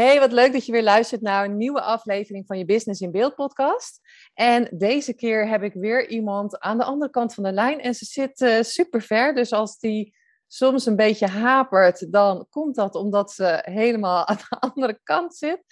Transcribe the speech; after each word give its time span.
Hey, 0.00 0.18
wat 0.18 0.32
leuk 0.32 0.52
dat 0.52 0.66
je 0.66 0.72
weer 0.72 0.82
luistert 0.82 1.20
naar 1.20 1.44
een 1.44 1.56
nieuwe 1.56 1.80
aflevering 1.80 2.46
van 2.46 2.58
je 2.58 2.64
Business 2.64 3.00
in 3.00 3.10
Beeld 3.10 3.34
podcast. 3.34 4.00
En 4.34 4.68
deze 4.72 5.14
keer 5.14 5.48
heb 5.48 5.62
ik 5.62 5.72
weer 5.72 6.08
iemand 6.08 6.58
aan 6.58 6.78
de 6.78 6.84
andere 6.84 7.10
kant 7.10 7.34
van 7.34 7.44
de 7.44 7.52
lijn 7.52 7.80
en 7.80 7.94
ze 7.94 8.04
zit 8.04 8.40
uh, 8.40 8.62
super 8.62 9.02
ver. 9.02 9.34
Dus 9.34 9.52
als 9.52 9.78
die 9.78 10.14
soms 10.46 10.86
een 10.86 10.96
beetje 10.96 11.26
hapert, 11.26 12.12
dan 12.12 12.46
komt 12.50 12.74
dat 12.74 12.94
omdat 12.94 13.32
ze 13.32 13.58
helemaal 13.62 14.26
aan 14.28 14.36
de 14.36 14.58
andere 14.60 15.00
kant 15.02 15.34
zit. 15.34 15.62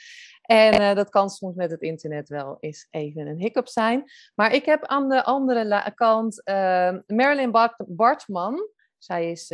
En 0.43 0.81
uh, 0.81 0.95
dat 0.95 1.09
kan 1.09 1.31
soms 1.31 1.55
met 1.55 1.71
het 1.71 1.81
internet 1.81 2.29
wel 2.29 2.57
eens 2.61 2.87
even 2.91 3.27
een 3.27 3.39
hiccup 3.39 3.69
zijn. 3.69 4.05
Maar 4.35 4.53
ik 4.53 4.65
heb 4.65 4.85
aan 4.85 5.09
de 5.09 5.25
andere 5.25 5.93
kant 5.95 6.41
uh, 6.45 6.97
Marilyn 7.07 7.71
Bartman. 7.87 8.69
Zij 8.99 9.31
is 9.31 9.53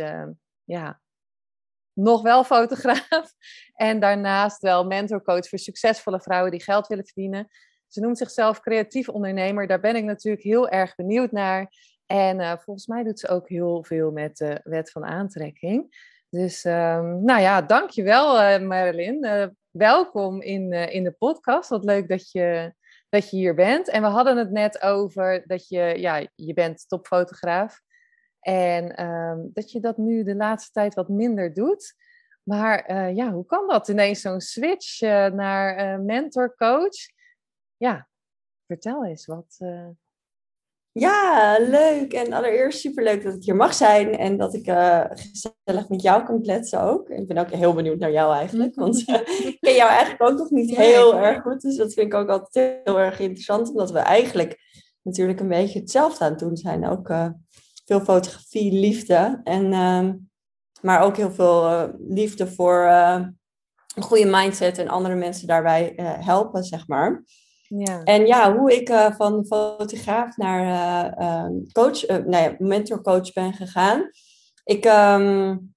ja, 0.63 0.99
nog 1.95 2.21
wel 2.21 2.43
fotograaf. 2.43 3.09
En 3.75 3.99
daarnaast 3.99 4.61
wel 4.61 4.85
mentorcoach 4.85 5.47
voor 5.47 5.59
succesvolle 5.59 6.21
vrouwen 6.21 6.51
die 6.51 6.63
geld 6.63 6.87
willen 6.87 7.05
verdienen. 7.05 7.47
Ze 7.87 7.99
noemt 7.99 8.17
zichzelf 8.17 8.59
creatief 8.59 9.09
ondernemer. 9.09 9.67
Daar 9.67 9.79
ben 9.79 9.95
ik 9.95 10.03
natuurlijk 10.03 10.43
heel 10.43 10.69
erg 10.69 10.95
benieuwd 10.95 11.31
naar. 11.31 11.71
En 12.05 12.39
uh, 12.39 12.57
volgens 12.57 12.87
mij 12.87 13.03
doet 13.03 13.19
ze 13.19 13.27
ook 13.27 13.49
heel 13.49 13.83
veel 13.83 14.11
met 14.11 14.37
de 14.37 14.59
wet 14.63 14.91
van 14.91 15.05
aantrekking. 15.05 15.95
Dus 16.29 16.63
um, 16.63 17.23
nou 17.23 17.41
ja, 17.41 17.61
dankjewel 17.61 18.41
uh, 18.41 18.67
Marilyn. 18.67 19.25
Uh, 19.25 19.45
welkom 19.71 20.41
in, 20.41 20.73
in 20.73 21.03
de 21.03 21.11
podcast. 21.11 21.69
Wat 21.69 21.85
leuk 21.85 22.07
dat 22.07 22.31
je, 22.31 22.73
dat 23.09 23.29
je 23.29 23.37
hier 23.37 23.55
bent. 23.55 23.89
En 23.89 24.01
we 24.01 24.07
hadden 24.07 24.37
het 24.37 24.51
net 24.51 24.81
over 24.81 25.43
dat 25.47 25.67
je, 25.67 25.93
ja, 25.97 26.27
je 26.35 26.53
bent 26.53 26.87
topfotograaf. 26.87 27.81
En 28.45 29.05
um, 29.05 29.49
dat 29.53 29.71
je 29.71 29.79
dat 29.79 29.97
nu 29.97 30.23
de 30.23 30.35
laatste 30.35 30.71
tijd 30.71 30.93
wat 30.93 31.09
minder 31.09 31.53
doet. 31.53 31.95
Maar 32.43 32.91
uh, 32.91 33.15
ja, 33.15 33.31
hoe 33.31 33.45
kan 33.45 33.67
dat 33.67 33.87
ineens 33.87 34.21
zo'n 34.21 34.41
switch 34.41 35.01
uh, 35.01 35.27
naar 35.27 35.93
uh, 35.99 36.05
mentor, 36.05 36.55
coach? 36.55 36.95
Ja, 37.77 38.07
vertel 38.67 39.05
eens 39.05 39.25
wat. 39.25 39.57
Ja, 40.91 41.57
leuk. 41.59 42.13
En 42.13 42.33
allereerst 42.33 42.79
superleuk 42.79 43.23
dat 43.23 43.35
ik 43.35 43.43
hier 43.43 43.55
mag 43.55 43.73
zijn 43.73 44.17
en 44.17 44.37
dat 44.37 44.53
ik 44.53 44.65
gezellig 44.65 45.89
met 45.89 46.01
jou 46.01 46.23
kan 46.23 46.41
kletsen 46.41 46.81
ook. 46.81 47.09
Ik 47.09 47.27
ben 47.27 47.37
ook 47.37 47.51
heel 47.51 47.73
benieuwd 47.73 47.99
naar 47.99 48.11
jou 48.11 48.33
eigenlijk, 48.33 48.75
want 48.85 48.97
ik 48.97 49.57
ken 49.59 49.75
jou 49.75 49.89
eigenlijk 49.89 50.21
ook 50.21 50.37
nog 50.37 50.49
niet 50.49 50.75
heel 50.75 51.17
erg 51.17 51.41
goed. 51.41 51.61
Dus 51.61 51.75
dat 51.75 51.93
vind 51.93 52.07
ik 52.07 52.19
ook 52.19 52.29
altijd 52.29 52.81
heel 52.83 52.99
erg 52.99 53.19
interessant, 53.19 53.69
omdat 53.69 53.91
we 53.91 53.99
eigenlijk 53.99 54.59
natuurlijk 55.01 55.39
een 55.39 55.47
beetje 55.47 55.79
hetzelfde 55.79 56.23
aan 56.23 56.31
het 56.31 56.39
doen 56.39 56.57
zijn. 56.57 56.87
Ook 56.87 57.09
veel 57.85 57.99
fotografie, 57.99 58.71
liefde. 58.71 59.41
En, 59.43 59.65
uh, 59.71 60.09
maar 60.81 61.01
ook 61.01 61.17
heel 61.17 61.31
veel 61.31 61.71
uh, 61.71 61.83
liefde 62.07 62.47
voor 62.47 62.83
uh, 62.83 63.25
een 63.95 64.03
goede 64.03 64.25
mindset 64.25 64.77
en 64.77 64.87
andere 64.87 65.15
mensen 65.15 65.47
daarbij 65.47 65.95
eh, 65.95 66.13
helpen, 66.25 66.63
zeg 66.63 66.87
maar. 66.87 67.23
Ja. 67.67 68.03
En 68.03 68.25
ja, 68.25 68.57
hoe 68.57 68.75
ik 68.75 69.13
van 69.17 69.45
fotograaf 69.45 70.37
naar 70.37 71.13
ehm, 71.13 71.51
coach, 71.71 72.07
nee, 72.25 72.55
mentorcoach 72.57 73.33
ben 73.33 73.53
gegaan. 73.53 74.09
Ik, 74.63 74.85
um, 74.85 75.73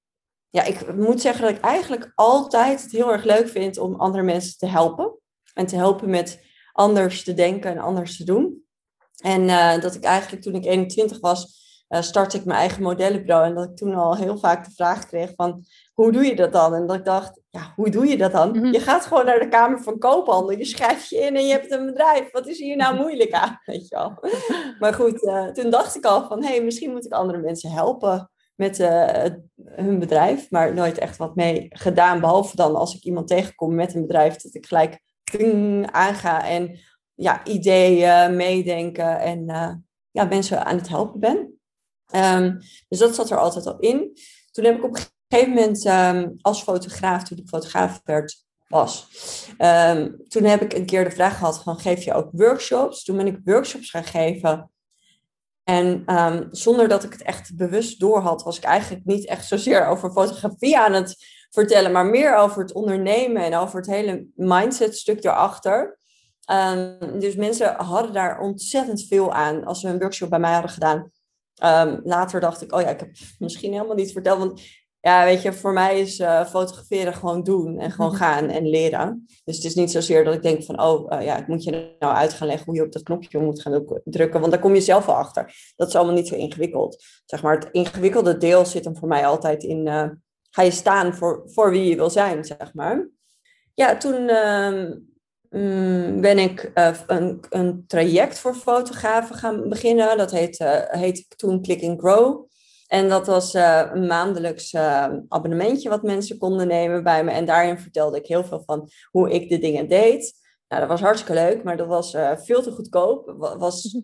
ja, 0.51 0.63
ik 0.63 0.95
moet 0.95 1.21
zeggen 1.21 1.43
dat 1.43 1.51
ik 1.51 1.61
eigenlijk 1.61 2.13
altijd 2.15 2.83
het 2.83 2.93
heel 2.93 3.13
erg 3.13 3.25
leuk 3.25 3.49
vind 3.49 3.79
om 3.79 3.95
andere 3.95 4.23
mensen 4.23 4.59
te 4.59 4.67
helpen. 4.67 5.19
En 5.55 5.67
te 5.67 5.77
helpen 5.77 6.11
met 6.11 6.41
anders 6.73 7.25
te 7.25 7.35
denken 7.35 7.71
en 7.71 7.79
anders 7.79 8.17
te 8.17 8.25
doen. 8.25 8.63
En 9.17 9.47
dat 9.81 9.95
ik 9.95 10.05
eigenlijk 10.05 10.43
toen 10.43 10.55
ik 10.55 10.65
21 10.65 11.21
was, 11.21 11.59
uh, 11.89 12.01
startte 12.01 12.37
ik 12.37 12.45
mijn 12.45 12.59
eigen 12.59 12.83
modellenbureau. 12.83 13.45
En 13.45 13.55
dat 13.55 13.65
ik 13.65 13.77
toen 13.77 13.95
al 13.95 14.17
heel 14.17 14.39
vaak 14.39 14.65
de 14.65 14.71
vraag 14.71 15.07
kreeg 15.07 15.33
van, 15.37 15.65
hoe 15.95 16.13
doe 16.13 16.25
je 16.25 16.37
dat 16.37 16.53
dan? 16.53 16.75
En 16.75 16.87
dat 16.87 16.97
ik 16.97 17.05
dacht, 17.05 17.41
ja, 17.51 17.73
hoe 17.77 17.91
doe 17.91 18.07
je 18.07 18.17
dat 18.17 18.33
dan? 18.33 18.51
Mhm. 18.51 18.73
Je 18.73 18.81
gaat 18.81 19.07
gewoon 19.07 19.25
naar 19.25 19.39
de 19.39 19.49
Kamer 19.49 19.83
van 19.83 19.99
Koophandel, 19.99 20.59
je 20.59 20.65
schrijft 20.65 21.09
je 21.09 21.17
in 21.17 21.37
en 21.37 21.47
je 21.47 21.53
hebt 21.53 21.73
een 21.73 21.87
bedrijf. 21.87 22.31
Wat 22.31 22.47
is 22.47 22.59
hier 22.59 22.77
nou 22.77 22.97
moeilijk 22.97 23.33
aan? 23.33 23.61
Weet 23.65 23.89
je 23.89 23.97
wel. 23.97 24.19
Maar 24.79 24.95
goed, 24.95 25.23
uh, 25.23 25.47
toen 25.47 25.71
dacht 25.71 25.97
ik 25.97 26.05
al 26.05 26.27
van, 26.27 26.43
hé, 26.43 26.49
hey, 26.49 26.65
misschien 26.65 26.91
moet 26.93 27.07
ik 27.07 27.13
andere 27.13 27.39
mensen 27.39 27.71
helpen 27.71 28.31
met 28.55 28.79
uh, 28.79 29.25
hun 29.65 29.99
bedrijf. 29.99 30.51
Maar 30.51 30.75
nooit 30.75 30.99
echt 30.99 31.17
wat 31.17 31.35
mee 31.35 31.67
gedaan, 31.69 32.21
behalve 32.21 32.57
dan 32.57 32.77
als 32.77 32.95
ik 32.95 33.03
iemand 33.03 33.29
tegenkom 33.29 33.75
met 33.75 33.95
een 33.95 34.07
bedrijf, 34.07 34.37
dat 34.37 34.55
ik 34.55 34.67
gelijk 34.67 35.01
ding, 35.25 35.89
aanga 35.91 36.45
en 36.47 36.79
ja, 37.15 37.45
ideeën, 37.45 38.37
meedenken 38.37 39.19
en 39.19 39.45
ja, 40.11 40.25
mensen 40.25 40.65
aan 40.65 40.77
het 40.77 40.89
helpen 40.89 41.21
ben. 41.21 41.58
Um, 42.15 42.59
dus 42.89 42.99
dat 42.99 43.15
zat 43.15 43.31
er 43.31 43.39
altijd 43.39 43.67
al 43.67 43.79
in. 43.79 44.19
Toen 44.51 44.65
heb 44.65 44.77
ik 44.77 44.85
op 44.85 44.97
een 44.97 45.03
gegeven 45.29 45.55
moment 45.55 45.85
um, 45.85 46.37
als 46.41 46.63
fotograaf, 46.63 47.25
toen 47.25 47.39
ik 47.39 47.49
fotograaf 47.49 48.01
werd, 48.05 48.47
was. 48.69 49.09
Um, 49.59 50.17
toen 50.29 50.45
heb 50.45 50.63
ik 50.63 50.73
een 50.73 50.87
keer 50.87 51.05
de 51.05 51.11
vraag 51.11 51.39
gehad 51.39 51.63
van 51.63 51.79
geef 51.79 52.03
je 52.03 52.15
ook 52.15 52.29
workshops? 52.33 53.05
Toen 53.05 53.17
ben 53.17 53.27
ik 53.27 53.41
workshops 53.45 53.91
gaan 53.91 54.05
geven. 54.05 54.71
En 55.65 56.05
zonder 56.51 56.89
dat 56.89 57.05
ik 57.05 57.13
het 57.13 57.23
echt 57.23 57.57
bewust 57.57 58.01
door 58.01 58.21
had, 58.21 58.43
was 58.43 58.57
ik 58.57 58.65
eigenlijk 58.65 59.05
niet 59.05 59.27
echt 59.27 59.47
zozeer 59.47 59.87
over 59.87 60.11
fotografie 60.11 60.79
aan 60.79 60.93
het 60.93 61.17
vertellen, 61.51 61.93
maar 61.93 62.07
meer 62.07 62.37
over 62.37 62.63
het 62.63 62.73
ondernemen 62.73 63.43
en 63.43 63.55
over 63.55 63.77
het 63.77 63.87
hele 63.87 64.27
mindset 64.35 64.97
stuk 64.97 65.25
erachter. 65.25 65.99
dus 67.19 67.35
mensen 67.35 67.75
hadden 67.75 68.13
daar 68.13 68.41
ontzettend 68.41 69.07
veel 69.07 69.33
aan 69.33 69.65
als 69.65 69.81
ze 69.81 69.89
een 69.89 69.99
workshop 69.99 70.31
bij 70.31 70.39
mij 70.39 70.53
hadden 70.53 70.71
gedaan. 70.71 71.11
Um, 71.65 72.01
later 72.05 72.41
dacht 72.41 72.63
ik, 72.63 72.73
oh 72.73 72.81
ja, 72.81 72.89
ik 72.89 73.01
heb 73.01 73.11
misschien 73.39 73.73
helemaal 73.73 73.95
niet 73.95 74.13
verteld. 74.13 74.39
Want 74.39 74.61
ja, 75.01 75.25
weet 75.25 75.43
je, 75.43 75.53
voor 75.53 75.73
mij 75.73 76.01
is 76.01 76.19
uh, 76.21 76.47
fotograferen 76.47 77.15
gewoon 77.15 77.43
doen 77.43 77.79
en 77.79 77.91
gewoon 77.91 78.15
gaan 78.25 78.49
en 78.49 78.69
leren. 78.69 79.27
Dus 79.45 79.57
het 79.57 79.65
is 79.65 79.75
niet 79.75 79.91
zozeer 79.91 80.25
dat 80.25 80.35
ik 80.35 80.43
denk 80.43 80.65
van, 80.65 80.83
oh 80.83 81.13
uh, 81.13 81.25
ja, 81.25 81.37
ik 81.37 81.47
moet 81.47 81.65
je 81.65 81.97
nou 81.99 82.15
uit 82.15 82.33
gaan 82.33 82.47
leggen 82.47 82.67
hoe 82.67 82.75
je 82.75 82.83
op 82.83 82.93
dat 82.93 83.03
knopje 83.03 83.39
moet 83.39 83.63
gaan 83.63 83.85
drukken. 84.05 84.41
Want 84.41 84.53
daar 84.53 84.61
kom 84.61 84.75
je 84.75 84.81
zelf 84.81 85.07
wel 85.07 85.15
achter. 85.15 85.73
Dat 85.77 85.89
is 85.89 85.95
allemaal 85.95 86.15
niet 86.15 86.29
zo 86.29 86.35
ingewikkeld. 86.35 87.05
Zeg 87.25 87.43
maar, 87.43 87.55
het 87.55 87.69
ingewikkelde 87.73 88.37
deel 88.37 88.67
zit 88.67 88.85
hem 88.85 88.97
voor 88.97 89.09
mij 89.09 89.27
altijd 89.27 89.65
in, 89.65 89.87
uh, 89.87 90.09
ga 90.51 90.63
je 90.63 90.71
staan 90.71 91.15
voor, 91.15 91.43
voor 91.47 91.71
wie 91.71 91.85
je 91.85 91.97
wil 91.97 92.11
zijn, 92.11 92.45
zeg 92.45 92.75
maar. 92.75 93.09
Ja, 93.75 93.97
toen 93.97 94.31
Mm, 95.51 96.21
ben 96.21 96.39
ik 96.39 96.71
uh, 96.75 96.99
een, 97.07 97.41
een, 97.51 97.85
traject 97.87 98.39
voor 98.39 98.55
fotografen 98.55 99.37
gaan 99.37 99.69
beginnen. 99.69 100.17
Dat 100.17 100.31
heet, 100.31 100.61
uh, 100.61 100.81
heet 100.89 101.39
toen 101.39 101.63
Click 101.63 101.83
and 101.83 102.01
Grow. 102.01 102.47
En 102.87 103.09
dat 103.09 103.27
was 103.27 103.55
uh, 103.55 103.91
een 103.93 104.07
maandelijks 104.07 104.75
abonnementje 105.29 105.89
wat 105.89 106.03
mensen 106.03 106.39
konden 106.39 106.67
nemen 106.67 107.03
bij 107.03 107.25
me. 107.25 107.31
En 107.31 107.45
daarin 107.45 107.79
vertelde 107.79 108.19
ik 108.19 108.27
heel 108.27 108.45
veel 108.45 108.63
van 108.67 108.89
hoe 109.11 109.31
ik 109.31 109.49
de 109.49 109.59
dingen 109.59 109.89
deed. 109.89 110.35
Nou, 110.69 110.81
dat 110.81 110.91
was 110.91 111.01
hartstikke 111.01 111.41
leuk, 111.41 111.63
maar 111.63 111.77
dat 111.77 111.87
was 111.87 112.17
veel 112.45 112.63
te 112.63 112.71
goedkoop. 112.71 113.35
Was 113.59 114.03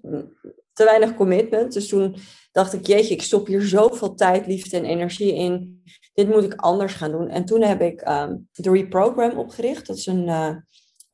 te 0.72 0.84
weinig 0.84 1.14
commitment. 1.14 1.72
Dus 1.72 1.88
toen 1.88 2.16
dacht 2.52 2.72
ik, 2.72 2.86
jeetje, 2.86 3.14
ik 3.14 3.22
stop 3.22 3.46
hier 3.46 3.62
zoveel 3.62 4.14
tijd, 4.14 4.46
liefde 4.46 4.76
en 4.76 4.84
energie 4.84 5.34
in. 5.34 5.82
Dit 6.14 6.28
moet 6.28 6.44
ik 6.44 6.54
anders 6.54 6.92
gaan 6.92 7.10
doen. 7.10 7.28
En 7.28 7.44
toen 7.44 7.62
heb 7.62 7.80
ik 7.80 8.08
um, 8.08 8.48
de 8.52 8.70
Reprogram 8.70 9.38
opgericht. 9.38 9.86
Dat 9.86 9.96
is 9.96 10.06
een 10.06 10.28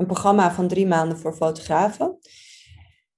een 0.00 0.06
programma 0.06 0.52
van 0.52 0.68
drie 0.68 0.86
maanden 0.86 1.18
voor 1.18 1.34
fotografen. 1.34 2.18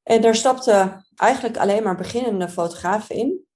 En 0.02 0.22
daar 0.22 0.34
stapten 0.34 1.06
eigenlijk 1.16 1.56
alleen 1.58 1.82
maar 1.82 1.96
beginnende 1.96 2.48
fotografen 2.48 3.16
in, 3.16 3.46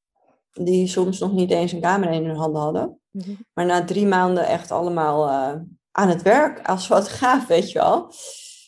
die 0.53 0.87
soms 0.87 1.19
nog 1.19 1.33
niet 1.33 1.51
eens 1.51 1.73
een 1.73 1.81
camera 1.81 2.11
in 2.11 2.25
hun 2.25 2.37
handen 2.37 2.63
hadden. 2.63 3.01
Mhm. 3.11 3.31
Maar 3.53 3.67
na 3.67 3.85
drie 3.85 4.07
maanden 4.07 4.47
echt 4.47 4.71
allemaal 4.71 5.29
uh, 5.29 5.61
aan 5.91 6.09
het 6.09 6.23
werk 6.23 6.69
als 6.69 6.87
fotograaf, 6.87 7.47
weet 7.57 7.71
je 7.73 7.79
wel. 7.79 8.13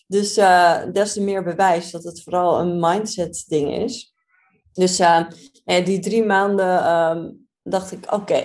Dus 0.06 0.38
uh, 0.38 0.82
des 0.92 1.12
te 1.12 1.20
meer 1.20 1.42
bewijs 1.42 1.90
dat 1.90 2.04
het 2.04 2.22
vooral 2.22 2.60
een 2.60 2.80
mindset 2.80 3.44
ding 3.48 3.74
is. 3.74 4.14
Dus 4.72 5.00
uh, 5.00 5.26
die 5.64 5.98
drie 5.98 6.24
maanden 6.24 6.92
um, 6.92 7.48
dacht 7.62 7.92
ik, 7.92 8.12
oké, 8.12 8.44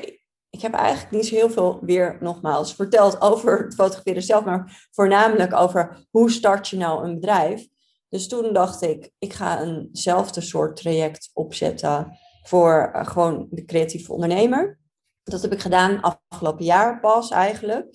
ik 0.53 0.61
heb 0.61 0.73
eigenlijk 0.73 1.11
niet 1.11 1.25
zo 1.25 1.35
heel 1.35 1.49
veel 1.49 1.79
weer 1.81 2.17
nogmaals 2.19 2.75
verteld 2.75 3.21
over 3.21 3.63
het 3.63 3.73
fotograferen 3.73 4.21
zelf, 4.21 4.45
maar 4.45 4.87
voornamelijk 4.91 5.53
over 5.55 6.07
hoe 6.11 6.31
start 6.31 6.67
je 6.67 6.77
nou 6.77 7.03
een 7.03 7.13
bedrijf. 7.19 7.67
Dus 8.09 8.27
toen 8.27 8.53
dacht 8.53 8.81
ik, 8.81 9.11
ik 9.19 9.33
ga 9.33 9.61
eenzelfde 9.61 10.41
soort 10.41 10.75
traject 10.75 11.29
opzetten 11.33 12.17
voor 12.43 12.91
uh, 12.95 13.05
gewoon 13.05 13.47
de 13.49 13.65
creatieve 13.65 14.13
ondernemer. 14.13 14.79
Dat 15.23 15.41
heb 15.41 15.53
ik 15.53 15.59
gedaan 15.59 16.01
afgelopen 16.01 16.65
jaar 16.65 16.99
pas 16.99 17.29
eigenlijk. 17.29 17.87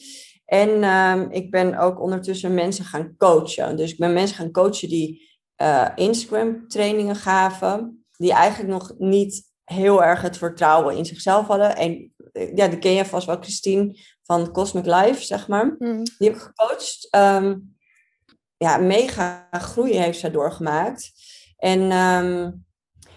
En 0.45 0.85
um, 0.85 1.31
ik 1.31 1.51
ben 1.51 1.79
ook 1.79 2.01
ondertussen 2.01 2.55
mensen 2.55 2.85
gaan 2.85 3.15
coachen. 3.17 3.77
Dus 3.77 3.93
ik 3.93 3.99
ben 3.99 4.13
mensen 4.13 4.37
gaan 4.37 4.53
coachen 4.53 4.89
die 4.89 5.41
uh, 5.63 5.89
Instagram 5.95 6.69
trainingen 6.69 7.17
gaven. 7.17 8.07
Die 8.17 8.33
eigenlijk 8.33 8.73
nog 8.73 8.95
niet 8.99 9.47
heel 9.65 10.05
erg 10.05 10.23
het 10.23 10.37
vertrouwen 10.37 10.97
in 10.97 11.05
zichzelf 11.05 11.47
hadden. 11.47 11.77
En 11.77 12.13
ja, 12.55 12.69
die 12.69 12.79
ken 12.79 12.93
je 12.93 13.05
vast 13.05 13.27
wel, 13.27 13.41
Christine 13.41 13.99
van 14.23 14.53
Cosmic 14.53 14.87
Life, 14.87 15.23
zeg 15.25 15.49
maar. 15.49 15.75
Mm. 15.79 16.05
Die 16.05 16.29
heb 16.29 16.35
ik 16.35 16.43
gecoacht. 16.43 17.09
Um, 17.11 17.77
ja, 18.57 18.77
mega 18.77 19.49
groei 19.51 19.99
heeft 19.99 20.19
zij 20.19 20.31
doorgemaakt. 20.31 21.13
En 21.57 21.81
um, 21.81 22.65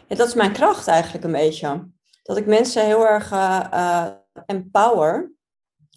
ja, 0.08 0.16
dat 0.16 0.28
is 0.28 0.34
mijn 0.34 0.52
kracht 0.52 0.88
eigenlijk 0.88 1.24
een 1.24 1.32
beetje. 1.32 1.90
Dat 2.24 2.38
ik 2.38 2.46
mensen 2.46 2.86
heel 2.86 3.08
erg 3.08 3.32
uh, 3.32 3.66
uh, 3.74 4.08
empower 4.46 5.34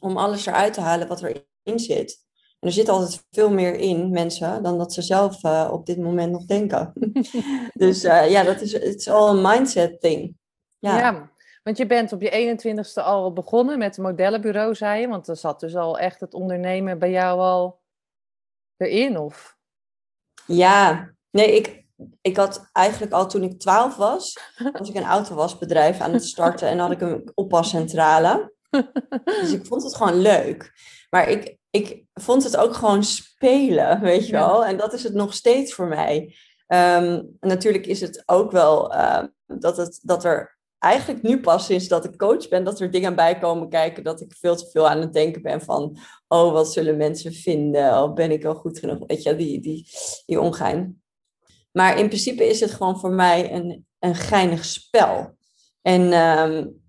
om 0.00 0.17
alles 0.17 0.47
eruit 0.47 0.73
te 0.73 0.81
halen 0.81 1.09
wat 1.09 1.23
erin 1.23 1.79
zit. 1.79 2.23
En 2.61 2.69
er 2.69 2.75
zit 2.75 2.88
altijd 2.88 3.26
veel 3.31 3.50
meer 3.50 3.75
in 3.75 4.11
mensen 4.11 4.62
dan 4.62 4.79
dat 4.79 4.93
ze 4.93 5.03
zelf 5.03 5.44
uh, 5.44 5.69
op 5.73 5.87
dit 5.87 5.99
moment 5.99 6.32
nog 6.32 6.44
denken. 6.44 6.93
dus 7.85 8.00
ja, 8.03 8.43
dat 8.43 8.61
is 8.61 8.73
het 8.73 8.85
is 8.85 9.09
al 9.09 9.29
een 9.29 9.43
mindset 9.43 10.00
thing. 10.00 10.37
Ja. 10.79 10.99
ja. 10.99 11.32
Want 11.64 11.76
je 11.76 11.87
bent 11.87 12.12
op 12.12 12.20
je 12.20 12.56
21ste 12.58 13.02
al 13.02 13.32
begonnen 13.32 13.78
met 13.78 13.96
het 13.96 14.05
modellenbureau, 14.05 14.75
zei 14.75 15.00
je. 15.00 15.08
Want 15.08 15.28
er 15.28 15.37
zat 15.37 15.61
dus 15.61 15.76
al 15.76 15.99
echt 15.99 16.20
het 16.20 16.34
ondernemen 16.34 16.99
bij 16.99 17.11
jou 17.11 17.40
al 17.40 17.81
erin, 18.76 19.19
of? 19.19 19.56
Ja, 20.46 21.11
nee, 21.31 21.55
ik, 21.55 21.84
ik 22.20 22.37
had 22.37 22.69
eigenlijk 22.72 23.12
al 23.12 23.28
toen 23.28 23.43
ik 23.43 23.58
12 23.61 23.96
was, 23.96 24.38
was 24.78 24.88
ik 24.88 24.94
een 24.94 25.05
autowasbedrijf 25.05 26.00
aan 26.00 26.12
het 26.12 26.25
starten 26.25 26.69
en 26.69 26.78
had 26.78 26.90
ik 26.90 27.00
een 27.00 27.31
oppascentrale. 27.34 28.52
Dus 29.25 29.52
ik 29.52 29.66
vond 29.66 29.82
het 29.82 29.94
gewoon 29.94 30.20
leuk. 30.20 30.72
Maar 31.11 31.28
ik, 31.28 31.56
ik 31.70 32.05
vond 32.14 32.44
het 32.44 32.56
ook 32.56 32.75
gewoon 32.75 33.05
spelen, 33.05 34.00
weet 34.00 34.26
je 34.26 34.32
wel. 34.32 34.64
En 34.64 34.76
dat 34.76 34.93
is 34.93 35.02
het 35.02 35.14
nog 35.14 35.34
steeds 35.34 35.75
voor 35.75 35.87
mij. 35.87 36.37
Um, 36.69 37.37
natuurlijk 37.40 37.87
is 37.87 38.00
het 38.00 38.22
ook 38.26 38.50
wel 38.50 38.94
uh, 38.94 39.22
dat, 39.46 39.76
het, 39.76 40.00
dat 40.02 40.25
er 40.25 40.53
eigenlijk 40.84 41.22
nu 41.22 41.40
pas 41.40 41.66
sinds 41.66 41.88
dat 41.88 42.04
ik 42.04 42.16
coach 42.16 42.48
ben, 42.48 42.64
dat 42.64 42.81
er 42.81 42.90
dingen 42.90 43.14
bij 43.14 43.38
komen 43.38 43.69
kijken 43.69 44.04
dat 44.04 44.20
ik 44.20 44.34
veel 44.38 44.56
te 44.56 44.70
veel 44.70 44.88
aan 44.88 45.00
het 45.00 45.12
denken 45.12 45.42
ben 45.42 45.60
van, 45.60 45.98
oh, 46.28 46.52
wat 46.52 46.72
zullen 46.72 46.96
mensen 46.96 47.32
vinden? 47.32 48.02
Of 48.02 48.12
ben 48.12 48.31
ik 48.31 48.42
wel 48.42 48.54
goed 48.54 48.78
genoeg? 48.78 49.06
Weet 49.06 49.22
je, 49.22 49.36
die, 49.36 49.60
die, 49.60 49.86
die 50.26 50.40
ongein. 50.40 51.02
Maar 51.72 51.98
in 51.98 52.06
principe 52.06 52.44
is 52.44 52.60
het 52.60 52.70
gewoon 52.70 52.98
voor 52.98 53.12
mij 53.12 53.52
een, 53.52 53.86
een 53.98 54.14
geinig 54.14 54.64
spel. 54.64 55.36
En 55.82 56.12
um, 56.12 56.82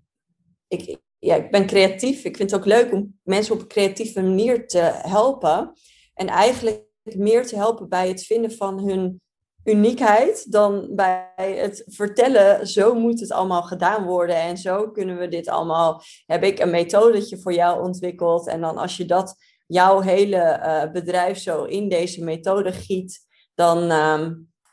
ik, 0.68 0.98
ja, 1.18 1.34
ik 1.34 1.50
ben 1.50 1.66
creatief. 1.66 2.24
Ik 2.24 2.36
vind 2.36 2.50
het 2.50 2.60
ook 2.60 2.66
leuk 2.66 2.92
om 2.92 3.18
mensen 3.22 3.54
op 3.54 3.60
een 3.60 3.68
creatieve 3.68 4.22
manier 4.22 4.66
te 4.66 4.78
helpen. 4.92 5.72
En 6.14 6.26
eigenlijk 6.28 6.84
meer 7.02 7.46
te 7.46 7.56
helpen 7.56 7.88
bij 7.88 8.08
het 8.08 8.22
vinden 8.22 8.52
van 8.52 8.88
hun 8.88 9.20
uniekheid 9.66 10.52
dan 10.52 10.88
bij 10.90 11.32
het 11.36 11.82
vertellen, 11.86 12.66
zo 12.66 12.94
moet 12.94 13.20
het 13.20 13.32
allemaal 13.32 13.62
gedaan 13.62 14.04
worden 14.04 14.36
en 14.36 14.56
zo 14.56 14.90
kunnen 14.90 15.18
we 15.18 15.28
dit 15.28 15.48
allemaal, 15.48 16.02
heb 16.26 16.44
ik 16.44 16.58
een 16.58 16.70
methodetje 16.70 17.38
voor 17.38 17.52
jou 17.52 17.84
ontwikkeld 17.84 18.48
en 18.48 18.60
dan 18.60 18.76
als 18.76 18.96
je 18.96 19.04
dat 19.04 19.36
jouw 19.66 20.00
hele 20.00 20.60
uh, 20.64 20.92
bedrijf 20.92 21.38
zo 21.38 21.64
in 21.64 21.88
deze 21.88 22.24
methode 22.24 22.72
giet, 22.72 23.26
dan, 23.54 23.82
uh, 23.82 24.26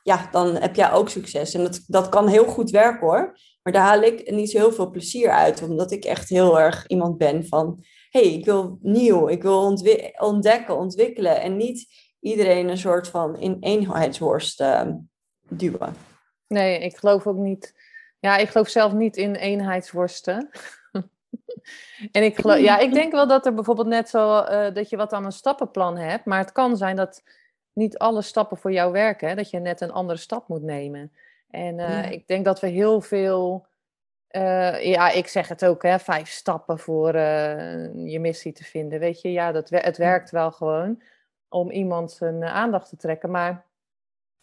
ja, 0.03 0.27
dan 0.31 0.55
heb 0.55 0.75
jij 0.75 0.91
ook 0.91 1.09
succes. 1.09 1.53
En 1.53 1.63
dat, 1.63 1.83
dat 1.87 2.09
kan 2.09 2.27
heel 2.27 2.45
goed 2.45 2.69
werken 2.69 3.07
hoor, 3.07 3.37
maar 3.63 3.73
daar 3.73 3.87
haal 3.87 4.01
ik 4.01 4.31
niet 4.31 4.51
zo 4.51 4.57
heel 4.57 4.71
veel 4.71 4.89
plezier 4.89 5.29
uit, 5.29 5.61
omdat 5.61 5.91
ik 5.91 6.05
echt 6.05 6.29
heel 6.29 6.59
erg 6.59 6.87
iemand 6.87 7.17
ben 7.17 7.45
van, 7.47 7.83
hey, 8.09 8.33
ik 8.33 8.45
wil 8.45 8.77
nieuw, 8.81 9.27
ik 9.27 9.41
wil 9.41 9.75
ontdekken, 10.17 10.77
ontwikkelen 10.77 11.41
en 11.41 11.57
niet 11.57 11.87
iedereen 12.23 12.69
een 12.69 12.77
soort 12.77 13.07
van 13.07 13.39
in 13.39 13.57
eenheidsworst 13.59 14.61
uh, 14.61 14.87
duwen. 15.47 15.95
Nee, 16.47 16.79
ik 16.79 16.97
geloof 16.97 17.27
ook 17.27 17.37
niet. 17.37 17.75
Ja, 18.19 18.37
ik 18.37 18.49
geloof 18.49 18.69
zelf 18.69 18.93
niet 18.93 19.17
in 19.17 19.35
eenheidsworsten. 19.35 20.49
en 22.11 22.23
ik, 22.23 22.35
geloof, 22.35 22.59
ja, 22.59 22.79
ik 22.79 22.93
denk 22.93 23.11
wel 23.11 23.27
dat 23.27 23.45
er 23.45 23.53
bijvoorbeeld 23.53 23.87
net 23.87 24.09
zo 24.09 24.39
uh, 24.39 24.73
dat 24.73 24.89
je 24.89 24.97
wat 24.97 25.13
aan 25.13 25.25
een 25.25 25.31
stappenplan 25.31 25.97
hebt, 25.97 26.25
maar 26.25 26.39
het 26.39 26.51
kan 26.51 26.77
zijn 26.77 26.95
dat 26.95 27.23
niet 27.73 27.97
alle 27.97 28.21
stappen 28.21 28.57
voor 28.57 28.71
jou 28.71 28.91
werken, 28.91 29.27
hè? 29.27 29.35
dat 29.35 29.49
je 29.49 29.59
net 29.59 29.81
een 29.81 29.91
andere 29.91 30.19
stap 30.19 30.47
moet 30.47 30.63
nemen. 30.63 31.11
En 31.49 31.79
uh, 31.79 31.89
ja. 31.89 32.03
ik 32.03 32.27
denk 32.27 32.45
dat 32.45 32.59
we 32.59 32.67
heel 32.67 33.01
veel, 33.01 33.67
uh, 34.31 34.83
ja, 34.83 35.09
ik 35.09 35.27
zeg 35.27 35.47
het 35.47 35.65
ook, 35.65 35.83
hè, 35.83 35.99
vijf 35.99 36.29
stappen 36.29 36.79
voor 36.79 37.17
je 37.17 38.17
missie 38.19 38.53
te 38.53 38.63
vinden. 38.63 38.99
Weet 38.99 39.21
je, 39.21 39.31
ja, 39.31 39.51
dat, 39.51 39.69
het 39.69 39.97
werkt 39.97 40.31
wel 40.31 40.51
gewoon 40.51 41.01
om 41.53 41.71
iemand 41.71 42.11
zijn 42.11 42.43
eh, 42.43 42.53
aandacht 42.53 42.89
te 42.89 42.97
trekken. 42.97 43.31
Maar 43.31 43.65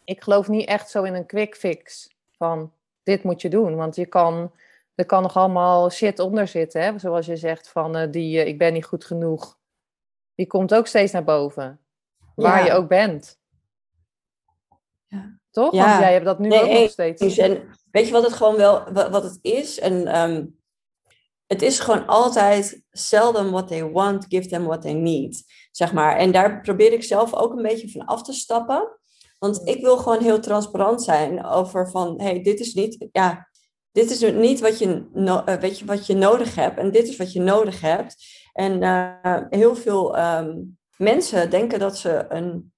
ik 0.03 0.21
geloof 0.21 0.47
niet 0.47 0.67
echt 0.67 0.89
zo 0.89 1.03
in 1.03 1.13
een 1.13 1.25
quick 1.25 1.55
fix 1.55 2.09
van 2.37 2.73
dit 3.03 3.23
moet 3.23 3.41
je 3.41 3.49
doen. 3.49 3.75
Want 3.75 3.95
je 3.95 4.05
kan, 4.05 4.51
er 4.95 5.05
kan 5.05 5.21
nog 5.21 5.37
allemaal 5.37 5.89
shit 5.89 6.19
onder 6.19 6.47
zitten. 6.47 6.81
Hè? 6.81 6.99
Zoals 6.99 7.25
je 7.25 7.35
zegt 7.35 7.69
van 7.69 7.97
uh, 7.97 8.11
die 8.11 8.37
uh, 8.37 8.47
ik 8.47 8.57
ben 8.57 8.73
niet 8.73 8.85
goed 8.85 9.05
genoeg. 9.05 9.59
Die 10.35 10.47
komt 10.47 10.73
ook 10.73 10.87
steeds 10.87 11.11
naar 11.11 11.23
boven. 11.23 11.79
Waar 12.35 12.59
ja. 12.59 12.65
je 12.65 12.71
ook 12.71 12.87
bent. 12.87 13.39
Ja. 15.07 15.39
Toch? 15.51 15.73
Ja. 15.73 15.85
Want 15.85 15.99
jij 15.99 16.13
hebt 16.13 16.25
dat 16.25 16.39
nu 16.39 16.47
nee, 16.47 16.61
ook 16.61 16.79
nog 16.79 16.89
steeds. 16.89 17.37
En 17.37 17.69
weet 17.91 18.07
je 18.07 18.11
wat 18.11 18.23
het 18.23 18.33
gewoon 18.33 18.55
wel 18.55 18.91
wat 18.91 19.23
het 19.23 19.39
is? 19.41 19.79
En 19.79 20.19
um, 20.19 20.59
het 21.47 21.61
is 21.61 21.79
gewoon 21.79 22.07
altijd 22.07 22.83
seldom 22.91 23.51
what 23.51 23.67
they 23.67 23.83
want, 23.83 24.25
give 24.29 24.47
them 24.47 24.65
what 24.65 24.81
they 24.81 24.93
need. 24.93 25.43
Zeg 25.71 25.93
maar. 25.93 26.17
En 26.17 26.31
daar 26.31 26.61
probeer 26.61 26.93
ik 26.93 27.03
zelf 27.03 27.33
ook 27.33 27.51
een 27.51 27.61
beetje 27.61 27.91
van 27.91 28.05
af 28.05 28.23
te 28.23 28.33
stappen. 28.33 28.99
Want 29.39 29.61
ik 29.67 29.81
wil 29.81 29.97
gewoon 29.97 30.21
heel 30.21 30.39
transparant 30.39 31.03
zijn 31.03 31.45
over 31.45 31.89
van, 31.89 32.21
hey, 32.21 32.41
dit 32.41 32.59
is 32.59 32.73
niet, 32.73 33.07
ja, 33.11 33.47
dit 33.91 34.11
is 34.11 34.33
niet 34.33 34.59
wat 34.59 34.79
je, 34.79 35.05
no 35.13 35.43
weet 35.43 35.79
je, 35.79 35.85
wat 35.85 36.05
je 36.05 36.15
nodig 36.15 36.55
hebt 36.55 36.77
en 36.77 36.91
dit 36.91 37.07
is 37.07 37.17
wat 37.17 37.33
je 37.33 37.41
nodig 37.41 37.81
hebt. 37.81 38.15
En 38.53 38.81
uh, 38.81 39.37
heel 39.49 39.75
veel 39.75 40.19
um, 40.19 40.77
mensen 40.97 41.49
denken 41.49 41.79
dat 41.79 41.97
ze 41.97 42.25
een 42.29 42.73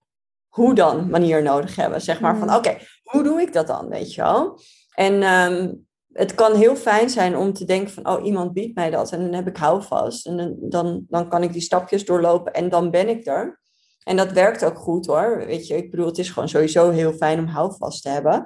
hoe 0.47 0.73
dan 0.73 1.09
manier 1.09 1.43
nodig 1.43 1.75
hebben. 1.75 2.01
Zeg 2.01 2.19
maar 2.19 2.37
van, 2.37 2.47
oké, 2.47 2.57
okay, 2.57 2.87
hoe 3.03 3.23
doe 3.23 3.41
ik 3.41 3.53
dat 3.53 3.67
dan, 3.67 3.89
weet 3.89 4.13
je 4.13 4.21
wel? 4.21 4.59
En 4.93 5.23
um, 5.23 5.87
het 6.13 6.35
kan 6.35 6.55
heel 6.55 6.75
fijn 6.75 7.09
zijn 7.09 7.37
om 7.37 7.53
te 7.53 7.65
denken 7.65 7.93
van, 7.93 8.07
oh, 8.07 8.25
iemand 8.25 8.53
biedt 8.53 8.75
mij 8.75 8.89
dat 8.89 9.11
en 9.11 9.19
dan 9.19 9.33
heb 9.33 9.47
ik 9.47 9.57
houvast. 9.57 10.25
En 10.25 10.57
dan, 10.59 11.05
dan, 11.09 11.29
kan 11.29 11.43
ik 11.43 11.53
die 11.53 11.61
stapjes 11.61 12.05
doorlopen 12.05 12.53
en 12.53 12.69
dan 12.69 12.91
ben 12.91 13.09
ik 13.09 13.25
er. 13.25 13.61
En 14.03 14.15
dat 14.15 14.31
werkt 14.31 14.65
ook 14.65 14.77
goed 14.77 15.05
hoor. 15.05 15.45
Weet 15.45 15.67
je, 15.67 15.75
ik 15.75 15.91
bedoel, 15.91 16.05
het 16.05 16.17
is 16.17 16.29
gewoon 16.29 16.49
sowieso 16.49 16.89
heel 16.89 17.13
fijn 17.13 17.39
om 17.39 17.45
houvast 17.45 18.01
te 18.01 18.09
hebben. 18.09 18.45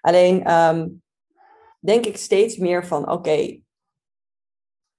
Alleen 0.00 0.52
um, 0.52 1.02
denk 1.80 2.06
ik 2.06 2.16
steeds 2.16 2.56
meer 2.56 2.86
van, 2.86 3.10
oké, 3.10 3.60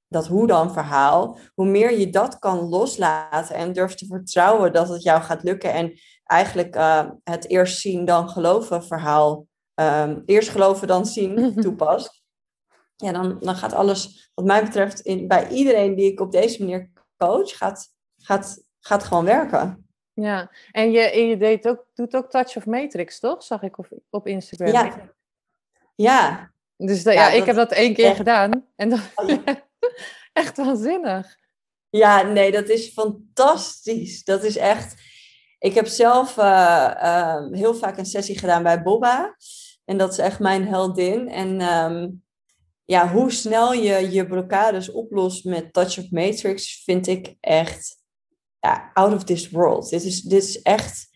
dat 0.08 0.28
hoe 0.28 0.48
dan 0.48 0.74
verhaal, 0.74 1.38
hoe 1.56 1.66
meer 1.66 2.00
je 2.00 2.10
dat 2.10 2.40
kan 2.40 2.60
loslaten 2.60 3.56
en 3.56 3.74
durft 3.74 3.98
te 3.98 4.06
vertrouwen 4.06 4.74
dat 4.74 4.90
het 4.90 5.04
jou 5.04 5.22
gaat 5.22 5.44
lukken 5.44 5.74
en 5.74 6.00
eigenlijk 6.24 6.76
uh, 6.76 7.10
het 7.24 7.50
eerst 7.50 7.80
zien 7.80 8.06
dan 8.06 8.30
geloven 8.30 8.84
verhaal 8.84 9.47
um, 9.80 10.24
eerst 10.26 10.50
geloven 10.50 10.88
dan 10.88 11.06
zien 11.06 11.54
toepast. 11.62 12.24
Ja, 12.96 13.12
dan, 13.12 13.40
dan 13.40 13.56
gaat 13.56 13.74
alles, 13.74 14.32
wat 14.34 14.46
mij 14.46 14.64
betreft, 14.64 15.00
in, 15.00 15.28
bij 15.28 15.48
iedereen 15.50 15.96
die 15.96 16.12
ik 16.12 16.20
op 16.20 16.32
deze 16.32 16.60
manier 16.60 16.92
coach, 17.18 17.58
gaat, 17.58 17.88
gaat, 18.18 18.64
gaat 18.80 19.04
gewoon 19.04 19.26
werken. 19.26 19.88
Ja, 20.14 20.52
en 20.72 20.92
je, 20.92 21.00
en 21.00 21.28
je 21.28 21.38
deed 21.38 21.68
ook, 21.68 21.86
doet 21.94 22.16
ook 22.16 22.30
Touch 22.30 22.56
of 22.56 22.66
Matrix, 22.66 23.20
toch? 23.20 23.44
Zag 23.44 23.62
ik 23.62 23.78
op, 23.78 23.88
op 24.10 24.28
Instagram. 24.28 24.72
Ja. 24.72 25.12
Ja. 25.96 26.52
Dus 26.78 27.04
ja, 27.04 27.12
ja 27.12 27.30
ik 27.30 27.46
heb 27.46 27.56
dat 27.56 27.72
één 27.72 27.94
keer 27.94 28.06
echt... 28.06 28.18
gedaan. 28.18 28.66
En 28.76 28.90
dat, 28.90 29.00
oh, 29.16 29.38
echt 30.34 30.58
waanzinnig. 30.58 31.38
Ja, 31.90 32.22
nee, 32.22 32.52
dat 32.52 32.70
is 32.70 32.90
fantastisch. 32.90 34.24
Dat 34.24 34.44
is 34.44 34.58
echt. 34.58 34.96
Ik 35.60 35.74
heb 35.74 35.88
zelf 35.88 36.38
uh, 36.38 36.92
uh, 37.04 37.52
heel 37.52 37.76
vaak 37.76 37.98
een 37.98 38.06
sessie 38.06 38.40
gedaan 38.40 38.64
bij 38.64 38.84
Boba. 38.84 39.36
En 39.88 39.98
dat 39.98 40.12
is 40.12 40.18
echt 40.18 40.40
mijn 40.40 40.68
heldin. 40.68 41.30
En 41.30 41.62
um, 41.62 42.24
ja, 42.86 43.12
hoe 43.12 43.32
snel 43.32 43.74
je 43.74 44.12
je 44.12 44.28
blokkades 44.28 44.92
oplost 44.92 45.46
met 45.46 45.74
Touch 45.74 45.98
of 45.98 46.12
Matrix, 46.12 46.84
vind 46.84 47.08
ik 47.08 47.36
echt 47.40 47.98
ja, 48.60 48.92
out 48.94 49.14
of 49.14 49.24
this 49.24 49.50
world. 49.50 49.90
Dit 49.90 50.04
is, 50.04 50.22
dit 50.22 50.44
is 50.44 50.62
echt 50.62 51.08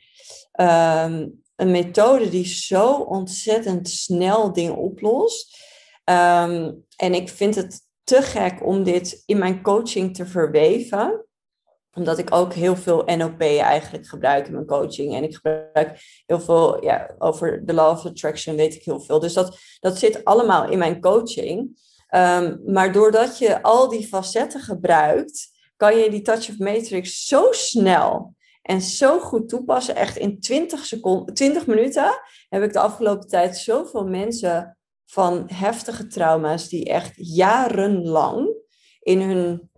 um, 0.60 1.42
een 1.56 1.72
methode 1.72 2.30
die 2.30 2.46
zo 2.46 2.94
ontzettend 2.94 3.90
snel 3.90 4.54
dingen 4.54 4.78
oplost. 4.78 5.58
Um, 6.06 6.86
en 6.96 7.13
ik 7.13 7.30
vind 7.30 7.56
het 7.56 7.82
te 8.04 8.22
gek 8.22 8.66
om 8.66 8.84
dit 8.84 9.24
in 9.25 9.38
mijn 9.38 9.62
coaching 9.62 10.16
te 10.16 10.25
verweven. 10.25 11.25
Omdat 11.93 12.17
ik 12.17 12.36
ook 12.36 12.53
heel 12.53 12.75
veel 12.75 13.03
NLP 13.05 13.41
eigenlijk 13.41 14.07
gebruik 14.07 14.48
in 14.48 14.53
mijn 14.53 14.65
coaching. 14.65 15.15
En 15.15 15.24
ik 15.24 15.36
gebruik 15.36 16.00
heel 16.25 16.39
veel 16.39 16.83
ja, 16.83 17.15
over 17.17 17.65
de 17.65 17.74
law 17.74 17.91
of 17.91 18.05
attraction, 18.05 18.55
weet 18.55 18.75
ik 18.75 18.83
heel 18.83 19.00
veel. 19.00 19.19
Dus 19.19 19.33
dat, 19.33 19.57
dat 19.79 19.98
zit 19.98 20.25
allemaal 20.25 20.69
in 20.69 20.77
mijn 20.77 21.01
coaching. 21.01 21.79
Ehm, 22.07 22.57
maar 22.65 22.91
doordat 22.91 23.38
je 23.38 23.62
al 23.62 23.89
die 23.89 24.07
facetten 24.07 24.62
gebruikt, 24.62 25.50
kan 25.75 25.98
je 25.98 26.10
die 26.10 26.21
Touch 26.21 26.50
of 26.50 26.57
Matrix 26.57 27.25
zo 27.25 27.48
snel 27.51 28.36
en 28.62 28.81
zo 28.81 29.19
goed 29.19 29.50
toepassen. 29.50 29.95
Echt 29.95 30.17
in 30.17 30.39
20, 30.39 30.86
seconden, 30.86 31.33
20 31.33 31.67
minuten 31.67 32.21
heb 32.50 32.63
ik 32.63 32.74
de 32.74 32.79
afgelopen 32.79 33.27
tijd 33.27 33.57
zoveel 33.57 34.07
mensen 34.07 34.77
van 35.05 35.43
heftige 35.53 36.07
trauma's 36.07 36.67
die 36.67 36.86
echt 36.86 37.12
jarenlang 37.15 38.55
in 39.00 39.21
hun 39.21 39.71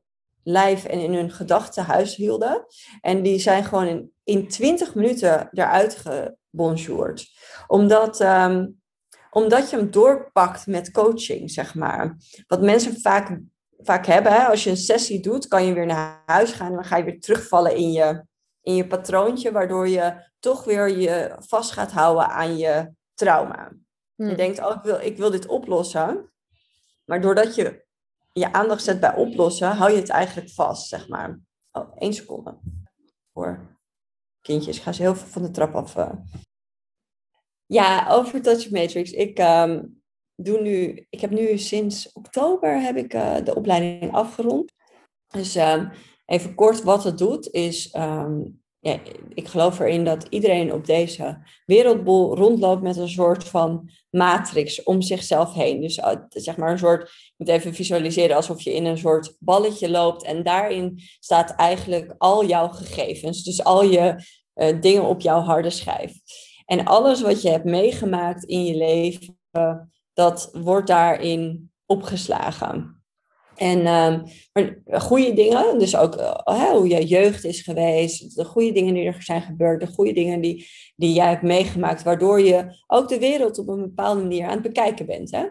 lijf 0.43 0.85
en 0.85 0.99
in 0.99 1.13
hun 1.13 1.31
gedachten 1.31 1.83
huishielden. 1.83 2.65
En 3.01 3.21
die 3.21 3.39
zijn 3.39 3.63
gewoon 3.63 3.87
in, 3.87 4.11
in 4.23 4.47
20 4.47 4.95
minuten 4.95 5.49
eruit 5.51 5.95
gebonjourd. 5.95 7.25
Omdat, 7.67 8.19
ehm, 8.19 8.67
omdat 9.31 9.69
je 9.69 9.75
hem 9.75 9.91
doorpakt 9.91 10.67
met 10.67 10.91
coaching, 10.91 11.51
zeg 11.51 11.75
maar. 11.75 12.17
Wat 12.47 12.61
mensen 12.61 13.01
vaak, 13.01 13.39
vaak 13.77 14.05
hebben, 14.05 14.31
hè, 14.31 14.43
als 14.43 14.63
je 14.63 14.69
een 14.69 14.77
sessie 14.77 15.21
doet, 15.21 15.47
kan 15.47 15.65
je 15.65 15.73
weer 15.73 15.85
naar 15.85 16.23
huis 16.25 16.51
gaan 16.51 16.67
en 16.67 16.73
dan 16.73 16.85
ga 16.85 16.97
je 16.97 17.03
weer 17.03 17.19
terugvallen 17.19 17.75
in 17.75 17.91
je, 17.91 18.25
in 18.61 18.75
je 18.75 18.87
patroontje, 18.87 19.51
waardoor 19.51 19.87
je 19.87 20.31
toch 20.39 20.63
weer 20.63 20.97
je 20.97 21.35
vast 21.39 21.71
gaat 21.71 21.91
houden 21.91 22.29
aan 22.29 22.57
je 22.57 22.91
trauma. 23.13 23.71
Je 24.15 24.25
hmm. 24.25 24.35
denkt, 24.35 24.59
oh, 24.59 24.75
ik 24.75 24.83
wil, 24.83 24.99
ik 24.99 25.17
wil 25.17 25.31
dit 25.31 25.47
oplossen. 25.47 26.31
Maar 27.05 27.21
doordat 27.21 27.55
je 27.55 27.85
je 28.33 28.53
aandacht 28.53 28.83
zet 28.83 28.99
bij 28.99 29.15
oplossen, 29.15 29.71
hou 29.71 29.91
je 29.91 29.97
het 29.97 30.09
eigenlijk 30.09 30.49
vast, 30.49 30.87
zeg 30.87 31.07
maar. 31.07 31.39
Oh, 31.71 31.95
één 31.97 32.13
seconde. 32.13 32.59
Voor 33.33 33.77
kindjes. 34.41 34.77
Ik 34.77 34.83
ga 34.83 34.91
ze 34.91 35.01
heel 35.01 35.15
veel 35.15 35.27
van 35.27 35.41
de 35.41 35.51
trap 35.51 35.75
af. 35.75 35.95
Uh. 35.95 36.11
Ja, 37.65 38.09
over 38.09 38.41
Touch 38.41 38.69
Matrix. 38.69 39.11
Ik 39.11 39.39
um, 39.39 40.03
doe 40.35 40.61
nu, 40.61 41.05
ik 41.09 41.21
heb 41.21 41.29
nu 41.29 41.57
sinds 41.57 42.11
oktober 42.11 42.81
heb 42.81 42.95
ik 42.95 43.13
uh, 43.13 43.37
de 43.43 43.55
opleiding 43.55 44.13
afgerond. 44.13 44.73
Dus 45.27 45.55
um, 45.55 45.91
even 46.25 46.55
kort 46.55 46.83
wat 46.83 47.03
het 47.03 47.17
doet 47.17 47.51
is 47.51 47.95
um, 47.95 48.62
ja, 48.83 48.99
ik 49.33 49.47
geloof 49.47 49.79
erin 49.79 50.05
dat 50.05 50.25
iedereen 50.29 50.73
op 50.73 50.85
deze 50.85 51.37
wereldbol 51.65 52.35
rondloopt 52.35 52.81
met 52.81 52.97
een 52.97 53.09
soort 53.09 53.43
van 53.43 53.89
matrix 54.09 54.83
om 54.83 55.01
zichzelf 55.01 55.53
heen. 55.53 55.81
Dus 55.81 55.97
uh, 55.97 56.11
zeg 56.29 56.57
maar 56.57 56.71
een 56.71 56.77
soort, 56.77 57.01
je 57.01 57.33
moet 57.37 57.47
even 57.47 57.73
visualiseren 57.73 58.35
alsof 58.35 58.61
je 58.61 58.73
in 58.73 58.85
een 58.85 58.97
soort 58.97 59.35
balletje 59.39 59.89
loopt 59.89 60.23
en 60.23 60.43
daarin 60.43 61.01
staat 61.19 61.55
eigenlijk 61.55 62.15
al 62.17 62.45
jouw 62.45 62.67
gegevens. 62.67 63.43
Dus 63.43 63.63
al 63.63 63.83
je 63.83 64.15
uh, 64.55 64.81
dingen 64.81 65.03
op 65.03 65.21
jouw 65.21 65.39
harde 65.39 65.69
schijf. 65.69 66.13
En 66.65 66.85
alles 66.85 67.21
wat 67.21 67.41
je 67.41 67.49
hebt 67.49 67.65
meegemaakt 67.65 68.43
in 68.43 68.65
je 68.65 68.75
leven, 68.75 69.37
dat 70.13 70.49
wordt 70.51 70.87
daarin 70.87 71.71
opgeslagen. 71.85 73.02
En 73.55 73.83
maar 74.53 74.77
goede 75.01 75.33
dingen, 75.33 75.79
dus 75.79 75.95
ook 75.95 76.15
uh, 76.15 76.69
hoe 76.71 76.87
je 76.87 77.05
jeugd 77.05 77.43
is 77.43 77.61
geweest, 77.61 78.35
de 78.35 78.45
goede 78.45 78.71
dingen 78.71 78.93
die 78.93 79.05
er 79.05 79.23
zijn 79.23 79.41
gebeurd, 79.41 79.81
de 79.81 79.87
goede 79.87 80.13
dingen 80.13 80.41
die, 80.41 80.67
die 80.95 81.13
jij 81.13 81.29
hebt 81.29 81.41
meegemaakt, 81.41 82.03
waardoor 82.03 82.41
je 82.41 82.83
ook 82.87 83.09
de 83.09 83.19
wereld 83.19 83.57
op 83.57 83.67
een 83.67 83.81
bepaalde 83.81 84.21
manier 84.21 84.45
aan 84.45 84.51
het 84.51 84.61
bekijken 84.61 85.05
bent. 85.05 85.31
Hè? 85.31 85.45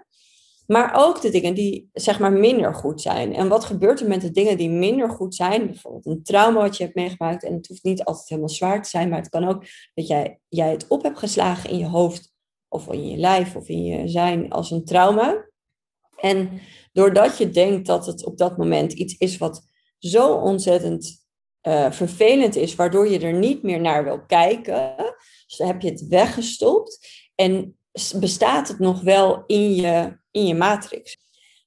Maar 0.66 0.92
ook 0.94 1.20
de 1.20 1.30
dingen 1.30 1.54
die 1.54 1.88
zeg 1.92 2.18
maar 2.18 2.32
minder 2.32 2.74
goed 2.74 3.00
zijn. 3.00 3.34
En 3.34 3.48
wat 3.48 3.64
gebeurt 3.64 4.00
er 4.00 4.08
met 4.08 4.20
de 4.20 4.30
dingen 4.30 4.56
die 4.56 4.70
minder 4.70 5.10
goed 5.10 5.34
zijn? 5.34 5.66
Bijvoorbeeld 5.66 6.06
een 6.06 6.22
trauma 6.22 6.60
wat 6.60 6.76
je 6.76 6.82
hebt 6.82 6.96
meegemaakt. 6.96 7.44
En 7.44 7.54
het 7.54 7.68
hoeft 7.68 7.84
niet 7.84 8.04
altijd 8.04 8.28
helemaal 8.28 8.50
zwaar 8.50 8.82
te 8.82 8.88
zijn, 8.88 9.08
maar 9.08 9.18
het 9.18 9.28
kan 9.28 9.48
ook 9.48 9.64
dat 9.94 10.06
jij, 10.06 10.40
jij 10.48 10.70
het 10.70 10.88
op 10.88 11.02
hebt 11.02 11.18
geslagen 11.18 11.70
in 11.70 11.78
je 11.78 11.86
hoofd 11.86 12.32
of 12.68 12.92
in 12.92 13.08
je 13.08 13.16
lijf 13.16 13.56
of 13.56 13.68
in 13.68 13.84
je 13.84 14.08
zijn 14.08 14.50
als 14.50 14.70
een 14.70 14.84
trauma. 14.84 15.50
En 16.22 16.60
doordat 16.92 17.38
je 17.38 17.50
denkt 17.50 17.86
dat 17.86 18.06
het 18.06 18.24
op 18.24 18.38
dat 18.38 18.56
moment 18.56 18.92
iets 18.92 19.14
is 19.18 19.38
wat 19.38 19.62
zo 19.98 20.34
ontzettend 20.34 21.26
uh, 21.62 21.90
vervelend 21.90 22.56
is, 22.56 22.74
waardoor 22.74 23.08
je 23.08 23.18
er 23.18 23.32
niet 23.32 23.62
meer 23.62 23.80
naar 23.80 24.04
wil 24.04 24.24
kijken, 24.26 24.94
dus 25.46 25.58
heb 25.58 25.80
je 25.80 25.90
het 25.90 26.06
weggestopt 26.08 27.08
en 27.34 27.76
bestaat 28.14 28.68
het 28.68 28.78
nog 28.78 29.00
wel 29.00 29.44
in 29.46 29.74
je, 29.74 30.18
in 30.30 30.46
je 30.46 30.54
matrix. 30.54 31.16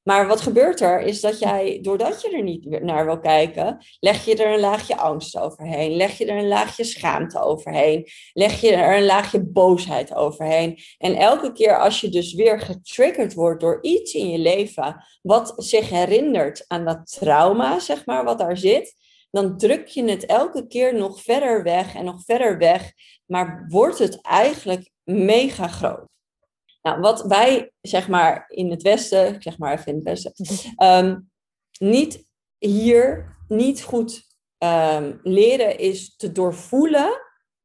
Maar 0.05 0.27
wat 0.27 0.41
gebeurt 0.41 0.81
er 0.81 1.01
is 1.01 1.21
dat 1.21 1.39
jij, 1.39 1.79
doordat 1.81 2.21
je 2.21 2.29
er 2.29 2.43
niet 2.43 2.81
naar 2.81 3.05
wil 3.05 3.19
kijken, 3.19 3.77
leg 3.99 4.25
je 4.25 4.35
er 4.35 4.53
een 4.53 4.59
laagje 4.59 4.97
angst 4.97 5.37
overheen, 5.37 5.95
leg 5.95 6.17
je 6.17 6.25
er 6.25 6.37
een 6.37 6.47
laagje 6.47 6.83
schaamte 6.83 7.39
overheen, 7.39 8.07
leg 8.33 8.61
je 8.61 8.71
er 8.71 8.97
een 8.97 9.05
laagje 9.05 9.43
boosheid 9.43 10.13
overheen. 10.13 10.79
En 10.97 11.15
elke 11.15 11.51
keer 11.51 11.79
als 11.79 12.01
je 12.01 12.09
dus 12.09 12.33
weer 12.33 12.59
getriggerd 12.59 13.33
wordt 13.33 13.61
door 13.61 13.77
iets 13.81 14.13
in 14.13 14.29
je 14.29 14.37
leven 14.37 15.05
wat 15.21 15.53
zich 15.57 15.89
herinnert 15.89 16.65
aan 16.67 16.85
dat 16.85 17.11
trauma, 17.11 17.79
zeg 17.79 18.05
maar, 18.05 18.23
wat 18.23 18.39
daar 18.39 18.57
zit, 18.57 18.95
dan 19.31 19.57
druk 19.57 19.87
je 19.87 20.03
het 20.03 20.25
elke 20.25 20.67
keer 20.67 20.95
nog 20.95 21.21
verder 21.21 21.63
weg 21.63 21.95
en 21.95 22.05
nog 22.05 22.23
verder 22.25 22.57
weg, 22.57 22.91
maar 23.25 23.65
wordt 23.67 23.99
het 23.99 24.21
eigenlijk 24.21 24.89
mega 25.03 25.67
groot. 25.67 26.14
Nou, 26.85 26.99
wat 26.99 27.21
wij, 27.21 27.71
zeg 27.81 28.07
maar, 28.07 28.45
in 28.47 28.69
het 28.69 28.81
Westen, 28.81 29.41
zeg 29.41 29.57
maar 29.57 29.73
even 29.73 29.87
in 29.87 29.95
het 29.95 30.03
Westen, 30.03 30.33
ehm, 30.75 31.19
niet 31.79 32.23
hier 32.57 33.37
niet 33.47 33.83
goed 33.83 34.23
ehm, 34.57 35.13
leren 35.23 35.79
is 35.79 36.15
te 36.15 36.31
doorvoelen 36.31 37.21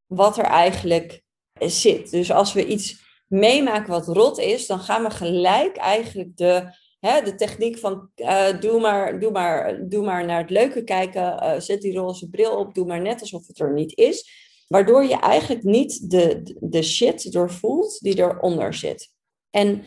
wat 0.07 0.39
er 0.39 0.45
eigenlijk 0.45 1.23
zit. 1.59 2.11
Dus 2.11 2.33
als 2.33 2.53
we 2.53 2.67
iets 2.67 3.03
meemaken 3.27 3.91
wat 3.91 4.09
rot 4.09 4.39
is, 4.39 4.67
dan 4.67 4.79
gaan 4.79 5.03
we 5.03 5.11
gelijk 5.11 5.77
eigenlijk 5.77 6.37
de, 6.37 6.77
hè, 7.00 7.23
de 7.23 7.35
techniek 7.35 7.79
van 7.79 8.11
uh, 8.17 8.61
doe, 8.61 8.81
maar, 8.81 9.21
doe, 9.21 9.31
maar, 9.31 9.89
doe 9.89 10.05
maar 10.05 10.25
naar 10.25 10.41
het 10.41 10.50
leuke 10.50 10.85
kijken, 10.85 11.23
uh, 11.23 11.61
zet 11.61 11.81
die 11.81 11.97
roze 11.97 12.29
bril 12.29 12.57
op, 12.57 12.75
doe 12.75 12.87
maar 12.87 13.00
net 13.00 13.21
alsof 13.21 13.47
het 13.47 13.61
er 13.61 13.73
niet 13.73 13.97
is. 13.97 14.49
Waardoor 14.73 15.05
je 15.05 15.17
eigenlijk 15.17 15.62
niet 15.62 16.11
de, 16.11 16.57
de 16.61 16.83
shit 16.83 17.33
doorvoelt 17.33 18.00
die 18.00 18.19
eronder 18.19 18.75
zit. 18.75 19.12
En 19.50 19.85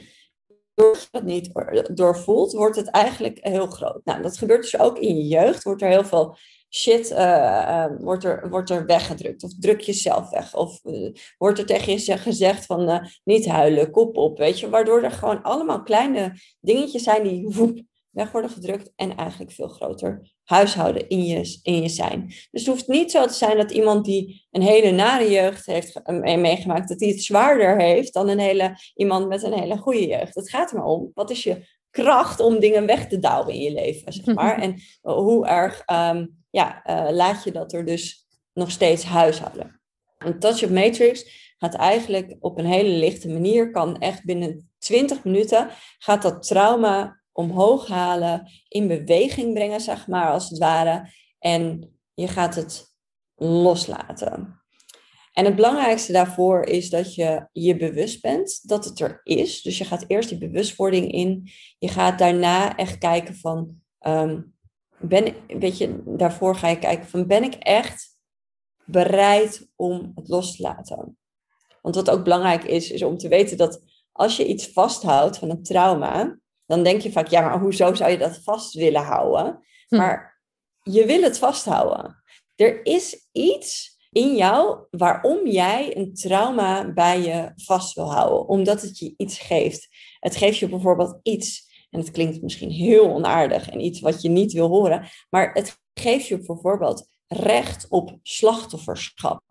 doordat 0.74 1.02
je 1.02 1.08
dat 1.12 1.24
niet 1.24 1.52
doorvoelt, 1.98 2.52
wordt 2.52 2.75
het 2.75 2.88
eigenlijk 2.88 3.38
heel 3.42 3.68
groot. 3.68 4.06
Nou, 4.06 4.22
dat 4.22 4.38
gebeurt 4.38 4.62
dus 4.62 4.80
ook 4.80 4.98
in 5.00 5.16
je 5.16 5.28
jeugd. 5.28 5.63
Wordt 5.63 5.82
er 5.82 5.90
heel 5.90 6.06
veel 6.06 6.38
shit 6.70 7.12
uh, 7.12 7.86
wordt, 8.00 8.24
er, 8.24 8.50
wordt 8.50 8.70
er 8.70 8.86
weggedrukt. 8.86 9.44
Of 9.44 9.52
druk 9.60 9.82
jezelf 9.82 10.30
weg. 10.30 10.56
Of 10.56 10.80
uh, 10.84 11.13
wordt 11.38 11.60
er 11.60 11.66
tegen 11.66 12.04
je 12.04 12.18
gezegd 12.18 12.66
van 12.66 13.10
niet 13.24 13.48
huilen, 13.48 13.92
kop 13.92 14.18
op. 14.18 14.38
Weet 14.38 14.60
je, 14.60 14.70
waardoor 14.70 15.04
er 15.04 15.12
gewoon 15.12 15.42
allemaal 15.42 15.84
kleine 15.84 16.40
dingetjes 16.60 17.04
zijn 17.04 17.24
die 17.24 17.48
weg 18.13 18.32
worden 18.32 18.51
gedrukt 18.51 18.91
en 18.96 19.15
eigenlijk 19.15 19.51
veel 19.51 19.67
groter 19.67 20.32
huishouden 20.43 21.10
in 21.10 21.25
je, 21.25 21.60
in 21.63 21.82
je 21.82 21.89
zijn. 21.89 22.27
Dus 22.27 22.48
het 22.51 22.65
hoeft 22.65 22.88
niet 22.88 23.12
zo 23.12 23.25
te 23.25 23.34
zijn 23.34 23.58
dat 23.58 23.72
iemand 23.72 24.05
die 24.05 24.48
een 24.51 24.62
hele 24.62 24.91
nare 24.91 25.32
jeugd 25.32 25.65
heeft 25.65 26.01
meegemaakt, 26.20 26.89
dat 26.89 27.00
die 27.00 27.12
het 27.12 27.24
zwaarder 27.24 27.82
heeft 27.82 28.13
dan 28.13 28.29
een 28.29 28.39
hele, 28.39 28.77
iemand 28.96 29.27
met 29.27 29.43
een 29.43 29.60
hele 29.60 29.77
goede 29.77 30.08
jeugd. 30.08 30.36
Het 30.36 30.50
gaat 30.50 30.72
er 30.72 30.77
maar 30.77 30.86
om, 30.86 31.12
wat 31.13 31.29
is 31.29 31.43
je 31.43 31.65
kracht 31.89 32.39
om 32.39 32.60
dingen 32.60 32.86
weg 32.86 33.08
te 33.08 33.20
douwen 33.20 33.53
in 33.53 33.62
je 33.62 33.74
leven, 33.74 34.13
zeg 34.13 34.36
maar. 34.36 34.62
En 34.62 34.82
hoe 35.01 35.48
erg 35.48 35.82
ehm, 35.86 36.25
ja, 36.50 36.84
uh, 36.86 37.15
laat 37.15 37.43
je 37.43 37.51
dat 37.51 37.74
er 37.74 37.86
dus 37.86 38.27
nog 38.53 38.72
steeds 38.72 39.03
huishouden. 39.03 39.82
Een 40.17 40.39
touch 40.39 40.63
of 40.63 40.70
matrix 40.70 41.41
gaat 41.58 41.74
eigenlijk 41.74 42.36
op 42.39 42.58
een 42.58 42.65
hele 42.65 42.89
lichte 42.89 43.29
manier, 43.29 43.72
kan 43.72 44.00
echt 44.00 44.25
binnen 44.25 44.72
20 44.77 45.24
minuten, 45.24 45.70
gaat 45.98 46.22
dat 46.22 46.48
trauma 46.48 47.23
omhoog 47.34 47.88
halen, 47.88 48.52
in 48.68 48.88
beweging 48.88 49.54
brengen, 49.54 49.82
zeg 49.82 50.08
maar, 50.08 50.32
als 50.32 50.50
het 50.50 50.60
ware. 50.60 51.10
En 51.40 51.94
je 52.13 52.28
gaat 52.28 52.56
het 52.56 52.96
loslaten. 53.36 54.62
En 55.34 55.46
het 55.46 55.56
belangrijkste 55.56 56.12
daarvoor 56.12 56.63
is 56.63 56.90
dat 56.90 57.16
je 57.16 57.48
je 57.52 57.78
bewust 57.78 58.22
bent 58.22 58.68
dat 58.68 58.86
het 58.86 59.00
er 59.00 59.22
is. 59.24 59.62
Dus 59.62 59.78
je 59.78 59.86
gaat 59.86 60.06
eerst 60.08 60.30
die 60.30 60.38
bewustwording 60.38 61.12
in. 61.12 61.50
Je 61.80 61.88
gaat 61.88 62.20
daarna 62.20 62.78
echt 62.78 62.98
kijken 62.98 63.36
van, 63.36 63.82
um, 64.00 64.56
ben, 65.00 65.36
weet 65.48 65.78
je, 65.78 66.04
daarvoor 66.06 66.56
ga 66.56 66.68
je 66.68 66.80
kijken 66.80 67.10
van, 67.10 67.28
ben 67.28 67.44
ik 67.44 67.54
echt 67.54 68.18
bereid 68.86 69.72
om 69.75 70.12
het 70.16 70.28
los 70.28 70.56
te 70.56 70.62
laten? 70.62 71.18
Want 71.82 71.96
wat 71.96 72.10
ook 72.10 72.24
belangrijk 72.24 72.63
is, 72.63 72.92
is 72.92 73.04
om 73.04 73.18
te 73.18 73.28
weten 73.28 73.58
dat 73.58 73.84
als 74.12 74.38
je 74.38 74.48
iets 74.48 74.68
vasthoudt 74.68 75.38
van 75.38 75.50
een 75.50 75.63
trauma, 75.63 76.40
dan 76.65 76.84
denk 76.84 77.01
je 77.01 77.12
vaak, 77.12 77.27
ja, 77.27 77.41
maar 77.41 77.60
hoezo 77.60 77.93
zou 77.93 78.12
je 78.12 78.17
dat 78.17 78.38
vast 78.43 78.74
willen 78.74 79.03
houden? 79.03 79.60
Hm. 79.88 79.98
Maar 79.98 80.41
je 80.84 81.05
wil 81.05 81.22
het 81.22 81.38
vasthouden. 81.38 82.24
Er 82.55 82.86
is 82.86 83.27
iets 83.32 83.98
in 84.12 84.36
jou 84.36 84.86
waarom 84.89 85.48
jij 85.48 85.98
een 85.98 86.13
trauma 86.13 86.91
bij 86.93 87.22
je 87.22 87.51
vast 87.55 87.96
wil 87.96 88.12
houden, 88.13 88.48
omdat 88.48 88.82
het 88.82 89.00
je 89.00 89.13
iets 89.17 89.39
geeft. 89.39 89.88
Het 90.20 90.36
geeft 90.36 90.58
je 90.58 90.70
bijvoorbeeld 90.70 91.20
iets, 91.24 91.72
en 91.89 92.00
het 92.00 92.12
klinkt 92.12 92.41
misschien 92.41 92.72
heel 92.72 93.13
onaardig 93.13 93.70
en 93.70 93.79
iets 93.79 94.00
wat 94.00 94.22
je 94.22 94.29
niet 94.29 94.53
wil 94.53 94.67
horen, 94.67 95.08
maar 95.29 95.53
het 95.53 95.82
geeft 95.93 96.27
je 96.27 96.38
bijvoorbeeld 96.38 97.08
recht 97.27 97.86
op 97.89 98.17
slachtofferschap. 98.22 99.43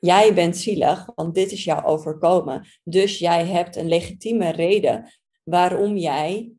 Jij 0.00 0.34
bent 0.34 0.56
zielig, 0.56 1.08
want 1.14 1.34
dit 1.34 1.52
is 1.52 1.64
jou 1.64 1.84
overkomen. 1.84 2.66
Dus 2.84 3.18
jij 3.18 3.46
hebt 3.46 3.76
een 3.76 3.88
legitieme 3.88 4.50
reden 4.50 5.12
waarom 5.42 5.96
jij 5.96 6.52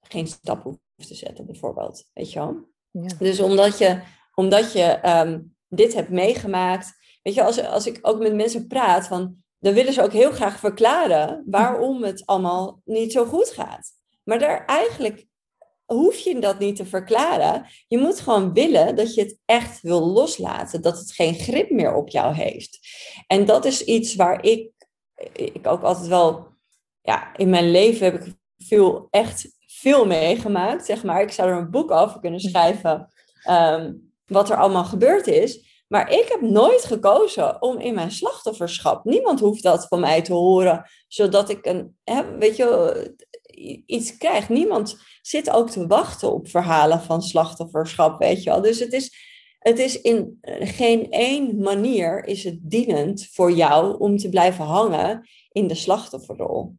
geen 0.00 0.26
stap 0.26 0.62
hoeft 0.62 0.78
te 0.96 1.14
zetten, 1.14 1.46
bijvoorbeeld. 1.46 2.04
Weet 2.12 2.32
je 2.32 2.38
wel? 2.38 2.68
Ja. 2.90 3.14
Dus 3.18 3.40
omdat 3.40 3.78
je, 3.78 4.02
omdat 4.34 4.72
je 4.72 4.82
ehm, 4.82 5.40
dit 5.68 5.94
hebt 5.94 6.10
meegemaakt. 6.10 6.92
Weet 7.22 7.34
je, 7.34 7.42
als, 7.42 7.62
als 7.62 7.86
ik 7.86 7.98
ook 8.02 8.18
met 8.18 8.34
mensen 8.34 8.66
praat, 8.66 9.06
van, 9.06 9.36
dan 9.58 9.74
willen 9.74 9.92
ze 9.92 10.02
ook 10.02 10.12
heel 10.12 10.32
graag 10.32 10.58
verklaren 10.58 11.42
waarom 11.46 12.02
het 12.02 12.26
allemaal 12.26 12.80
niet 12.84 13.12
zo 13.12 13.24
goed 13.24 13.48
gaat. 13.48 13.90
Maar 14.24 14.38
daar 14.38 14.64
eigenlijk 14.66 15.26
hoef 15.84 16.16
je 16.16 16.38
dat 16.38 16.58
niet 16.58 16.76
te 16.76 16.86
verklaren. 16.86 17.66
Je 17.86 17.98
moet 17.98 18.20
gewoon 18.20 18.52
willen 18.52 18.96
dat 18.96 19.14
je 19.14 19.20
het 19.20 19.38
echt 19.44 19.80
wil 19.80 20.06
loslaten, 20.06 20.82
dat 20.82 20.98
het 20.98 21.12
geen 21.12 21.34
grip 21.34 21.70
meer 21.70 21.94
op 21.94 22.08
jou 22.08 22.34
heeft. 22.34 22.78
En 23.26 23.44
dat 23.44 23.64
is 23.64 23.84
iets 23.84 24.14
waar 24.14 24.44
ik, 24.44 24.70
ik 25.32 25.66
ook 25.66 25.82
altijd 25.82 26.06
wel, 26.06 26.46
ja, 27.08 27.36
in 27.36 27.50
mijn 27.50 27.70
leven 27.70 28.04
heb 28.04 28.14
ik 28.22 28.34
veel, 28.58 29.06
echt 29.10 29.56
veel 29.66 30.06
meegemaakt, 30.06 30.84
zeg 30.84 31.04
maar. 31.04 31.22
Ik 31.22 31.30
zou 31.30 31.50
er 31.50 31.56
een 31.56 31.70
boek 31.70 31.90
over 31.90 32.20
kunnen 32.20 32.40
schrijven, 32.40 33.08
ehm, 33.42 33.92
wat 34.26 34.50
er 34.50 34.56
allemaal 34.56 34.84
gebeurd 34.84 35.26
is. 35.26 35.82
Maar 35.86 36.10
ik 36.10 36.28
heb 36.28 36.40
nooit 36.40 36.84
gekozen 36.84 37.62
om 37.62 37.78
in 37.78 37.94
mijn 37.94 38.10
slachtofferschap. 38.10 39.04
Niemand 39.04 39.40
hoeft 39.40 39.62
dat 39.62 39.86
van 39.86 40.00
mij 40.00 40.22
te 40.22 40.32
horen, 40.32 40.90
zodat 41.06 41.48
ik 41.48 41.66
een, 41.66 41.96
hè, 42.04 42.38
weet 42.38 42.56
je, 42.56 43.14
iets 43.86 44.16
krijg. 44.16 44.48
Niemand 44.48 44.96
zit 45.22 45.50
ook 45.50 45.70
te 45.70 45.86
wachten 45.86 46.32
op 46.32 46.48
verhalen 46.48 47.00
van 47.00 47.22
slachtofferschap, 47.22 48.18
weet 48.18 48.42
je 48.42 48.50
wel. 48.50 48.60
Dus 48.60 48.78
het 48.78 48.92
is, 48.92 49.12
het 49.58 49.78
is 49.78 50.00
in 50.00 50.38
geen 50.60 51.10
één 51.10 51.60
manier 51.60 52.24
is 52.24 52.44
het 52.44 52.58
dienend 52.62 53.28
voor 53.32 53.52
jou 53.52 53.98
om 53.98 54.16
te 54.16 54.28
blijven 54.28 54.64
hangen 54.64 55.28
in 55.52 55.66
de 55.66 55.74
slachtofferrol. 55.74 56.76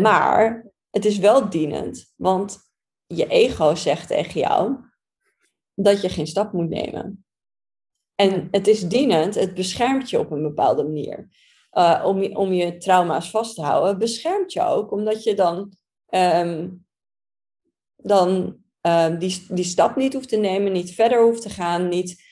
Maar 0.00 0.70
het 0.90 1.04
is 1.04 1.18
wel 1.18 1.50
dienend, 1.50 2.12
want 2.16 2.58
je 3.06 3.26
ego 3.26 3.74
zegt 3.74 4.08
tegen 4.08 4.40
jou 4.40 4.76
dat 5.74 6.02
je 6.02 6.08
geen 6.08 6.26
stap 6.26 6.52
moet 6.52 6.68
nemen. 6.68 7.24
En 8.14 8.48
het 8.50 8.66
is 8.66 8.88
dienend, 8.88 9.34
het 9.34 9.54
beschermt 9.54 10.10
je 10.10 10.18
op 10.18 10.30
een 10.30 10.42
bepaalde 10.42 10.82
manier. 10.82 11.28
Uh, 11.72 12.02
om, 12.06 12.22
je, 12.22 12.36
om 12.36 12.52
je 12.52 12.76
trauma's 12.76 13.30
vast 13.30 13.54
te 13.54 13.62
houden, 13.62 13.98
beschermt 13.98 14.52
je 14.52 14.62
ook, 14.62 14.92
omdat 14.92 15.22
je 15.22 15.34
dan 15.34 15.76
Ehm, 16.12 16.68
dan 17.96 18.58
uh, 18.82 19.18
die, 19.18 19.46
die 19.48 19.64
stap 19.64 19.96
niet 19.96 20.12
hoeft 20.12 20.28
te 20.28 20.36
nemen, 20.36 20.72
niet 20.72 20.94
verder 20.94 21.22
hoeft 21.22 21.42
te 21.42 21.50
gaan, 21.50 21.88
niet, 21.88 22.22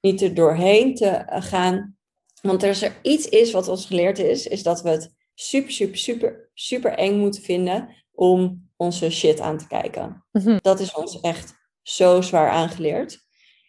niet 0.00 0.22
er 0.22 0.34
doorheen 0.34 0.94
te 0.94 1.06
eh, 1.06 1.42
gaan. 1.42 1.96
Want 2.42 2.62
als 2.62 2.82
er 2.82 2.98
iets 3.02 3.28
is 3.28 3.52
wat 3.52 3.68
ons 3.68 3.86
geleerd 3.86 4.18
is, 4.18 4.46
is 4.46 4.62
dat 4.62 4.82
we 4.82 4.88
het 4.88 5.14
super, 5.34 5.72
super, 5.72 5.98
super, 5.98 6.49
super 6.60 6.92
eng 6.92 7.18
moeten 7.18 7.42
vinden 7.42 7.88
om 8.12 8.68
onze 8.76 9.10
shit 9.10 9.40
aan 9.40 9.58
te 9.58 9.66
kijken. 9.66 10.24
Mhm. 10.32 10.58
Dat 10.60 10.80
is 10.80 10.94
ons 10.94 11.20
echt 11.20 11.54
zo 11.82 12.20
zwaar 12.20 12.50
aangeleerd. 12.50 13.18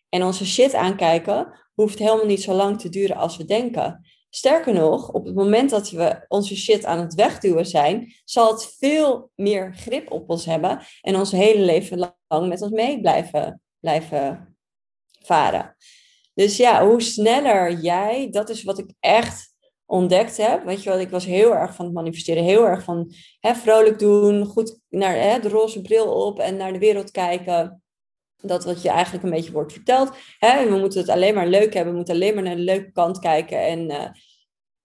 En 0.09 0.23
onze 0.23 0.45
shit 0.45 0.73
aankijken 0.73 1.59
hoeft 1.73 1.99
helemaal 1.99 2.25
niet 2.25 2.41
zo 2.41 2.53
lang 2.53 2.79
te 2.79 2.89
duren 2.89 3.15
als 3.15 3.37
we 3.37 3.45
denken. 3.45 4.05
Sterker 4.29 4.73
nog, 4.73 5.11
op 5.11 5.25
het 5.25 5.35
moment 5.35 5.69
dat 5.69 5.89
we 5.89 6.25
onze 6.27 6.55
shit 6.55 6.85
aan 6.85 6.99
het 6.99 7.13
wegduwen 7.13 7.65
zijn, 7.65 8.13
zal 8.25 8.51
het 8.51 8.75
veel 8.77 9.31
meer 9.35 9.73
grip 9.75 10.11
op 10.11 10.29
ons 10.29 10.45
hebben 10.45 10.85
en 11.01 11.15
ons 11.15 11.31
hele 11.31 11.63
leven 11.63 11.97
lang 12.27 12.47
met 12.47 12.61
ons 12.61 12.71
mee 12.71 13.01
blijven, 13.01 13.61
blijven 13.79 14.57
varen. 15.21 15.75
Dus 16.33 16.57
ja, 16.57 16.85
hoe 16.85 17.01
sneller 17.01 17.79
jij, 17.79 18.29
dat 18.31 18.49
is 18.49 18.63
wat 18.63 18.77
ik 18.77 18.93
echt 18.99 19.51
ontdekt 19.91 20.37
heb. 20.37 20.63
Weet 20.63 20.83
je 20.83 20.89
wel, 20.89 20.99
ik 20.99 21.09
was 21.09 21.25
heel 21.25 21.55
erg 21.55 21.75
van 21.75 21.85
het 21.85 21.93
manifesteren, 21.93 22.43
heel 22.43 22.67
erg 22.67 22.83
van 22.83 23.11
hè, 23.39 23.55
vrolijk 23.55 23.99
doen, 23.99 24.45
goed 24.45 24.79
naar 24.89 25.15
hè, 25.15 25.39
de 25.39 25.49
roze 25.49 25.81
bril 25.81 26.25
op 26.25 26.39
en 26.39 26.57
naar 26.57 26.73
de 26.73 26.79
wereld 26.79 27.11
kijken. 27.11 27.83
Dat 28.37 28.63
wat 28.63 28.81
je 28.81 28.89
eigenlijk 28.89 29.23
een 29.23 29.29
beetje 29.29 29.51
wordt 29.51 29.73
verteld. 29.73 30.11
Hè? 30.39 30.69
We 30.69 30.77
moeten 30.77 30.99
het 30.99 31.09
alleen 31.09 31.33
maar 31.33 31.47
leuk 31.47 31.73
hebben. 31.73 31.91
We 31.91 31.97
moeten 31.97 32.15
alleen 32.15 32.33
maar 32.33 32.43
naar 32.43 32.55
de 32.55 32.61
leuke 32.61 32.91
kant 32.91 33.19
kijken. 33.19 33.65
En 33.65 33.89
uh, 33.89 34.07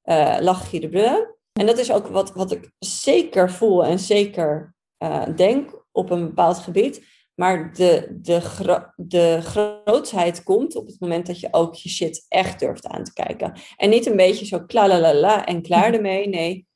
uh, 0.05 0.37
lachen. 0.41 1.35
En 1.53 1.67
dat 1.67 1.79
is 1.79 1.93
ook 1.93 2.07
wat, 2.07 2.33
wat 2.33 2.53
ik 2.53 2.71
zeker 2.79 3.51
voel 3.51 3.85
en 3.85 3.99
zeker 3.99 4.75
uh, 4.99 5.23
denk 5.37 5.85
op 5.93 6.11
een 6.11 6.27
bepaald 6.27 6.59
gebied. 6.59 7.05
Maar 7.37 7.75
de, 7.75 8.19
de, 8.21 8.41
gro 8.41 8.79
de 8.97 9.41
grootheid 9.43 10.43
komt 10.43 10.77
op 10.77 10.87
het 10.87 11.01
moment 11.01 11.27
dat 11.27 11.41
je 11.41 11.49
ook 11.51 11.75
je 11.75 11.89
shit 11.89 12.27
echt 12.29 12.59
durft 12.61 12.87
aan 12.87 13.05
te 13.05 13.13
kijken. 13.13 13.53
En 13.77 13.91
niet 13.91 14.07
een 14.07 14.17
beetje 14.17 14.47
zo 14.47 14.65
klalalala 14.65 15.47
en 15.47 15.63
klaar 15.63 15.95
ermee. 15.95 16.29
Nee, 16.29 16.67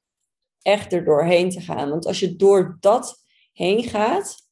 echt 0.63 0.93
er 0.93 1.05
doorheen 1.05 1.51
te 1.51 1.61
gaan. 1.61 1.91
Want 1.91 2.07
als 2.07 2.21
je 2.21 2.37
door 2.37 2.77
dat 2.81 3.25
heen 3.53 3.83
gaat, 3.83 4.49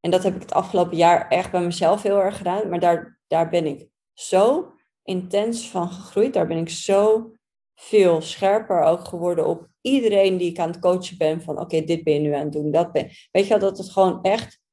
en 0.00 0.10
dat 0.10 0.22
heb 0.22 0.34
ik 0.34 0.40
het 0.40 0.52
afgelopen 0.52 0.96
jaar 0.96 1.28
echt 1.28 1.50
bij 1.50 1.60
mezelf 1.60 2.02
heel 2.02 2.20
erg 2.20 2.36
gedaan. 2.36 2.68
Maar 2.68 2.80
daar, 2.80 3.20
daar 3.26 3.48
ben 3.48 3.66
ik 3.66 3.88
zo 4.12 4.72
intens 5.02 5.70
van 5.70 5.88
gegroeid. 5.88 6.32
Daar 6.32 6.46
ben 6.46 6.58
ik 6.58 6.68
zo 6.68 7.32
veel 7.74 8.20
scherper 8.20 8.82
ook 8.82 9.04
geworden 9.04 9.46
op 9.46 9.68
iedereen 9.80 10.36
die 10.36 10.50
ik 10.50 10.58
aan 10.58 10.70
het 10.70 10.78
coachen 10.78 11.18
ben. 11.18 11.42
Van 11.42 11.60
oké, 11.60 11.80
dit 11.80 12.04
ben 12.04 12.14
je 12.14 12.20
nu 12.20 12.32
aan 12.32 12.44
het 12.44 12.52
doen, 12.52 12.70
dat 12.70 12.92
ben 12.92 13.10
Weet 13.30 13.42
je 13.42 13.48
wel, 13.48 13.58
dat 13.58 13.78
het 13.78 13.90
gewoon 13.90 14.22
echt... 14.22 14.64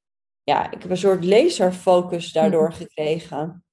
Ja, 0.44 0.72
ik 0.72 0.82
heb 0.82 0.92
een 0.92 0.98
soort 0.98 1.26
laserfocus 1.26 2.32
daardoor 2.32 2.68
mhm. 2.68 2.78
gekregen. 2.78 3.66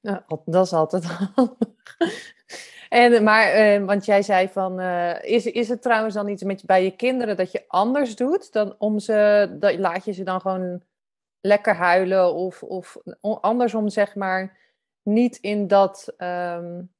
Ja, 0.00 0.24
dat 0.44 0.66
is 0.66 0.72
altijd 0.72 1.04
handig. 1.34 2.34
En, 2.88 3.22
maar, 3.22 3.48
eh, 3.48 3.84
want 3.84 4.04
jij 4.04 4.22
zei 4.22 4.48
van, 4.48 4.80
uh, 4.80 5.22
is, 5.22 5.46
is 5.46 5.68
het 5.68 5.82
trouwens 5.82 6.14
dan 6.14 6.28
iets 6.28 6.42
met, 6.42 6.64
bij 6.64 6.84
je 6.84 6.96
kinderen 6.96 7.36
dat 7.36 7.52
je 7.52 7.64
anders 7.68 8.16
doet? 8.16 8.52
Dan 8.52 8.74
om 8.78 8.98
ze, 8.98 9.56
dat, 9.58 9.78
laat 9.78 10.04
je 10.04 10.12
ze 10.12 10.22
dan 10.22 10.40
gewoon 10.40 10.82
lekker 11.40 11.74
huilen 11.74 12.34
of, 12.34 12.62
of 12.62 12.96
andersom 13.20 13.88
zeg 13.88 14.14
maar, 14.14 14.58
niet 15.02 15.36
in 15.36 15.66
dat, 15.66 16.14
um, 16.18 16.94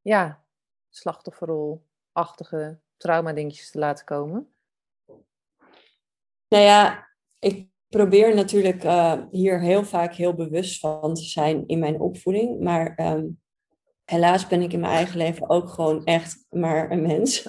ja, 0.00 0.44
slachtofferrolachtige 0.88 2.78
trauma-dingetjes 2.96 3.70
te 3.70 3.78
laten 3.78 4.04
komen? 4.04 4.54
Nou 6.48 6.64
ja, 6.64 7.08
ik 7.38 7.69
probeer 7.90 8.34
natuurlijk 8.34 8.84
uh, 8.84 9.12
hier 9.30 9.60
heel 9.60 9.84
vaak 9.84 10.14
heel 10.14 10.34
bewust 10.34 10.78
van 10.78 11.14
te 11.14 11.24
zijn 11.24 11.64
in 11.66 11.78
mijn 11.78 12.00
opvoeding. 12.00 12.60
Maar 12.60 12.98
um, 13.14 13.40
helaas 14.04 14.46
ben 14.46 14.62
ik 14.62 14.72
in 14.72 14.80
mijn 14.80 14.92
eigen 14.92 15.16
leven 15.16 15.50
ook 15.50 15.68
gewoon 15.68 16.04
echt 16.04 16.46
maar 16.50 16.90
een 16.90 17.02
mens. 17.02 17.42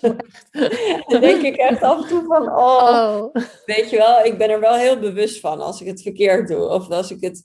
Dan 1.07 1.21
denk 1.21 1.41
ik 1.41 1.55
echt 1.55 1.81
af 1.81 2.01
en 2.01 2.07
toe 2.07 2.23
van, 2.23 2.49
oh, 2.49 3.19
oh, 3.33 3.35
weet 3.65 3.89
je 3.89 3.97
wel, 3.97 4.25
ik 4.25 4.37
ben 4.37 4.49
er 4.49 4.59
wel 4.59 4.75
heel 4.75 4.99
bewust 4.99 5.39
van 5.39 5.61
als 5.61 5.81
ik 5.81 5.87
het 5.87 6.01
verkeerd 6.01 6.47
doe. 6.47 6.67
Of 6.67 6.89
als 6.89 7.11
ik 7.11 7.21
het, 7.21 7.43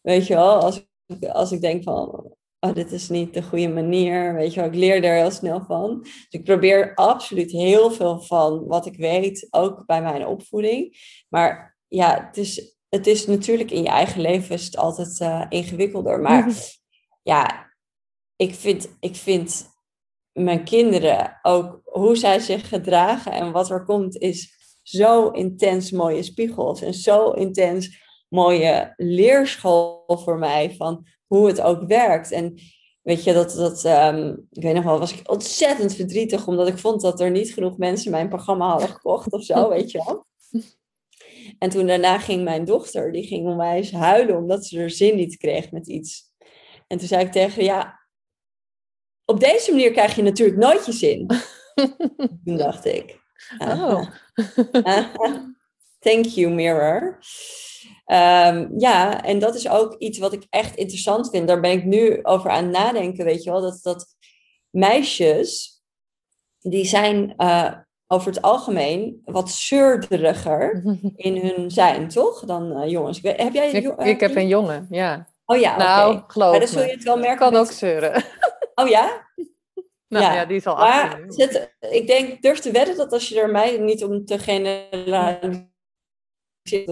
weet 0.00 0.26
je 0.26 0.34
wel, 0.34 0.60
als, 0.60 0.86
als 1.28 1.52
ik 1.52 1.60
denk 1.60 1.82
van, 1.82 2.32
oh, 2.60 2.74
dit 2.74 2.92
is 2.92 3.08
niet 3.08 3.34
de 3.34 3.42
goede 3.42 3.68
manier, 3.68 4.34
weet 4.34 4.54
je 4.54 4.60
wel, 4.60 4.68
ik 4.68 4.74
leer 4.74 5.04
er 5.04 5.16
heel 5.16 5.30
snel 5.30 5.64
van. 5.66 5.98
Dus 6.02 6.26
ik 6.28 6.44
probeer 6.44 6.94
absoluut 6.94 7.50
heel 7.50 7.90
veel 7.90 8.20
van 8.20 8.66
wat 8.66 8.86
ik 8.86 8.96
weet, 8.96 9.46
ook 9.50 9.86
bij 9.86 10.02
mijn 10.02 10.26
opvoeding. 10.26 10.96
Maar 11.28 11.75
ja, 11.88 12.26
het 12.26 12.36
is, 12.36 12.76
het 12.88 13.06
is 13.06 13.26
natuurlijk 13.26 13.70
in 13.70 13.82
je 13.82 13.88
eigen 13.88 14.20
leven 14.20 14.54
is 14.54 14.64
het 14.64 14.76
altijd 14.76 15.20
uh, 15.20 15.46
ingewikkelder. 15.48 16.20
Maar 16.20 16.52
ja, 17.22 17.72
ik 18.36 18.54
vind, 18.54 18.96
ik 19.00 19.16
vind 19.16 19.74
mijn 20.32 20.64
kinderen 20.64 21.38
ook 21.42 21.80
hoe 21.84 22.16
zij 22.16 22.38
zich 22.38 22.68
gedragen 22.68 23.32
en 23.32 23.52
wat 23.52 23.70
er 23.70 23.84
komt, 23.84 24.16
is 24.16 24.54
zo 24.82 25.28
intens 25.28 25.90
mooie 25.90 26.22
spiegels 26.22 26.82
en 26.82 26.94
zo 26.94 27.30
intens 27.30 28.04
mooie 28.28 28.92
leerschool 28.96 30.04
voor 30.24 30.38
mij 30.38 30.74
van 30.74 31.06
hoe 31.26 31.46
het 31.46 31.60
ook 31.60 31.86
werkt. 31.86 32.30
En 32.30 32.60
weet 33.02 33.24
je, 33.24 33.32
dat, 33.32 33.52
dat 33.52 33.84
um, 33.84 34.46
ik 34.50 34.62
weet 34.62 34.74
nog 34.74 34.84
wel, 34.84 34.98
was 34.98 35.12
ik 35.12 35.30
ontzettend 35.30 35.94
verdrietig 35.94 36.46
omdat 36.46 36.68
ik 36.68 36.78
vond 36.78 37.00
dat 37.00 37.20
er 37.20 37.30
niet 37.30 37.52
genoeg 37.52 37.78
mensen 37.78 38.10
mijn 38.10 38.28
programma 38.28 38.68
hadden 38.68 38.88
gekocht 38.88 39.32
of 39.32 39.44
zo, 39.44 39.68
weet 39.76 39.90
je 39.90 40.02
wel. 40.04 40.26
En 41.58 41.70
toen 41.70 41.86
daarna 41.86 42.18
ging 42.18 42.44
mijn 42.44 42.64
dochter, 42.64 43.12
die 43.12 43.26
ging 43.26 43.46
onwijs 43.46 43.92
huilen 43.92 44.36
omdat 44.36 44.66
ze 44.66 44.78
er 44.80 44.90
zin 44.90 45.16
niet 45.16 45.36
kreeg 45.36 45.70
met 45.70 45.88
iets. 45.88 46.24
En 46.86 46.98
toen 46.98 47.08
zei 47.08 47.24
ik 47.24 47.32
tegen 47.32 47.54
haar, 47.54 47.64
ja, 47.64 48.00
op 49.24 49.40
deze 49.40 49.70
manier 49.70 49.92
krijg 49.92 50.16
je 50.16 50.22
natuurlijk 50.22 50.58
nooit 50.58 50.86
je 50.86 50.92
zin. 50.92 51.26
Toen 52.44 52.56
dacht 52.56 52.84
ik. 52.84 53.20
Oh. 53.58 54.10
Thank 55.98 56.24
you, 56.24 56.52
Mirror. 56.52 57.18
Um, 58.06 58.78
ja, 58.78 59.24
en 59.24 59.38
dat 59.38 59.54
is 59.54 59.68
ook 59.68 59.94
iets 59.98 60.18
wat 60.18 60.32
ik 60.32 60.46
echt 60.50 60.76
interessant 60.76 61.30
vind. 61.30 61.48
Daar 61.48 61.60
ben 61.60 61.70
ik 61.70 61.84
nu 61.84 62.18
over 62.22 62.50
aan 62.50 62.62
het 62.64 62.72
nadenken, 62.72 63.24
weet 63.24 63.42
je 63.42 63.50
wel. 63.50 63.60
Dat, 63.60 63.78
dat 63.82 64.16
meisjes, 64.70 65.80
die 66.58 66.84
zijn 66.84 67.34
uh, 67.36 67.72
over 68.06 68.28
het 68.32 68.42
algemeen 68.42 69.20
wat 69.24 69.50
zeurderiger 69.50 70.82
in 71.16 71.36
hun 71.36 71.70
zijn, 71.70 72.08
toch? 72.08 72.44
Dan 72.44 72.82
uh, 72.82 72.90
jongens. 72.90 73.20
Heb 73.22 73.52
jij, 73.52 73.70
ik, 73.70 73.98
ik 73.98 74.20
heb 74.20 74.34
een 74.36 74.48
jongen, 74.48 74.86
ja. 74.90 75.28
Oh 75.44 75.56
ja, 75.56 75.76
nou, 75.76 76.16
oké. 76.16 76.32
geloof 76.32 76.58
dan 76.58 76.68
zul 76.68 76.82
je 76.82 76.90
het 76.90 77.02
wel 77.02 77.16
merken. 77.18 77.38
kan 77.38 77.52
met- 77.52 77.60
ook 77.60 77.70
zeuren. 77.70 78.22
Oh 78.74 78.88
ja? 78.88 79.26
nou 80.08 80.24
ja, 80.24 80.34
Ja, 80.34 80.44
die 80.44 80.56
is 80.56 80.66
al 80.66 80.76
Maar 80.76 81.10
18. 81.12 81.32
zet, 81.32 81.76
ik 81.80 82.06
denk, 82.06 82.42
durf 82.42 82.58
te 82.58 82.70
wedden 82.70 82.96
dat 82.96 83.12
als 83.12 83.28
je 83.28 83.40
er 83.40 83.50
mij 83.50 83.78
niet 83.78 84.04
om 84.04 84.24
te 84.24 84.38
generaliseren 84.38 85.70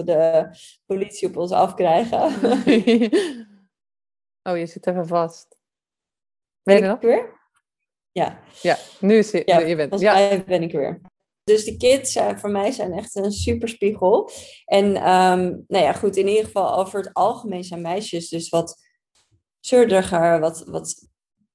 de 0.05 0.49
politie 0.85 1.27
op 1.27 1.37
ons 1.37 1.51
afkrijgen. 1.51 2.21
oh, 4.43 4.57
je 4.57 4.65
zit 4.65 4.87
even 4.87 5.07
vast. 5.07 5.57
Ben 6.63 6.83
je 6.83 6.89
ik 6.93 7.01
weer? 7.01 7.34
Ja. 8.15 8.39
Ja, 8.61 8.77
nu 8.99 9.17
is 9.17 9.31
je, 9.31 9.41
Ja, 9.45 9.59
je 9.59 9.75
bent. 9.75 9.99
Ja. 9.99 10.43
ben 10.45 10.63
ik 10.63 10.71
weer. 10.71 11.01
Dus 11.43 11.63
die 11.63 11.77
kids 11.77 12.17
voor 12.35 12.49
mij 12.49 12.71
zijn 12.71 12.93
echt 12.93 13.15
een 13.15 13.31
superspiegel. 13.31 14.29
En 14.65 14.95
ehm, 14.95 15.41
nou 15.67 15.83
ja, 15.83 15.93
goed, 15.93 16.15
in 16.15 16.27
ieder 16.27 16.45
geval 16.45 16.77
over 16.77 16.99
het 16.99 17.13
algemeen 17.13 17.63
zijn 17.63 17.81
meisjes 17.81 18.29
dus 18.29 18.49
wat 18.49 18.77
zeurdiger, 19.59 20.39
wat, 20.39 20.63
wat, 20.67 21.07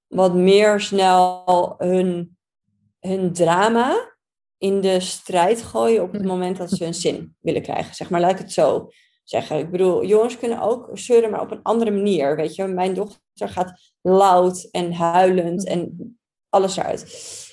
wat 0.07 0.35
meer 0.35 0.81
snel 0.81 1.75
hun, 1.79 2.37
hun 3.01 3.33
drama 3.33 4.16
in 4.59 4.81
de 4.81 5.01
strijd 5.01 5.62
gooien 5.62 6.03
op 6.03 6.12
het 6.12 6.25
moment 6.25 6.57
dat 6.57 6.70
ze 6.70 6.85
hun 6.85 6.94
zin 6.94 7.37
willen 7.40 7.62
krijgen. 7.62 7.94
Zeg 7.94 8.11
maar, 8.11 8.20
laat 8.20 8.31
ik 8.31 8.38
het 8.38 8.53
zo 8.53 8.88
zeggen. 9.25 9.59
Ik 9.59 9.70
bedoel, 9.70 10.05
jongens 10.05 10.38
kunnen 10.38 10.61
ook 10.61 10.90
zeuren, 10.92 11.31
maar 11.31 11.40
op 11.40 11.51
een 11.51 11.62
andere 11.62 11.90
manier. 11.90 12.37
Weet 12.37 12.55
je, 12.55 12.66
mijn 12.66 12.94
dochter 12.94 13.49
gaat 13.49 13.92
luid 14.01 14.68
en 14.70 14.92
huilend 14.92 15.66
en 15.66 16.18
alles 16.51 16.77
eruit. 16.77 17.49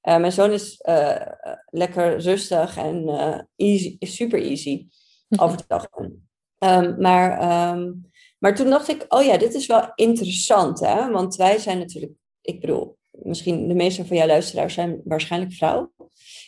Eh, 0.00 0.18
mijn 0.18 0.32
zoon 0.32 0.50
is 0.50 0.76
eh, 0.80 1.26
lekker 1.66 2.18
rustig 2.18 2.76
en 2.76 3.08
eh, 3.08 3.38
easy, 3.56 3.96
super 4.00 4.42
easy 4.42 4.86
over 5.42 5.56
het 5.56 5.68
algemeen. 5.68 6.28
Ehm, 6.58 7.00
maar, 7.00 7.38
ehm, 7.38 7.92
maar 8.38 8.54
toen 8.54 8.70
dacht 8.70 8.88
ik, 8.88 9.04
oh 9.08 9.22
ja, 9.22 9.36
dit 9.36 9.54
is 9.54 9.66
wel 9.66 9.92
interessant, 9.94 10.80
hè? 10.80 11.10
Want 11.10 11.36
wij 11.36 11.58
zijn 11.58 11.78
natuurlijk, 11.78 12.12
ik 12.40 12.60
bedoel, 12.60 12.98
misschien 13.10 13.68
de 13.68 13.74
meeste 13.74 14.06
van 14.06 14.16
jouw 14.16 14.26
luisteraars 14.26 14.74
zijn 14.74 15.00
waarschijnlijk 15.04 15.52
vrouw. 15.52 15.92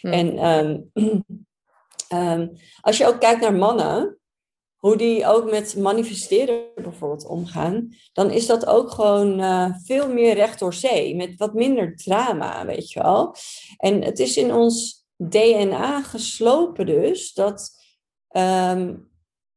Hmm. 0.01 0.13
En 0.13 0.91
ehm, 2.09 2.49
als 2.81 2.99
je 2.99 3.07
ook 3.07 3.21
kijkt 3.21 3.41
naar 3.41 3.55
mannen, 3.55 4.19
hoe 4.77 4.97
die 4.97 5.27
ook 5.27 5.51
met 5.51 5.77
manifesteren 5.77 6.65
bijvoorbeeld 6.75 7.27
omgaan, 7.27 7.95
dan 8.13 8.31
is 8.31 8.47
dat 8.47 8.67
ook 8.67 8.91
gewoon 8.91 9.41
eh, 9.41 9.71
veel 9.85 10.13
meer 10.13 10.35
recht 10.35 10.59
door 10.59 10.75
zee, 10.75 11.17
met 11.17 11.35
wat 11.37 11.55
minder 11.55 11.97
drama, 11.97 12.67
weet 12.67 12.91
je 12.93 13.03
wel. 13.03 13.35
En 13.77 14.03
het 14.03 14.19
is 14.19 14.37
in 14.37 14.55
ons 14.55 15.05
DNA 15.17 16.03
geslopen 16.03 16.87
dus, 16.87 17.33
dat, 17.33 17.71
ehm, 18.29 18.95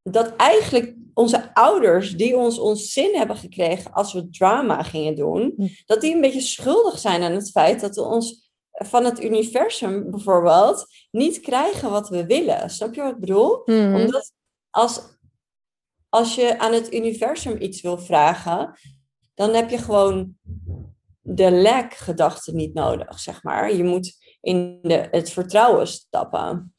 dat 0.03 0.35
eigenlijk 0.35 0.95
onze 1.13 1.53
ouders, 1.53 2.17
die 2.17 2.37
ons 2.37 2.59
ons 2.59 2.91
zin 2.91 3.15
hebben 3.15 3.35
gekregen 3.35 3.93
als 3.93 4.13
we 4.13 4.29
drama 4.29 4.83
gingen 4.83 5.15
doen, 5.15 5.53
Hm. 5.55 5.67
dat 5.85 6.01
die 6.01 6.15
een 6.15 6.21
beetje 6.21 6.41
schuldig 6.41 6.99
zijn 6.99 7.23
aan 7.23 7.31
het 7.31 7.51
feit 7.51 7.79
dat 7.79 7.95
we 7.95 8.01
ons 8.01 8.49
van 8.71 9.05
het 9.05 9.23
universum 9.23 10.11
bijvoorbeeld 10.11 10.85
niet 11.11 11.39
krijgen 11.39 11.89
wat 11.89 12.09
we 12.09 12.25
willen. 12.25 12.69
Snap 12.69 12.93
je 12.93 13.01
wat 13.01 13.11
ik 13.11 13.19
bedoel? 13.19 13.61
Mhm. 13.65 13.95
Omdat 13.95 14.31
als, 14.79 15.01
als 16.09 16.35
je 16.35 16.59
aan 16.59 16.73
het 16.73 16.93
universum 16.93 17.61
iets 17.61 17.81
wil 17.81 17.97
vragen, 17.97 18.79
dan 19.33 19.53
heb 19.53 19.69
je 19.69 19.77
gewoon 19.77 20.37
de 21.21 21.51
lack-gedachte 21.51 22.55
niet 22.55 22.73
nodig, 22.73 23.19
zeg 23.19 23.43
maar. 23.43 23.73
Je 23.75 23.83
moet 23.83 24.17
in 24.41 24.79
de, 24.81 25.07
het 25.11 25.29
vertrouwen 25.29 25.87
stappen. 25.87 26.73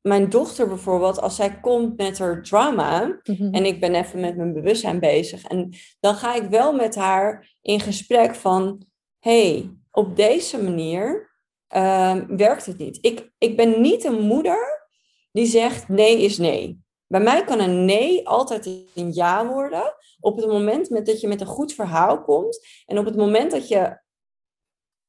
Mijn 0.00 0.28
dochter 0.28 0.68
bijvoorbeeld, 0.68 1.20
als 1.20 1.36
zij 1.36 1.60
komt 1.60 1.96
met 1.96 2.18
haar 2.18 2.42
drama, 2.42 3.20
Mhm. 3.22 3.54
en 3.54 3.64
ik 3.64 3.80
ben 3.80 3.94
even 3.94 4.20
met 4.20 4.36
mijn 4.36 4.52
bewustzijn 4.52 5.00
bezig. 5.00 5.44
En 5.44 5.74
dan 6.00 6.14
ga 6.14 6.34
ik 6.34 6.48
wel 6.50 6.72
met 6.72 6.94
haar 6.94 7.54
in 7.62 7.80
gesprek 7.80 8.34
van... 8.34 8.86
hey, 9.18 9.70
op 9.90 10.16
deze 10.16 10.62
manier 10.62 11.30
ehm, 11.68 12.36
werkt 12.36 12.66
het 12.66 12.78
niet. 12.78 12.98
Ik, 13.00 13.32
ik 13.38 13.56
ben 13.56 13.80
niet 13.80 14.04
een 14.04 14.20
moeder 14.20 14.88
die 15.32 15.46
zegt 15.46 15.88
nee 15.88 16.22
is 16.22 16.38
nee. 16.38 16.81
Bij 17.12 17.20
mij 17.20 17.44
kan 17.44 17.60
een 17.60 17.84
nee 17.84 18.28
altijd 18.28 18.66
een 18.94 19.12
ja 19.12 19.46
worden... 19.46 19.94
op 20.20 20.36
het 20.36 20.46
moment 20.46 20.90
met, 20.90 21.06
dat 21.06 21.20
je 21.20 21.28
met 21.28 21.40
een 21.40 21.46
goed 21.46 21.72
verhaal 21.72 22.22
komt... 22.22 22.66
en 22.86 22.98
op 22.98 23.04
het 23.04 23.16
moment 23.16 23.50
dat 23.50 23.68
je 23.68 24.00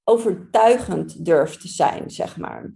overtuigend 0.04 1.26
durft 1.26 1.62
te 1.62 1.68
zijn, 1.68 2.12
zeg 2.12 2.38
maar. 2.38 2.74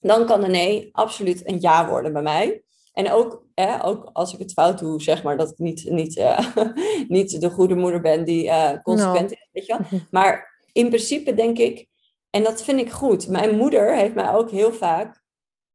Dan 0.00 0.26
kan 0.26 0.44
een 0.44 0.50
nee 0.50 0.88
absoluut 0.92 1.48
een 1.48 1.60
ja 1.60 1.88
worden 1.88 2.12
bij 2.12 2.22
mij. 2.22 2.62
En 2.92 3.10
ook, 3.10 3.46
hè, 3.54 3.84
ook 3.84 4.10
als 4.12 4.32
ik 4.32 4.38
het 4.38 4.52
fout 4.52 4.78
doe, 4.78 5.02
zeg 5.02 5.22
maar, 5.22 5.36
dat 5.36 5.50
ik 5.50 5.58
niet, 5.58 5.90
niet, 5.90 6.16
eh, 6.16 6.56
niet 7.08 7.40
de 7.40 7.50
goede 7.50 7.74
moeder 7.74 8.00
ben 8.00 8.24
die 8.24 8.48
eh, 8.48 8.82
consequent 8.82 9.32
is, 9.32 9.48
weet 9.52 9.66
je 9.66 9.76
wel. 9.78 10.00
Maar 10.10 10.62
in 10.72 10.88
principe 10.88 11.34
denk 11.34 11.58
ik, 11.58 11.88
en 12.30 12.42
dat 12.42 12.62
vind 12.62 12.80
ik 12.80 12.90
goed. 12.90 13.28
Mijn 13.28 13.56
moeder 13.56 13.96
heeft 13.96 14.14
mij 14.14 14.32
ook 14.32 14.50
heel 14.50 14.72
vaak, 14.72 15.22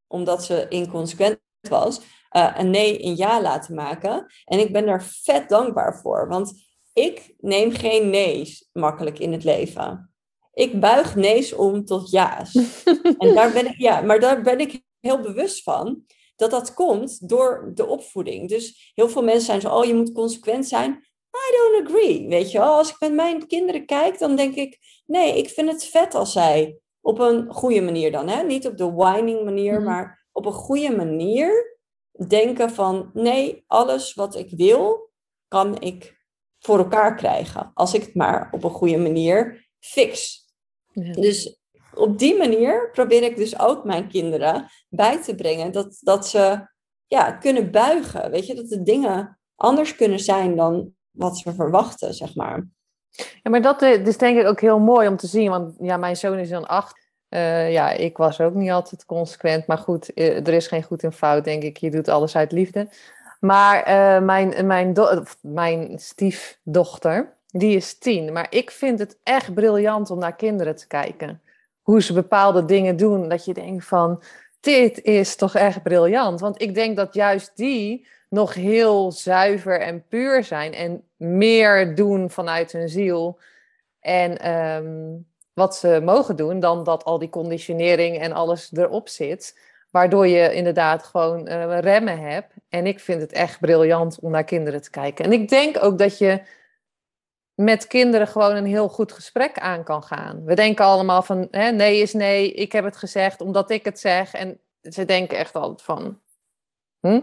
omdat 0.08 0.44
ze 0.44 0.66
inconsequent 0.70 1.40
was, 1.70 2.02
eh, 2.36 2.54
een 2.58 2.70
nee 2.70 3.04
een 3.04 3.16
ja 3.16 3.42
laten 3.42 3.76
maken. 3.76 4.26
En 4.46 4.60
ik 4.60 4.74
ben 4.74 4.86
daar 4.86 5.04
vet 5.04 5.50
dankbaar 5.50 6.00
voor. 6.02 6.28
Want 6.28 6.54
ik 6.94 7.34
neem 7.38 7.72
geen 7.72 8.10
nee's 8.10 8.70
makkelijk 8.74 9.20
in 9.20 9.32
het 9.32 9.44
leven. 9.44 10.14
Ik 10.54 10.80
buig 10.80 11.16
nee's 11.16 11.54
om 11.54 11.86
tot 11.86 12.12
ja's. 12.12 12.56
en 13.18 13.34
daar 13.34 13.52
ben 13.52 13.66
ik, 13.66 13.78
ja, 13.78 14.02
maar 14.02 14.20
daar 14.20 14.42
ben 14.42 14.60
ik 14.60 14.82
heel 15.00 15.20
bewust 15.20 15.64
van 15.64 16.04
dat 16.36 16.52
dat 16.52 16.74
komt 16.74 17.30
door 17.30 17.72
de 17.74 17.86
opvoeding. 17.86 18.50
Dus 18.50 18.92
heel 18.96 19.10
veel 19.10 19.24
mensen 19.24 19.46
zijn 19.46 19.62
zo, 19.62 19.76
oh, 19.76 19.86
je 19.86 19.96
moet 19.96 20.12
consequent 20.12 20.68
zijn. 20.68 20.92
I 21.32 21.58
don't 21.58 21.88
agree, 21.88 22.28
weet 22.28 22.52
je 22.52 22.58
wel. 22.58 22.74
Als 22.74 22.90
ik 22.90 23.00
met 23.00 23.14
mijn 23.14 23.48
kinderen 23.48 23.86
kijk, 23.86 24.20
dan 24.20 24.36
denk 24.36 24.56
ik, 24.56 24.80
nee, 25.06 25.38
ik 25.38 25.50
vind 25.50 25.72
het 25.72 25.86
vet 25.86 26.16
als 26.16 26.32
zij 26.32 26.78
op 27.02 27.20
een 27.20 27.54
goede 27.54 27.82
manier 27.82 28.12
dan, 28.12 28.28
hè? 28.28 28.44
niet 28.44 28.68
op 28.68 28.78
de 28.78 28.92
whining 28.92 29.44
manier, 29.44 29.74
Mhm. 29.74 29.84
maar 29.84 30.28
op 30.32 30.46
een 30.46 30.52
goede 30.54 30.96
manier 30.96 31.75
denken 32.28 32.70
van, 32.70 33.10
nee, 33.14 33.64
alles 33.68 34.14
wat 34.14 34.36
ik 34.36 34.50
wil, 34.50 35.10
kan 35.48 35.82
ik 35.82 36.24
voor 36.60 36.78
elkaar 36.78 37.16
krijgen. 37.16 37.72
Als 37.74 37.94
ik 37.94 38.02
het 38.02 38.16
maar 38.16 38.50
op 38.52 38.64
een 38.64 38.70
goede 38.70 38.98
manier 38.98 39.68
fix. 39.80 40.44
Ja. 40.92 41.14
Dus 41.14 41.60
op 41.94 42.20
die 42.20 42.38
manier 42.38 42.90
probeer 42.92 43.24
ik 43.24 43.36
dus 43.36 43.60
ook 43.60 43.84
mijn 43.84 44.08
kinderen 44.08 44.70
bij 44.90 45.22
te 45.22 45.36
brengen 45.36 45.72
dat, 45.72 45.98
dat 46.00 46.28
ze 46.28 46.68
ja, 47.08 47.32
kunnen 47.32 47.72
buigen. 47.72 48.32
Weet 48.32 48.48
je, 48.48 48.56
dat 48.56 48.68
de 48.68 48.84
dingen 48.84 49.40
anders 49.56 49.96
kunnen 49.96 50.20
zijn 50.20 50.56
dan 50.56 50.94
wat 51.12 51.38
ze 51.38 51.54
verwachten, 51.54 52.14
zeg 52.14 52.36
maar. 52.36 52.68
Ja, 53.44 53.50
maar 53.52 53.62
dat 53.62 53.82
eh, 53.82 54.06
is 54.06 54.18
denk 54.18 54.40
ik 54.40 54.46
ook 54.46 54.62
heel 54.62 54.80
mooi 54.80 55.08
om 55.08 55.18
te 55.18 55.28
zien. 55.28 55.50
Want 55.50 55.76
ja, 55.80 55.98
mijn 55.98 56.16
zoon 56.16 56.38
is 56.38 56.50
dan 56.50 56.68
acht. 56.68 57.05
Eh, 57.36 57.72
ja, 57.72 57.92
ik 57.92 58.18
was 58.18 58.42
ook 58.42 58.54
niet 58.54 58.72
altijd 58.72 59.06
consequent. 59.06 59.68
Maar 59.68 59.78
goed, 59.78 60.14
eh, 60.14 60.48
er 60.48 60.54
is 60.54 60.68
geen 60.68 60.84
goed 60.84 61.04
en 61.04 61.14
fout, 61.14 61.44
denk 61.44 61.64
ik. 61.64 61.78
Je 61.78 61.92
doet 61.92 62.08
alles 62.08 62.36
uit 62.36 62.52
liefde. 62.52 62.88
Maar 63.40 63.84
eh, 63.84 64.22
mijn, 64.22 64.68
mijn, 64.68 64.96
mijn 65.42 66.00
stiefdochter, 66.00 67.34
die 67.48 67.76
is 67.76 67.98
tien. 67.98 68.34
Maar 68.34 68.48
ik 68.50 68.72
vind 68.72 69.00
het 69.00 69.18
echt 69.24 69.54
briljant 69.54 70.10
om 70.10 70.20
naar 70.20 70.36
kinderen 70.36 70.76
te 70.76 70.88
kijken. 70.88 71.42
Hoe 71.82 72.02
ze 72.02 72.14
bepaalde 72.14 72.66
dingen 72.66 72.98
doen. 72.98 73.30
Dat 73.30 73.46
je 73.46 73.54
denkt 73.54 73.86
van, 73.86 74.24
dit 74.60 75.02
is 75.02 75.36
toch 75.36 75.56
echt 75.56 75.84
briljant. 75.84 76.40
Want 76.40 76.62
ik 76.62 76.74
denk 76.76 76.96
dat 76.96 77.14
juist 77.14 77.52
die 77.56 78.08
nog 78.30 78.54
heel 78.54 79.12
zuiver 79.12 79.80
en 79.82 80.06
puur 80.08 80.44
zijn. 80.44 80.74
En 80.74 81.04
meer 81.18 81.96
doen 81.96 82.30
vanuit 82.30 82.72
hun 82.72 82.90
ziel. 82.90 83.40
En 84.00 84.40
ehm, 84.40 85.14
wat 85.56 85.76
ze 85.76 86.02
mogen 86.04 86.36
doen, 86.36 86.60
dan 86.60 86.84
dat 86.84 87.04
al 87.04 87.20
die 87.20 87.30
conditionering 87.30 88.20
en 88.20 88.32
alles 88.32 88.72
erop 88.74 89.10
zit. 89.10 89.60
Waardoor 89.92 90.28
je 90.28 90.54
inderdaad 90.54 91.04
gewoon 91.04 91.48
eh, 91.48 91.80
remmen 91.80 92.20
hebt. 92.20 92.54
En 92.70 92.86
ik 92.86 93.00
vind 93.00 93.22
het 93.22 93.32
echt 93.32 93.60
briljant 93.60 94.20
om 94.20 94.32
naar 94.32 94.44
kinderen 94.44 94.82
te 94.82 94.90
kijken. 94.90 95.26
En 95.26 95.32
ik 95.32 95.50
denk 95.50 95.84
ook 95.84 95.98
dat 95.98 96.18
je 96.18 96.42
met 97.54 97.88
kinderen 97.88 98.28
gewoon 98.28 98.56
een 98.56 98.66
heel 98.66 98.90
goed 98.90 99.12
gesprek 99.12 99.60
aan 99.60 99.84
kan 99.84 100.04
gaan. 100.04 100.44
We 100.46 100.56
denken 100.56 100.86
allemaal 100.86 101.22
van 101.22 101.48
hè, 101.52 101.72
nee 101.72 102.02
is 102.02 102.14
nee, 102.14 102.52
ik 102.52 102.72
heb 102.72 102.84
het 102.84 102.98
gezegd 102.98 103.42
omdat 103.42 103.70
ik 103.70 103.86
het 103.86 104.00
zeg. 104.00 104.34
En 104.34 104.60
ze 104.82 105.06
denken 105.06 105.38
echt 105.38 105.56
altijd 105.56 105.82
van. 105.82 106.20
Hm? 107.00 107.22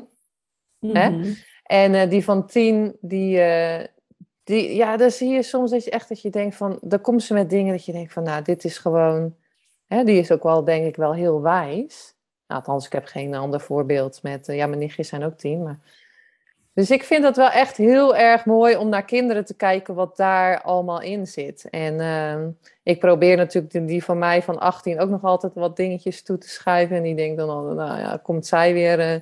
Hè? 0.80 1.10
Mhm. 1.10 1.32
En 1.62 1.94
eh, 1.94 2.10
die 2.10 2.24
van 2.24 2.46
tien, 2.46 2.96
die, 3.00 3.40
eh, 3.40 3.86
die, 4.44 4.74
ja, 4.74 4.96
dan 4.96 5.10
zie 5.10 5.28
je 5.28 5.42
soms 5.42 5.70
dat 5.70 5.84
je 5.84 5.90
echt 5.90 6.08
dat 6.08 6.20
je 6.22 6.30
denkt 6.30 6.56
van, 6.56 6.78
dan 6.80 7.00
komt 7.00 7.22
ze 7.22 7.34
met 7.34 7.50
dingen 7.50 7.72
dat 7.72 7.84
je 7.84 7.92
denkt 7.92 8.12
van, 8.12 8.22
nou, 8.22 8.42
dit 8.42 8.64
is 8.64 8.78
gewoon, 8.78 9.34
hè, 9.86 10.04
die 10.04 10.18
is 10.18 10.30
ook 10.32 10.42
wel, 10.42 10.64
denk 10.64 10.86
ik, 10.86 10.96
wel 10.96 11.14
heel 11.14 11.42
wijs. 11.42 12.14
Nou, 12.46 12.60
althans, 12.60 12.86
ik 12.86 12.92
heb 12.92 13.04
geen 13.06 13.34
ander 13.34 13.60
voorbeeld 13.60 14.22
met, 14.22 14.48
eh, 14.48 14.56
ja, 14.56 14.66
mijn 14.66 14.78
nichtjes 14.78 15.08
zijn 15.08 15.24
ook 15.24 15.38
tien, 15.38 15.62
maar... 15.62 15.78
Dus 16.74 16.90
ik 16.90 17.04
vind 17.04 17.24
het 17.24 17.36
wel 17.36 17.50
echt 17.50 17.76
heel 17.76 18.16
erg 18.16 18.44
mooi 18.44 18.76
om 18.76 18.88
naar 18.88 19.04
kinderen 19.04 19.44
te 19.44 19.54
kijken 19.54 19.94
wat 19.94 20.16
daar 20.16 20.62
allemaal 20.62 21.00
in 21.00 21.26
zit. 21.26 21.66
En 21.70 22.00
ehm, 22.00 22.48
ik 22.82 22.98
probeer 23.00 23.36
natuurlijk 23.36 23.72
die- 23.72 23.84
die 23.84 24.04
van 24.04 24.18
mij 24.18 24.42
van 24.42 24.58
18 24.58 25.00
ook 25.00 25.08
nog 25.08 25.22
altijd 25.22 25.54
wat 25.54 25.76
dingetjes 25.76 26.22
toe 26.22 26.38
te 26.38 26.48
schuiven. 26.48 26.96
En 26.96 27.02
die 27.02 27.14
denkt 27.14 27.36
dan 27.36 27.48
al, 27.48 27.62
nou 27.62 27.98
ja, 27.98 28.20
komt 28.22 28.46
zij 28.46 28.72
weer 28.72 29.00
eh, 29.00 29.20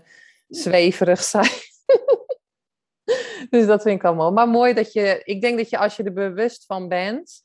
zweverig 0.49 1.23
zijn. 1.23 1.49
dus 3.51 3.67
dat 3.67 3.83
vind 3.83 3.99
ik 3.99 4.05
allemaal. 4.05 4.33
Maar 4.33 4.49
mooi 4.49 4.75
dat 4.75 4.93
je, 4.93 5.21
ik 5.25 5.41
denk 5.41 5.59
dat 5.59 5.71
je 5.71 5.79
als 5.79 5.97
je 5.97 6.03
er 6.03 6.13
bewust 6.13 6.67
van 6.67 6.89
bent 6.89 7.43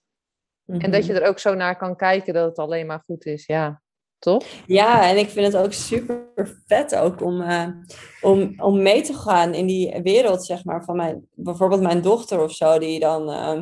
en 0.66 0.92
dat 0.92 1.06
je 1.06 1.14
Mhm. 1.14 1.22
er 1.22 1.28
ook 1.28 1.40
zo 1.40 1.54
naar 1.54 1.78
kan 1.78 1.96
kijken 1.96 2.34
dat 2.34 2.50
het 2.50 2.60
alleen 2.60 2.86
maar 2.86 3.04
goed 3.06 3.26
is. 3.26 3.46
Ja, 3.46 3.82
toch? 4.20 4.44
Ja, 4.66 5.10
en 5.10 5.18
ik 5.18 5.30
vind 5.30 5.54
het 5.54 5.64
ook 5.64 5.74
super 5.74 6.30
vet 6.66 6.96
ook 6.96 7.22
om, 7.22 7.42
eh, 7.42 7.68
om, 8.22 8.54
om 8.58 8.82
mee 8.82 9.02
te 9.02 9.14
gaan 9.14 9.54
in 9.54 9.66
die 9.66 10.02
wereld, 10.02 10.46
zeg 10.46 10.64
maar, 10.64 10.84
van 10.84 10.96
mijn, 10.96 11.28
bijvoorbeeld 11.32 11.82
mijn 11.82 12.02
dochter 12.02 12.42
of 12.42 12.52
zo, 12.52 12.80
die 12.80 13.00
dan, 13.00 13.30
eh, 13.32 13.62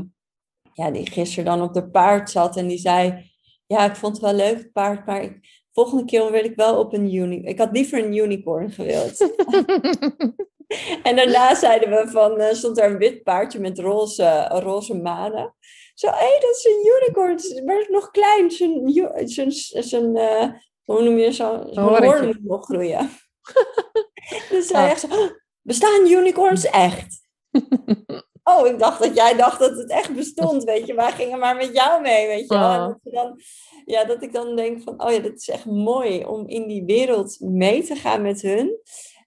ja, 0.73 0.91
die 0.91 1.11
gisteren 1.11 1.45
dan 1.45 1.61
op 1.61 1.73
de 1.73 1.89
paard 1.89 2.29
zat 2.29 2.57
en 2.57 2.67
die 2.67 2.77
zei, 2.77 3.31
ja, 3.65 3.85
ik 3.85 3.95
vond 3.95 4.13
het 4.13 4.21
wel 4.21 4.33
leuk, 4.33 4.57
het 4.57 4.71
paard, 4.71 5.05
maar 5.05 5.21
ik, 5.23 5.61
volgende 5.71 6.05
keer 6.05 6.31
wil 6.31 6.43
ik 6.43 6.55
wel 6.55 6.79
op 6.79 6.93
een 6.93 7.13
unicorn. 7.13 7.45
Ik 7.45 7.57
had 7.57 7.71
liever 7.71 8.05
een 8.05 8.17
unicorn 8.17 8.71
gewild. 8.71 9.17
En 11.03 11.15
daarna 11.15 11.55
zeiden 11.55 11.89
we 11.89 12.07
van, 12.11 12.39
eh, 12.39 12.53
stond 12.53 12.75
daar 12.75 12.91
een 12.91 12.97
wit 12.97 13.23
paardje 13.23 13.59
met 13.59 13.79
roze, 13.79 14.45
roze 14.49 14.93
manen. 14.95 15.55
Zo, 15.93 16.07
hé, 16.07 16.39
dat 16.39 16.55
is 16.55 16.65
een 16.65 16.91
unicorn, 17.01 17.65
maar 17.65 17.75
het 17.75 17.83
is 17.85 17.89
nog 17.93 18.11
klein. 18.11 18.51
Zijn, 18.51 18.91
zijn, 19.29 19.51
zijn 19.83 20.15
eh, 20.15 20.49
hoe 20.83 21.03
noem 21.03 21.17
je 21.17 21.31
zo? 21.33 21.63
Zijn 21.71 21.85
hoorntje. 21.85 22.05
hoorn 22.05 22.25
moet 22.25 22.43
nog 22.43 22.65
groeien. 22.65 23.09
dus 24.49 24.67
zij 24.67 24.83
Ah. 24.83 24.89
echt 24.91 24.99
zo, 24.99 25.07
"Oh, 25.07 25.29
bestaan 25.61 26.07
unicorns 26.07 26.65
echt? 26.65 27.21
Oh, 28.45 28.67
ik 28.67 28.79
dacht 28.79 29.01
dat 29.03 29.15
jij 29.15 29.35
dacht 29.35 29.59
dat 29.59 29.77
het 29.77 29.89
echt 29.89 30.15
bestond, 30.15 30.63
weet 30.63 30.87
je. 30.87 30.93
Wij 30.93 31.11
gingen 31.11 31.39
maar 31.39 31.55
met 31.55 31.73
jou 31.73 32.01
mee, 32.01 32.27
weet 32.27 32.47
je. 32.49 32.55
En 32.55 32.61
Ah. 32.61 32.87
dat, 32.87 32.97
je 33.03 33.11
dan, 33.11 33.39
ja, 33.85 34.03
dat 34.03 34.21
ik 34.23 34.33
dan 34.33 34.55
denk 34.55 34.81
van, 34.81 35.03
oh 35.05 35.11
ja, 35.11 35.19
dat 35.19 35.33
is 35.33 35.47
echt 35.49 35.65
mooi 35.65 36.25
om 36.25 36.47
in 36.47 36.67
die 36.67 36.83
wereld 36.85 37.37
mee 37.39 37.83
te 37.83 37.95
gaan 37.95 38.21
met 38.21 38.41
hun. 38.41 38.79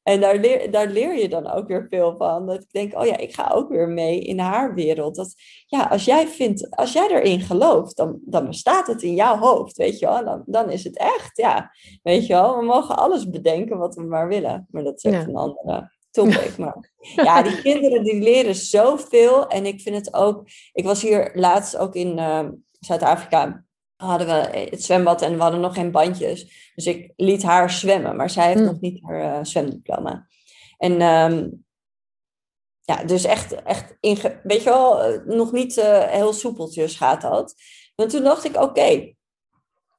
En 0.07 0.21
daar 0.21 0.37
leer, 0.37 0.71
daar 0.71 0.87
leer 0.87 1.19
je 1.19 1.29
dan 1.29 1.51
ook 1.51 1.69
weer 1.69 1.87
veel 1.91 2.17
van. 2.17 2.47
Dat 2.47 2.63
ik 2.63 2.73
denk, 2.73 2.99
oh 2.99 3.07
ja, 3.07 3.17
ik 3.17 3.35
ga 3.35 3.51
ook 3.55 3.69
weer 3.69 3.89
mee 3.89 4.21
in 4.21 4.39
haar 4.39 4.75
wereld. 4.75 5.15
Dat, 5.17 5.35
ja, 5.67 5.83
als 5.83 6.05
jij 6.05 6.29
vindt, 6.29 6.71
als 6.77 6.93
jij 6.93 7.09
erin 7.11 7.41
gelooft, 7.41 7.97
dan, 7.97 8.19
dan 8.25 8.47
bestaat 8.47 8.87
het 8.87 9.03
in 9.03 9.15
jouw 9.15 9.37
hoofd, 9.39 9.77
weet 9.77 9.99
je 9.99 10.07
wel. 10.07 10.25
Dan, 10.25 10.43
dan 10.47 10.71
is 10.71 10.85
het 10.85 10.99
echt, 10.99 11.37
ja. 11.37 11.71
Weet 12.03 12.27
je 12.27 12.33
wel, 12.33 12.57
we 12.59 12.65
mogen 12.65 12.97
alles 12.97 13.31
bedenken 13.31 13.79
wat 13.79 13.95
we 13.95 14.03
maar 14.03 14.29
willen. 14.29 14.67
Maar 14.71 14.85
dat 14.85 14.97
is 14.97 15.03
echt 15.03 15.23
Ja. 15.23 15.29
een 15.29 15.37
andere 15.37 15.91
topic. 16.11 16.57
Maar 16.59 16.93
ja, 16.99 17.43
die 17.43 17.63
kinderen 17.63 18.05
die 18.05 18.23
leren 18.23 18.55
zoveel. 18.55 19.47
En 19.47 19.67
ik 19.67 19.81
vind 19.81 19.97
het 19.97 20.15
ook, 20.15 20.49
ik 20.73 20.85
was 20.85 21.03
hier 21.03 21.31
laatst 21.35 21.77
ook 21.77 21.95
in 21.95 22.19
eh, 22.19 22.49
Zuid-Afrika 22.81 23.65
hadden 23.97 24.27
we 24.27 24.67
het 24.71 24.85
zwembad 24.85 25.23
en 25.23 25.35
we 25.37 25.43
hadden 25.43 25.61
nog 25.61 25.75
geen 25.75 25.91
bandjes. 25.91 26.71
Dus 26.75 26.87
ik 26.87 27.13
liet 27.17 27.43
haar 27.43 27.71
zwemmen, 27.71 28.17
maar 28.17 28.31
zij 28.31 28.47
heeft 28.47 28.59
Hmm. 28.59 28.67
nog 28.67 28.81
niet 28.81 29.03
haar 29.03 29.39
eh, 29.39 29.45
zwemdiploma. 29.45 30.27
En 30.79 31.01
ehm, 31.01 31.49
ja, 32.83 33.05
dus 33.05 33.25
echt, 33.25 33.63
echt 33.63 33.97
inge- 34.01 34.41
weet 34.43 34.63
je 34.63 34.71
wel, 34.71 35.03
eh, 35.03 35.21
nog 35.25 35.53
niet 35.53 35.77
eh, 35.77 36.03
heel 36.09 36.33
soepeltjes 36.33 36.97
gaat 36.97 37.21
dat. 37.21 37.55
Maar 37.97 38.09
toen 38.09 38.23
dacht 38.23 38.45
ik, 38.45 38.57
oké, 38.63 39.15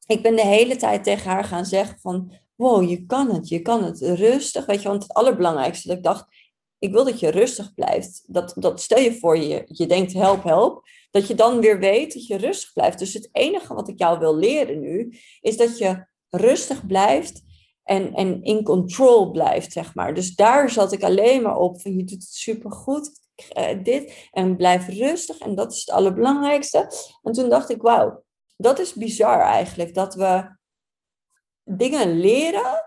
ik 0.05 0.21
ben 0.21 0.35
de 0.35 0.45
hele 0.45 0.75
tijd 0.75 1.03
tegen 1.03 1.31
haar 1.31 1.43
gaan 1.43 1.65
zeggen 1.65 1.99
van, 1.99 2.31
wow, 2.55 2.89
je 2.89 3.05
kan 3.05 3.33
het, 3.33 3.47
je 3.47 3.61
kan 3.61 3.83
het, 3.83 3.99
rustig, 4.01 4.65
weet 4.65 4.81
je, 4.81 4.87
want 4.87 5.03
het 5.03 5.13
allerbelangrijkste, 5.13 5.87
dat 5.87 5.97
ik 5.97 6.03
dacht, 6.03 6.25
ik 6.79 6.91
wil 6.91 7.05
dat 7.05 7.19
je 7.19 7.29
rustig 7.29 7.73
blijft. 7.73 8.23
Dat, 8.27 8.53
dat 8.55 8.81
stel 8.81 8.99
je 8.99 9.13
voor 9.13 9.37
je, 9.37 9.63
je 9.67 9.85
denkt 9.85 10.13
help, 10.13 10.43
help, 10.43 10.87
dat 11.11 11.27
je 11.27 11.35
dan 11.35 11.59
weer 11.59 11.79
weet 11.79 12.13
dat 12.13 12.27
je 12.27 12.35
rustig 12.35 12.73
blijft. 12.73 12.99
Dus 12.99 13.13
het 13.13 13.29
enige 13.31 13.73
wat 13.73 13.87
ik 13.87 13.99
jou 13.99 14.19
wil 14.19 14.35
leren 14.35 14.79
nu, 14.79 15.17
is 15.41 15.57
dat 15.57 15.77
je 15.77 16.05
rustig 16.29 16.85
blijft 16.87 17.43
en, 17.83 18.13
en 18.13 18.43
in 18.43 18.63
control 18.63 19.31
blijft, 19.31 19.71
zeg 19.71 19.95
maar. 19.95 20.13
Dus 20.13 20.35
daar 20.35 20.69
zat 20.69 20.91
ik 20.91 21.03
alleen 21.03 21.41
maar 21.41 21.57
op 21.57 21.81
van 21.81 21.95
je 21.95 22.03
doet 22.03 22.23
het 22.23 22.33
supergoed, 22.33 23.11
dit, 23.83 24.27
en 24.31 24.55
blijf 24.55 24.87
rustig 24.87 25.37
en 25.37 25.55
dat 25.55 25.71
is 25.71 25.79
het 25.79 25.89
allerbelangrijkste. 25.89 26.91
En 27.23 27.31
toen 27.31 27.49
dacht 27.49 27.69
ik, 27.69 27.81
wauw, 27.81 28.23
dat 28.57 28.79
is 28.79 28.93
bizar 28.93 29.39
eigenlijk, 29.39 29.93
dat 29.93 30.15
we 30.15 30.55
dingen 31.63 32.19
leren 32.19 32.86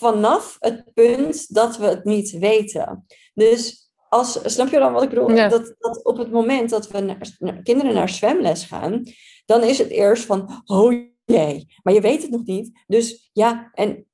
vanaf 0.00 0.56
het 0.58 0.94
punt 0.94 1.54
dat 1.54 1.76
we 1.76 1.86
het 1.86 2.04
niet 2.04 2.30
weten. 2.30 3.06
Dus 3.34 3.90
als, 4.08 4.54
snap 4.54 4.68
je 4.68 4.78
dan 4.78 4.92
wat 4.92 5.02
ik 5.02 5.08
bedoel? 5.08 5.30
Ja. 5.30 5.48
Dat, 5.48 5.74
dat 5.78 6.04
op 6.04 6.18
het 6.18 6.30
moment 6.30 6.70
dat 6.70 6.88
we 6.88 7.00
naar, 7.00 7.36
naar- 7.38 7.62
kinderen 7.62 7.94
naar 7.94 8.08
zwemles 8.08 8.64
gaan, 8.64 9.02
dan 9.46 9.62
is 9.62 9.78
het 9.78 9.88
eerst 9.88 10.24
van, 10.24 10.62
oh 10.64 10.92
jee, 11.24 11.66
maar 11.82 11.94
je 11.94 12.00
weet 12.00 12.22
het 12.22 12.30
nog 12.30 12.44
niet. 12.44 12.84
Dus 12.86 13.30
ja, 13.32 13.70
en 13.74 14.06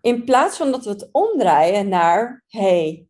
in 0.00 0.24
plaats 0.24 0.56
van 0.56 0.70
dat 0.70 0.84
we 0.84 0.90
het 0.90 1.08
omdraaien 1.12 1.88
naar, 1.88 2.44
hey, 2.48 3.06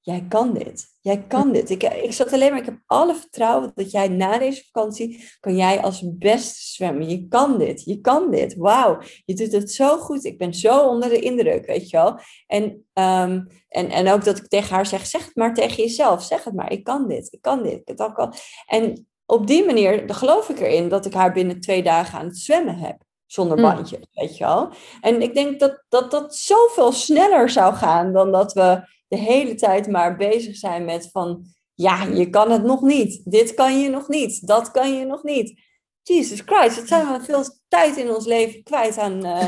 jij 0.00 0.26
kan 0.28 0.54
dit. 0.54 0.93
Jij 1.04 1.24
kan 1.28 1.52
dit. 1.52 1.70
Ik, 1.70 1.82
ik 1.82 2.12
zat 2.12 2.32
alleen 2.32 2.50
maar, 2.50 2.58
ik 2.58 2.64
heb 2.64 2.78
alle 2.86 3.14
vertrouwen 3.14 3.72
dat 3.74 3.90
jij 3.90 4.08
na 4.08 4.38
deze 4.38 4.64
vakantie, 4.72 5.24
kan 5.40 5.56
jij 5.56 5.80
als 5.82 6.02
beste 6.04 6.62
zwemmen. 6.62 7.08
Je 7.08 7.28
kan 7.28 7.58
dit, 7.58 7.84
je 7.84 8.00
kan 8.00 8.30
dit. 8.30 8.54
Wauw, 8.54 8.98
je 9.24 9.34
doet 9.34 9.52
het 9.52 9.72
zo 9.72 9.98
goed. 9.98 10.24
Ik 10.24 10.38
ben 10.38 10.54
zo 10.54 10.88
onder 10.88 11.08
de 11.08 11.18
indruk, 11.18 11.66
weet 11.66 11.90
je 11.90 11.96
wel. 11.96 12.18
En, 12.46 12.86
ehm, 12.92 13.40
en, 13.68 13.90
en 13.90 14.08
ook 14.08 14.24
dat 14.24 14.38
ik 14.38 14.48
tegen 14.48 14.74
haar 14.74 14.86
zeg, 14.86 15.06
zeg 15.06 15.24
het 15.24 15.36
maar 15.36 15.54
tegen 15.54 15.82
jezelf. 15.82 16.22
Zeg 16.22 16.44
het 16.44 16.54
maar, 16.54 16.72
ik 16.72 16.84
kan 16.84 17.08
dit, 17.08 17.32
ik 17.32 17.42
kan 17.42 17.62
dit. 17.62 17.80
Ik 17.84 18.00
al. 18.00 18.32
En 18.66 19.08
op 19.26 19.46
die 19.46 19.64
manier 19.64 20.06
dan 20.06 20.16
geloof 20.16 20.48
ik 20.48 20.60
erin 20.60 20.88
dat 20.88 21.06
ik 21.06 21.14
haar 21.14 21.32
binnen 21.32 21.60
twee 21.60 21.82
dagen 21.82 22.18
aan 22.18 22.26
het 22.26 22.38
zwemmen 22.38 22.76
heb. 22.76 22.96
Zonder 23.26 23.58
Hmm. 23.58 23.74
bandjes, 23.74 24.06
weet 24.12 24.36
je 24.36 24.44
wel. 24.44 24.70
En 25.00 25.22
ik 25.22 25.34
denk 25.34 25.60
dat, 25.60 25.84
dat 25.88 26.10
dat 26.10 26.36
zoveel 26.36 26.92
sneller 26.92 27.50
zou 27.50 27.74
gaan 27.74 28.12
dan 28.12 28.32
dat 28.32 28.52
we 28.52 28.92
de 29.14 29.20
hele 29.20 29.54
tijd 29.54 29.88
maar 29.88 30.16
bezig 30.16 30.56
zijn 30.56 30.84
met 30.84 31.08
van... 31.12 31.44
Ja, 31.74 32.04
je 32.04 32.30
kan 32.30 32.50
het 32.50 32.62
nog 32.62 32.82
niet. 32.82 33.30
Dit 33.30 33.54
kan 33.54 33.80
je 33.80 33.88
nog 33.88 34.08
niet. 34.08 34.46
Dat 34.46 34.70
kan 34.70 34.98
je 34.98 35.04
nog 35.04 35.22
niet. 35.22 35.60
Jesus 36.02 36.40
Christ, 36.46 36.76
wat 36.76 36.88
zijn 36.88 37.06
we 37.12 37.20
veel 37.24 37.44
tijd 37.68 37.96
in 37.96 38.10
ons 38.10 38.26
leven 38.26 38.62
kwijt 38.62 38.98
aan, 38.98 39.24
eh, 39.24 39.46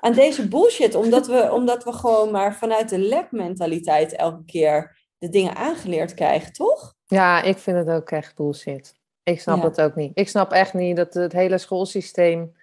aan 0.00 0.12
deze 0.12 0.48
bullshit. 0.48 0.94
Omdat 0.94 1.26
we, 1.26 1.52
omdat 1.52 1.84
we 1.84 1.92
gewoon 1.92 2.30
maar 2.30 2.54
vanuit 2.54 2.88
de 2.88 2.98
lekmentaliteit 2.98 4.12
elke 4.12 4.44
keer 4.44 4.96
de 5.18 5.28
dingen 5.28 5.56
aangeleerd 5.56 6.14
krijgen, 6.14 6.52
toch? 6.52 6.94
Ja, 7.06 7.42
ik 7.42 7.58
vind 7.58 7.76
het 7.76 7.88
ook 7.88 8.10
echt 8.10 8.34
bullshit. 8.36 8.94
Ik 9.22 9.40
snap 9.40 9.56
Ja. 9.62 9.64
het 9.68 9.80
ook 9.80 9.94
niet. 9.94 10.10
Ik 10.14 10.28
snap 10.28 10.52
echt 10.52 10.74
niet 10.74 10.96
dat 10.96 11.14
het 11.14 11.32
hele 11.32 11.58
schoolsysteem. 11.58 12.56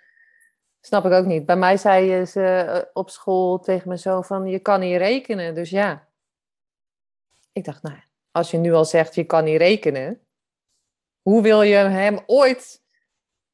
Snap 0.82 1.06
ik 1.06 1.12
ook 1.12 1.26
niet. 1.26 1.46
Bij 1.46 1.56
mij 1.56 1.78
zei 1.78 2.26
ze 2.26 2.42
eh, 2.46 2.82
op 2.94 3.10
school 3.10 3.60
tegen 3.60 3.90
me 3.90 3.98
zo 3.98 4.22
van: 4.22 4.48
je 4.48 4.60
kan 4.60 4.80
niet 4.80 4.98
rekenen. 4.98 5.56
Dus 5.56 5.70
ja. 5.70 6.08
Ik 7.54 7.66
dacht, 7.66 7.84
nou, 7.84 7.98
als 8.32 8.52
je 8.52 8.58
nu 8.58 8.74
al 8.74 8.86
zegt 8.86 9.16
je 9.16 9.24
kan 9.24 9.44
niet 9.44 9.58
rekenen, 9.58 10.20
hoe 11.22 11.42
wil 11.42 11.62
je 11.62 11.76
hem 11.76 12.20
ooit 12.26 12.82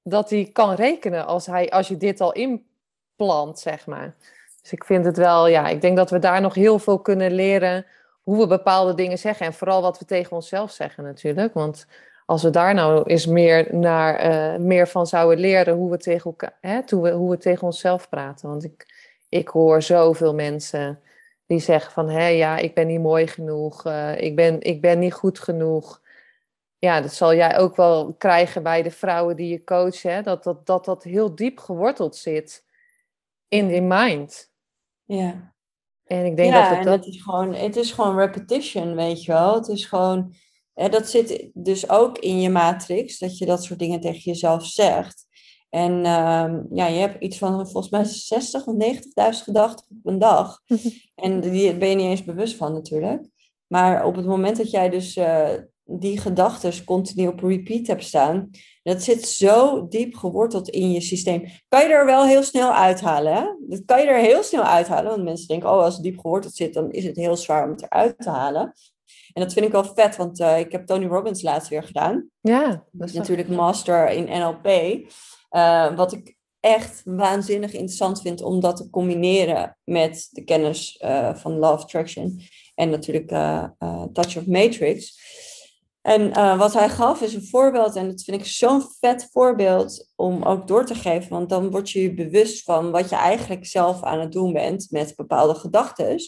dat 0.03 0.29
hij 0.29 0.49
kan 0.53 0.73
rekenen 0.73 1.25
als, 1.25 1.45
hij, 1.45 1.69
als 1.69 1.87
je 1.87 1.97
dit 1.97 2.21
al 2.21 2.31
inplant, 2.31 3.59
zeg 3.59 3.85
maar. 3.85 4.15
Dus 4.61 4.71
ik 4.71 4.83
vind 4.83 5.05
het 5.05 5.17
wel, 5.17 5.47
ja, 5.47 5.67
ik 5.67 5.81
denk 5.81 5.97
dat 5.97 6.09
we 6.09 6.19
daar 6.19 6.41
nog 6.41 6.53
heel 6.53 6.79
veel 6.79 6.99
kunnen 6.99 7.31
leren 7.31 7.85
hoe 8.23 8.37
we 8.37 8.47
bepaalde 8.47 8.93
dingen 8.93 9.17
zeggen. 9.17 9.45
En 9.45 9.53
vooral 9.53 9.81
wat 9.81 9.99
we 9.99 10.05
tegen 10.05 10.31
onszelf 10.31 10.71
zeggen 10.71 11.03
natuurlijk. 11.03 11.53
Want 11.53 11.87
als 12.25 12.43
we 12.43 12.49
daar 12.49 12.73
nou 12.73 13.03
eens 13.03 13.25
meer, 13.25 13.75
naar, 13.75 14.15
eh, 14.15 14.59
meer 14.59 14.87
van 14.87 15.07
zouden 15.07 15.39
leren 15.39 15.75
hoe 15.75 15.89
we, 15.91 15.97
tegen 15.97 16.25
elkaar, 16.25 16.57
hè, 16.61 16.81
hoe, 16.89 17.01
we, 17.01 17.11
hoe 17.11 17.29
we 17.29 17.37
tegen 17.37 17.63
onszelf 17.63 18.09
praten. 18.09 18.49
Want 18.49 18.63
ik, 18.63 18.85
ik 19.29 19.47
hoor 19.47 19.81
zoveel 19.81 20.33
mensen 20.33 20.99
die 21.49 21.59
zeggen 21.59 21.91
van... 21.91 22.09
hé, 22.09 22.27
ja, 22.27 22.57
ik 22.57 22.73
ben 22.73 22.87
niet 22.87 23.01
mooi 23.01 23.27
genoeg. 23.27 23.85
eh, 23.85 24.21
ik, 24.21 24.35
ben, 24.35 24.61
ik 24.61 24.81
ben 24.81 24.99
niet 24.99 25.13
goed 25.13 25.39
genoeg. 25.39 26.01
Ja, 26.77 27.01
dat 27.01 27.13
zal 27.13 27.33
jij 27.33 27.57
ook 27.57 27.75
wel 27.75 28.13
krijgen 28.13 28.63
bij 28.63 28.83
de 28.83 28.91
vrouwen 28.91 29.35
die 29.35 29.47
je 29.47 29.63
coacht. 29.63 30.03
Hè? 30.03 30.21
Dat, 30.21 30.43
dat, 30.43 30.65
dat 30.65 30.85
dat 30.85 31.03
heel 31.03 31.35
diep 31.35 31.59
geworteld 31.59 32.15
zit 32.15 32.65
in 33.47 33.67
die 33.67 33.81
mind. 33.81 34.51
Ja. 35.03 35.53
En 36.05 36.25
ik 36.25 36.35
denk 36.35 36.53
ja, 36.53 36.61
dat 36.61 36.71
en 36.71 36.75
het 36.77 36.85
dat... 36.85 37.05
het 37.05 37.15
is, 37.15 37.21
gewoon, 37.21 37.53
het 37.53 37.75
is 37.75 37.91
gewoon 37.91 38.17
repetition, 38.17 38.95
weet 38.95 39.23
je 39.23 39.31
wel. 39.31 39.55
Het 39.55 39.67
is 39.67 39.85
gewoon, 39.85 40.33
hè, 40.73 40.89
dat 40.89 41.09
zit 41.09 41.49
dus 41.53 41.89
ook 41.89 42.17
in 42.17 42.41
je 42.41 42.49
matrix, 42.49 43.19
dat 43.19 43.37
je 43.37 43.45
dat 43.45 43.63
soort 43.63 43.79
dingen 43.79 43.99
tegen 43.99 44.21
jezelf 44.21 44.65
zegt. 44.65 45.27
En 45.69 46.05
ehm, 46.05 46.61
ja, 46.71 46.87
je 46.87 46.99
hebt 46.99 47.23
iets 47.23 47.37
van 47.37 47.69
volgens 47.69 47.89
mij 47.89 48.03
60 48.03 48.65
of 48.65 48.75
90.000 48.75 49.43
gedachten 49.43 49.85
op 49.89 50.11
een 50.11 50.19
dag. 50.19 50.61
En 51.15 51.39
die 51.39 51.77
ben 51.77 51.89
je 51.89 51.95
niet 51.95 52.05
eens 52.05 52.23
bewust 52.23 52.55
van 52.55 52.73
natuurlijk. 52.73 53.27
Maar 53.67 54.05
op 54.05 54.15
het 54.15 54.25
moment 54.25 54.57
dat 54.57 54.71
jij 54.71 54.89
dus 54.89 55.15
eh, 55.15 55.49
die 55.83 56.19
gedachten 56.19 56.83
continu 56.83 57.27
op 57.27 57.39
repeat 57.39 57.87
hebt 57.87 58.03
staan, 58.03 58.49
dat 58.83 59.03
zit 59.03 59.27
zo 59.27 59.87
diep 59.87 60.15
geworteld 60.15 60.69
in 60.69 60.91
je 60.91 61.01
systeem. 61.01 61.45
Kan 61.67 61.81
je 61.81 61.93
er 61.93 62.05
wel 62.05 62.25
heel 62.25 62.43
snel 62.43 62.73
uithalen. 62.73 63.33
Hè? 63.33 63.43
Dat 63.67 63.85
kan 63.85 64.01
je 64.01 64.07
er 64.07 64.19
heel 64.19 64.43
snel 64.43 64.63
uithalen. 64.63 65.11
Want 65.11 65.23
mensen 65.23 65.47
denken, 65.47 65.69
oh, 65.69 65.83
als 65.83 65.93
het 65.93 66.03
diep 66.03 66.19
geworteld 66.19 66.53
zit, 66.53 66.73
dan 66.73 66.91
is 66.91 67.03
het 67.03 67.15
heel 67.15 67.35
zwaar 67.35 67.63
om 67.63 67.71
het 67.71 67.83
eruit 67.83 68.17
te 68.17 68.29
halen. 68.29 68.73
En 69.33 69.41
dat 69.43 69.53
vind 69.53 69.65
ik 69.65 69.71
wel 69.71 69.83
vet, 69.83 70.15
want 70.15 70.39
eh, 70.39 70.59
ik 70.59 70.71
heb 70.71 70.85
Tony 70.85 71.05
Robbins 71.05 71.41
laatst 71.41 71.69
weer 71.69 71.83
gedaan. 71.83 72.29
Ja, 72.41 72.85
dat 72.91 73.09
is 73.09 73.15
natuurlijk 73.15 73.49
master 73.49 74.09
in 74.09 74.39
NLP. 74.39 74.67
Eh, 75.49 75.95
wat 75.95 76.13
ik 76.13 76.37
echt 76.59 77.01
waanzinnig 77.05 77.73
interessant 77.73 78.21
vind 78.21 78.41
om 78.41 78.59
dat 78.59 78.77
te 78.77 78.89
combineren 78.89 79.77
met 79.83 80.27
de 80.31 80.43
kennis 80.43 80.97
eh, 80.97 81.35
van 81.35 81.57
Law 81.57 81.73
of 81.73 81.81
Attraction. 81.81 82.41
En 82.75 82.89
natuurlijk 82.89 83.29
Touch 84.13 84.37
of 84.37 84.45
Matrix. 84.45 85.17
En 86.01 86.57
wat 86.57 86.73
hij 86.73 86.89
gaf 86.89 87.21
is 87.21 87.33
een 87.33 87.47
voorbeeld, 87.47 87.95
en 87.95 88.07
dat 88.07 88.23
vind 88.23 88.41
ik 88.41 88.45
zo'n 88.45 88.83
vet 88.99 89.29
voorbeeld 89.31 90.11
om 90.15 90.43
ook 90.43 90.67
door 90.67 90.85
te 90.85 90.95
geven, 90.95 91.29
want 91.29 91.49
dan 91.49 91.71
word 91.71 91.89
je 91.89 92.01
je 92.01 92.13
bewust 92.13 92.63
van 92.63 92.91
wat 92.91 93.09
je 93.09 93.15
eigenlijk 93.15 93.65
zelf 93.65 94.03
aan 94.03 94.19
het 94.19 94.31
doen 94.31 94.53
bent 94.53 94.87
met 94.89 95.15
bepaalde 95.15 95.55
gedachten. 95.55 96.19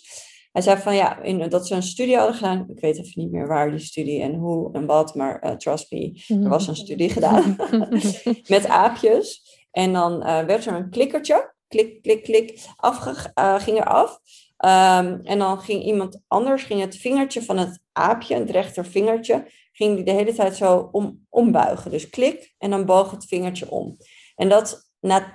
Hij 0.52 0.62
zei 0.62 0.78
van 0.78 0.96
ja, 0.96 1.22
in, 1.22 1.50
dat 1.50 1.68
ze 1.68 1.76
een 1.76 1.84
studie 1.84 2.18
hadden 2.18 2.36
gedaan. 2.36 2.66
Ik 2.70 2.80
weet 2.80 2.98
even 2.98 3.22
niet 3.22 3.32
meer 3.32 3.48
waar 3.48 3.72
die 3.72 3.80
studie 3.80 4.22
en 4.22 4.36
hoe 4.36 4.74
en 4.74 4.86
wat, 4.86 5.16
maar 5.16 5.46
uh, 5.46 5.52
trust 5.52 5.92
me, 5.92 6.24
er 6.28 6.50
was 6.50 6.68
een 6.68 6.76
studie 6.76 7.10
gedaan 7.10 7.56
met 8.48 8.68
aapjes. 8.68 9.60
En 9.72 9.94
dan 9.94 10.14
uh, 10.14 10.44
werd 10.44 10.66
er 10.66 10.74
een 10.74 10.90
klikkertje, 10.90 11.54
klik, 11.68 12.02
klik, 12.02 12.24
klik, 12.24 12.66
afge, 12.76 13.32
uh, 13.40 13.60
ging 13.60 13.78
er 13.78 13.86
af. 13.86 14.20
Um, 14.66 15.22
en 15.24 15.40
dan 15.40 15.60
ging 15.60 15.84
iemand 15.84 16.22
anders, 16.28 16.64
ging 16.64 16.82
het 16.82 16.96
vingertje 16.96 17.44
van 17.44 17.58
het 17.58 17.80
aapje, 17.92 18.36
het 18.36 18.50
rechtervingertje, 18.50 19.52
ging 19.72 19.96
die 19.96 20.06
de 20.06 20.12
hele 20.12 20.34
tijd 20.34 20.56
zo 20.56 20.90
om, 20.92 21.26
ombuigen. 21.30 21.92
Dus 21.92 22.10
klik 22.10 22.54
en 22.58 22.70
dan 22.70 22.86
boog 22.86 23.12
het 23.12 23.26
vingertje 23.26 23.72
om. 23.72 23.98
En 24.36 24.50
dat 24.50 24.92
na 25.00 25.34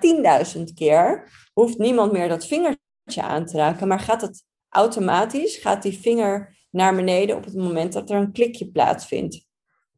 10.000 0.57 0.63
keer 0.75 1.31
hoeft 1.53 1.79
niemand 1.79 2.13
meer 2.13 2.29
dat 2.29 2.47
vingertje 2.47 3.23
aan 3.23 3.47
te 3.47 3.57
raken, 3.57 3.89
maar 3.89 4.01
gaat 4.01 4.21
het 4.21 4.45
automatisch 4.69 5.57
gaat 5.57 5.83
die 5.83 5.99
vinger 5.99 6.57
naar 6.71 6.95
beneden 6.95 7.37
op 7.37 7.45
het 7.45 7.55
moment 7.55 7.93
dat 7.93 8.11
er 8.11 8.17
een 8.17 8.33
klikje 8.33 8.71
plaatsvindt. 8.71 9.45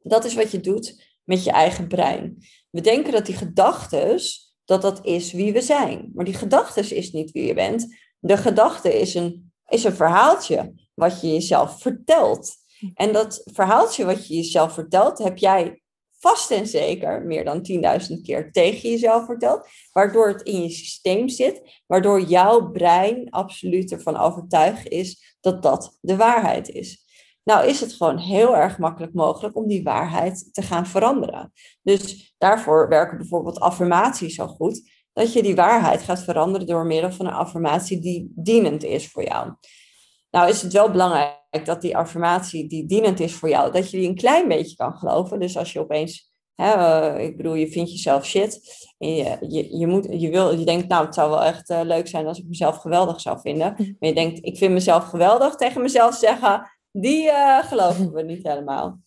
Dat 0.02 0.24
is 0.24 0.34
wat 0.34 0.50
je 0.50 0.60
doet 0.60 1.16
met 1.24 1.44
je 1.44 1.50
eigen 1.50 1.88
brein. 1.88 2.46
We 2.70 2.80
denken 2.80 3.12
dat 3.12 3.26
die 3.26 3.36
gedachten, 3.36 4.20
dat 4.64 4.82
dat 4.82 5.06
is 5.06 5.32
wie 5.32 5.52
we 5.52 5.60
zijn. 5.60 6.10
Maar 6.14 6.24
die 6.24 6.34
gedachten 6.34 6.96
is 6.96 7.12
niet 7.12 7.30
wie 7.30 7.46
je 7.46 7.54
bent. 7.54 7.96
De 8.18 8.36
gedachte 8.36 9.00
is 9.00 9.14
een, 9.14 9.52
is 9.66 9.84
een 9.84 9.96
verhaaltje 9.96 10.72
wat 10.94 11.20
je 11.20 11.32
jezelf 11.32 11.80
vertelt. 11.80 12.52
En 12.94 13.12
dat 13.12 13.42
verhaaltje 13.44 14.04
wat 14.04 14.26
je 14.26 14.34
jezelf 14.34 14.72
vertelt, 14.72 15.18
heb 15.18 15.38
jij 15.38 15.82
vast 16.18 16.50
en 16.50 16.66
zeker 16.66 17.22
meer 17.22 17.44
dan 17.44 17.66
10.000 18.10 18.22
keer 18.22 18.52
tegen 18.52 18.90
jezelf 18.90 19.24
vertelt, 19.24 19.68
waardoor 19.92 20.28
het 20.28 20.42
in 20.42 20.62
je 20.62 20.70
systeem 20.70 21.28
zit, 21.28 21.82
waardoor 21.86 22.20
jouw 22.20 22.70
brein 22.70 23.30
absoluut 23.30 23.92
ervan 23.92 24.16
overtuigd 24.16 24.88
is 24.88 25.36
dat 25.40 25.62
dat 25.62 25.98
de 26.00 26.16
waarheid 26.16 26.68
is. 26.68 27.06
Nou 27.44 27.66
is 27.66 27.80
het 27.80 27.92
gewoon 27.92 28.18
heel 28.18 28.56
erg 28.56 28.78
makkelijk 28.78 29.14
mogelijk 29.14 29.56
om 29.56 29.66
die 29.66 29.82
waarheid 29.82 30.48
te 30.52 30.62
gaan 30.62 30.86
veranderen. 30.86 31.52
Dus 31.82 32.34
daarvoor 32.38 32.88
werken 32.88 33.18
bijvoorbeeld 33.18 33.60
affirmaties 33.60 34.34
zo 34.34 34.46
goed, 34.46 34.90
dat 35.12 35.32
je 35.32 35.42
die 35.42 35.54
waarheid 35.54 36.02
gaat 36.02 36.22
veranderen 36.22 36.66
door 36.66 36.86
middel 36.86 37.12
van 37.12 37.26
een 37.26 37.32
affirmatie 37.32 38.00
die 38.00 38.32
dienend 38.34 38.84
is 38.84 39.08
voor 39.08 39.24
jou. 39.24 39.52
Nou 40.30 40.48
is 40.48 40.62
het 40.62 40.72
wel 40.72 40.90
belangrijk 40.90 41.64
dat 41.64 41.80
die 41.80 41.96
affirmatie 41.96 42.68
die 42.68 42.86
dienend 42.86 43.20
is 43.20 43.34
voor 43.34 43.48
jou, 43.48 43.72
dat 43.72 43.90
je 43.90 43.96
die 43.96 44.08
een 44.08 44.14
klein 44.14 44.48
beetje 44.48 44.76
kan 44.76 44.94
geloven. 44.94 45.40
Dus 45.40 45.56
als 45.56 45.72
je 45.72 45.80
opeens, 45.80 46.30
hè, 46.54 46.74
uh, 46.76 47.24
ik 47.24 47.36
bedoel, 47.36 47.54
je 47.54 47.68
vindt 47.68 47.90
jezelf 47.90 48.24
shit 48.24 48.60
en 48.98 49.14
je, 49.14 49.36
je, 49.48 49.78
je, 49.78 49.86
moet, 49.86 50.06
je, 50.10 50.30
wil, 50.30 50.58
je 50.58 50.64
denkt, 50.64 50.88
nou, 50.88 51.04
het 51.04 51.14
zou 51.14 51.30
wel 51.30 51.42
echt 51.42 51.70
uh, 51.70 51.80
leuk 51.82 52.08
zijn 52.08 52.26
als 52.26 52.38
ik 52.38 52.48
mezelf 52.48 52.76
geweldig 52.76 53.20
zou 53.20 53.40
vinden. 53.40 53.72
Mhm. 53.72 53.92
Maar 53.98 54.08
je 54.08 54.14
denkt, 54.14 54.44
ik 54.44 54.56
vind 54.56 54.72
mezelf 54.72 55.04
geweldig, 55.04 55.54
tegen 55.54 55.82
mezelf 55.82 56.14
zeggen, 56.14 56.70
die 56.92 57.24
uh, 57.24 57.58
geloven 57.58 58.12
we 58.12 58.22
niet 58.22 58.46
helemaal. 58.46 59.00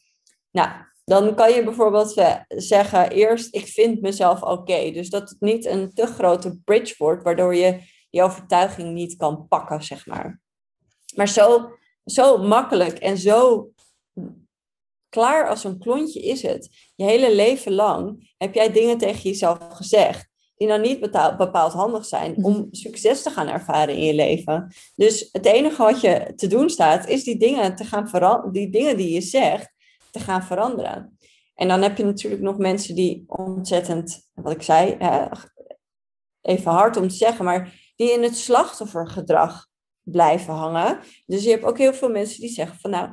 Nou, 0.52 0.70
dan 1.04 1.36
kan 1.36 1.52
je 1.52 1.64
bijvoorbeeld 1.64 2.38
zeggen, 2.48 3.10
eerst, 3.10 3.56
ik 3.56 3.68
vind 3.68 4.02
mezelf 4.02 4.42
oké. 4.42 4.92
Dus 4.92 5.10
dat 5.10 5.30
het 5.30 5.40
niet 5.40 5.66
een 5.66 5.94
te 5.94 6.06
grote 6.06 6.60
bridge 6.64 6.96
wordt, 6.98 7.24
waardoor 7.24 7.56
je 7.56 7.80
je 8.10 8.24
overtuiging 8.24 8.94
niet 8.94 9.16
kan 9.16 9.48
pakken, 9.48 9.84
zeg 9.84 10.06
maar. 10.06 10.42
Maar 11.16 11.28
zo, 11.28 11.72
zo 12.06 12.38
makkelijk 12.38 12.98
en 12.98 13.18
zo 13.18 13.70
klaar 15.10 15.50
als 15.50 15.64
een 15.64 15.80
klontje 15.80 16.22
is 16.22 16.42
het. 16.42 16.70
Je 16.96 17.04
hele 17.04 17.36
leven 17.36 17.74
lang 17.74 18.34
heb 18.38 18.54
jij 18.54 18.72
dingen 18.72 18.98
tegen 18.98 19.22
jezelf 19.22 19.58
gezegd 19.70 20.30
die 20.62 20.70
nou 20.70 20.82
niet 20.82 21.00
bepaald 21.38 21.74
handig 21.74 22.06
zijn 22.06 22.36
om 22.44 22.54
mhm. 22.54 22.66
succes 22.72 23.22
te 23.22 23.30
gaan 23.30 23.48
ervaren 23.48 23.96
in 23.96 24.04
je 24.04 24.14
leven. 24.14 24.74
Dus 24.96 25.30
het 25.32 25.46
enige 25.46 25.84
wat 25.84 26.02
je 26.02 26.34
te 26.36 26.48
doen 26.48 26.70
staat, 26.70 27.08
is 27.08 27.24
die 27.24 27.38
dingen, 27.38 27.76
te 27.76 27.84
gaan 27.84 28.10
veranderen, 28.10 28.54
die 28.54 28.70
dingen 28.70 28.98
die 28.98 29.14
je 29.14 29.22
zegt, 29.22 29.74
te 30.12 30.20
gaan 30.20 30.44
veranderen. 30.44 31.18
En 31.56 31.68
dan 31.68 31.82
heb 31.82 31.98
je 31.98 32.04
natuurlijk 32.04 32.42
nog 32.42 32.58
mensen 32.58 32.96
die 32.96 33.24
ontzettend, 33.28 34.30
wat 34.34 34.54
ik 34.54 34.62
zei, 34.62 34.98
even 36.42 36.72
hard 36.72 36.98
om 36.98 37.08
te 37.08 37.16
zeggen, 37.16 37.46
maar 37.46 37.74
die 37.96 38.12
in 38.12 38.24
het 38.24 38.38
slachtoffergedrag 38.38 39.68
blijven 40.04 40.54
hangen. 40.54 41.00
Dus 41.26 41.44
je 41.44 41.50
hebt 41.50 41.64
ook 41.64 41.78
heel 41.78 41.94
veel 41.94 42.10
mensen 42.10 42.42
die 42.42 42.50
zeggen 42.50 42.80
van 42.80 42.92
nou, 42.92 43.10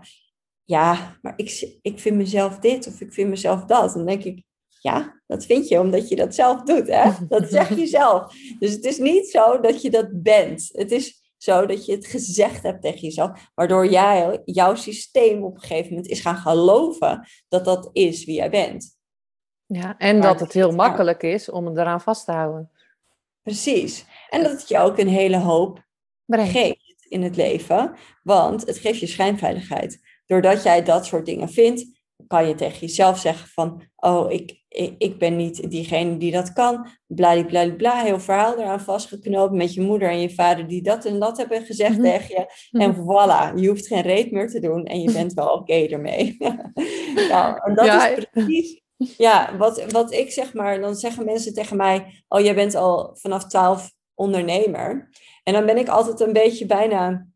ja, 0.64 1.18
maar 1.22 1.33
ik, 1.37 1.79
ik 1.83 1.98
vind 1.98 2.16
mezelf 2.16 2.59
dit 2.59 2.87
of 2.87 3.01
ik 3.01 3.12
vind 3.12 3.29
mezelf 3.29 3.64
dat. 3.64 3.92
Dan 3.92 4.07
denk 4.07 4.24
ik, 4.24 4.42
ja, 4.81 5.20
dat 5.27 5.44
vind 5.44 5.68
je 5.68 5.81
omdat 5.81 6.09
je 6.09 6.16
dat 6.16 6.35
zelf 6.35 6.62
doet. 6.62 6.87
Hè? 6.87 7.11
Dat 7.29 7.51
zeg 7.51 7.77
je 7.77 7.87
zelf. 7.87 8.35
Dus 8.59 8.72
het 8.72 8.85
is 8.85 8.98
niet 8.98 9.31
zo 9.31 9.61
dat 9.61 9.83
je 9.83 9.90
dat 9.90 10.22
bent. 10.22 10.68
Het 10.72 10.90
is 10.90 11.33
zo 11.37 11.66
dat 11.66 11.87
je 11.87 11.92
het 11.92 12.07
gezegd 12.07 12.62
hebt 12.62 12.83
tegen 12.83 13.01
jezelf, 13.01 13.51
waardoor 13.55 13.87
jij, 13.87 14.42
jouw 14.44 14.74
systeem 14.74 15.42
op 15.42 15.55
een 15.55 15.61
gegeven 15.61 15.88
moment 15.88 16.09
is 16.09 16.20
gaan 16.20 16.37
geloven 16.37 17.29
dat 17.48 17.64
dat 17.64 17.90
is 17.92 18.24
wie 18.24 18.35
jij 18.35 18.51
bent. 18.51 18.96
Ja, 19.66 19.96
en 19.98 20.20
dat 20.20 20.40
het 20.40 20.53
heel 20.53 20.72
makkelijk 20.72 21.22
is 21.22 21.51
om 21.51 21.66
het 21.66 21.77
eraan 21.77 22.01
vast 22.01 22.24
te 22.24 22.33
houden. 22.33 22.70
Precies. 23.42 24.05
En 24.31 24.42
dat 24.42 24.53
het 24.53 24.68
je 24.68 24.79
ook 24.79 24.98
een 24.98 25.09
hele 25.09 25.38
hoop 25.38 25.87
geeft 26.29 27.07
in 27.09 27.23
het 27.23 27.37
leven, 27.37 27.93
want 28.23 28.67
het 28.67 28.79
geeft 28.79 29.01
je 29.01 29.07
schijnveiligheid. 29.07 30.01
Doordat 30.27 30.62
jij 30.62 30.83
dat 30.83 31.07
soort 31.07 31.27
dingen 31.27 31.49
vindt, 31.49 31.97
kan 32.27 32.49
je 32.49 32.55
tegen 32.55 32.79
jezelf 32.81 33.19
zeggen 33.19 33.49
van, 33.49 33.83
oh, 33.97 34.33
ik, 34.33 34.62
ik, 34.69 34.95
ik 34.99 35.19
ben 35.19 35.37
niet 35.37 35.71
diegene 35.71 36.17
die 36.17 36.33
dat 36.33 36.53
kan, 36.53 36.87
bladibladibla, 37.07 38.03
heel 38.03 38.21
verhaal 38.21 38.59
eraan 38.59 38.81
vastgeknoopt 38.81 39.55
met 39.55 39.75
je 39.75 39.81
moeder 39.81 40.11
en 40.11 40.21
je 40.21 40.35
vader 40.35 40.69
die 40.69 40.83
dat 40.83 41.05
en 41.05 41.19
dat 41.19 41.37
hebben 41.37 41.62
gezegd 41.62 41.99
mhm. 41.99 42.03
tegen 42.03 42.29
je. 42.29 42.69
Mhm. 42.71 42.83
En 42.83 42.95
voilà, 42.95 43.61
je 43.61 43.69
hoeft 43.69 43.87
geen 43.87 44.03
reet 44.03 44.31
meer 44.31 44.49
te 44.49 44.61
doen 44.61 44.85
en 44.85 45.01
je 45.01 45.12
bent 45.12 45.33
wel 45.33 45.49
oké 45.49 45.75
ermee. 45.75 46.37
nou, 47.31 47.61
en 47.64 47.75
dat 47.75 48.19
is 48.19 48.27
precies 48.31 48.87
ja, 48.99 49.57
wat, 49.57 49.93
wat 49.93 50.12
ik 50.12 50.33
zeg 50.33 50.55
maar, 50.55 50.81
dan 50.81 50.95
zeggen 50.95 51.25
mensen 51.25 51.55
tegen 51.55 51.77
mij, 51.77 52.25
oh, 52.29 52.41
jij 52.41 52.55
bent 52.55 52.75
al 52.75 53.17
vanaf 53.17 53.47
twaalf 53.47 53.93
ondernemer. 54.14 55.09
En 55.49 55.55
dan 55.55 55.67
ben 55.67 55.77
ik 55.77 55.89
altijd 55.89 56.21
een 56.21 56.33
beetje 56.33 56.67
bijna, 56.67 57.27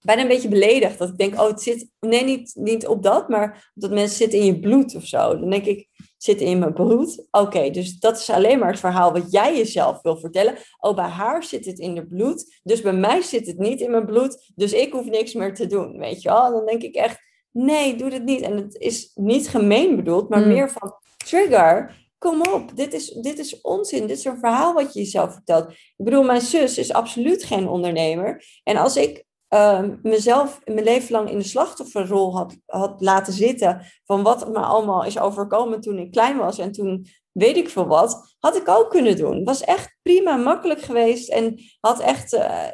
bijna 0.00 0.22
een 0.22 0.28
beetje 0.28 0.48
beledigd. 0.48 0.98
Dat 0.98 1.08
ik 1.08 1.18
denk, 1.18 1.34
oh, 1.34 1.46
het 1.46 1.62
zit, 1.62 1.90
nee, 1.98 2.24
niet, 2.24 2.52
niet 2.54 2.86
op 2.86 3.02
dat, 3.02 3.28
maar 3.28 3.70
dat 3.74 3.90
mensen 3.90 4.16
zitten 4.16 4.38
in 4.38 4.44
je 4.44 4.60
bloed 4.60 4.94
of 4.94 5.04
zo. 5.04 5.38
Dan 5.38 5.50
denk 5.50 5.64
ik, 5.64 5.88
zit 6.16 6.40
in 6.40 6.58
mijn 6.58 6.72
bloed. 6.72 7.26
Oké, 7.30 7.70
dus 7.70 7.98
dat 7.98 8.18
is 8.18 8.30
alleen 8.30 8.58
maar 8.58 8.70
het 8.70 8.80
verhaal 8.80 9.12
wat 9.12 9.32
jij 9.32 9.56
jezelf 9.56 10.02
wil 10.02 10.16
vertellen. 10.16 10.54
Oh, 10.78 10.94
bij 10.94 11.08
haar 11.08 11.44
zit 11.44 11.64
het 11.64 11.78
in 11.78 11.96
het 11.96 12.08
bloed. 12.08 12.60
Dus 12.62 12.80
bij 12.80 12.92
mij 12.92 13.22
zit 13.22 13.46
het 13.46 13.58
niet 13.58 13.80
in 13.80 13.90
mijn 13.90 14.06
bloed. 14.06 14.52
Dus 14.54 14.72
ik 14.72 14.92
hoef 14.92 15.06
niks 15.06 15.34
meer 15.34 15.54
te 15.54 15.66
doen. 15.66 15.98
Weet 15.98 16.22
je 16.22 16.28
wel? 16.28 16.50
Dan 16.50 16.66
denk 16.66 16.82
ik 16.82 16.94
echt, 16.94 17.18
nee, 17.50 17.96
doe 17.96 18.12
het 18.12 18.24
niet. 18.24 18.40
En 18.40 18.56
het 18.56 18.74
is 18.74 19.10
niet 19.14 19.48
gemeen 19.48 19.96
bedoeld, 19.96 20.28
maar 20.28 20.40
mm. 20.40 20.48
meer 20.48 20.70
van 20.70 20.94
trigger 21.16 21.94
kom 22.20 22.42
op, 22.52 22.76
dit 22.76 22.94
is, 22.94 23.08
dit 23.08 23.38
is 23.38 23.60
onzin. 23.60 24.06
Dit 24.06 24.18
is 24.18 24.24
een 24.24 24.38
verhaal 24.38 24.74
wat 24.74 24.92
je 24.92 25.00
jezelf 25.00 25.32
vertelt. 25.32 25.70
Ik 25.70 26.04
bedoel, 26.04 26.22
mijn 26.22 26.40
zus 26.40 26.78
is 26.78 26.92
absoluut 26.92 27.44
geen 27.44 27.68
ondernemer. 27.68 28.44
En 28.62 28.76
als 28.76 28.96
ik 28.96 29.24
uh, 29.54 29.84
mezelf 30.02 30.60
mijn 30.64 30.84
leven 30.84 31.12
lang 31.12 31.30
in 31.30 31.38
de 31.38 31.44
slachtofferrol 31.44 32.36
had, 32.36 32.56
had 32.66 33.00
laten 33.00 33.32
zitten 33.32 33.86
van 34.04 34.22
wat 34.22 34.48
me 34.48 34.58
allemaal 34.58 35.04
is 35.04 35.18
overkomen 35.18 35.80
toen 35.80 35.98
ik 35.98 36.10
klein 36.10 36.36
was 36.36 36.58
en 36.58 36.72
toen 36.72 37.06
weet 37.32 37.56
ik 37.56 37.68
veel 37.68 37.86
wat, 37.86 38.34
had 38.38 38.56
ik 38.56 38.68
ook 38.68 38.90
kunnen 38.90 39.16
doen. 39.16 39.44
Was 39.44 39.60
echt 39.60 39.96
prima, 40.02 40.36
makkelijk 40.36 40.80
geweest 40.80 41.28
en 41.28 41.60
had 41.80 42.00
echt 42.00 42.32
uh, 42.32 42.66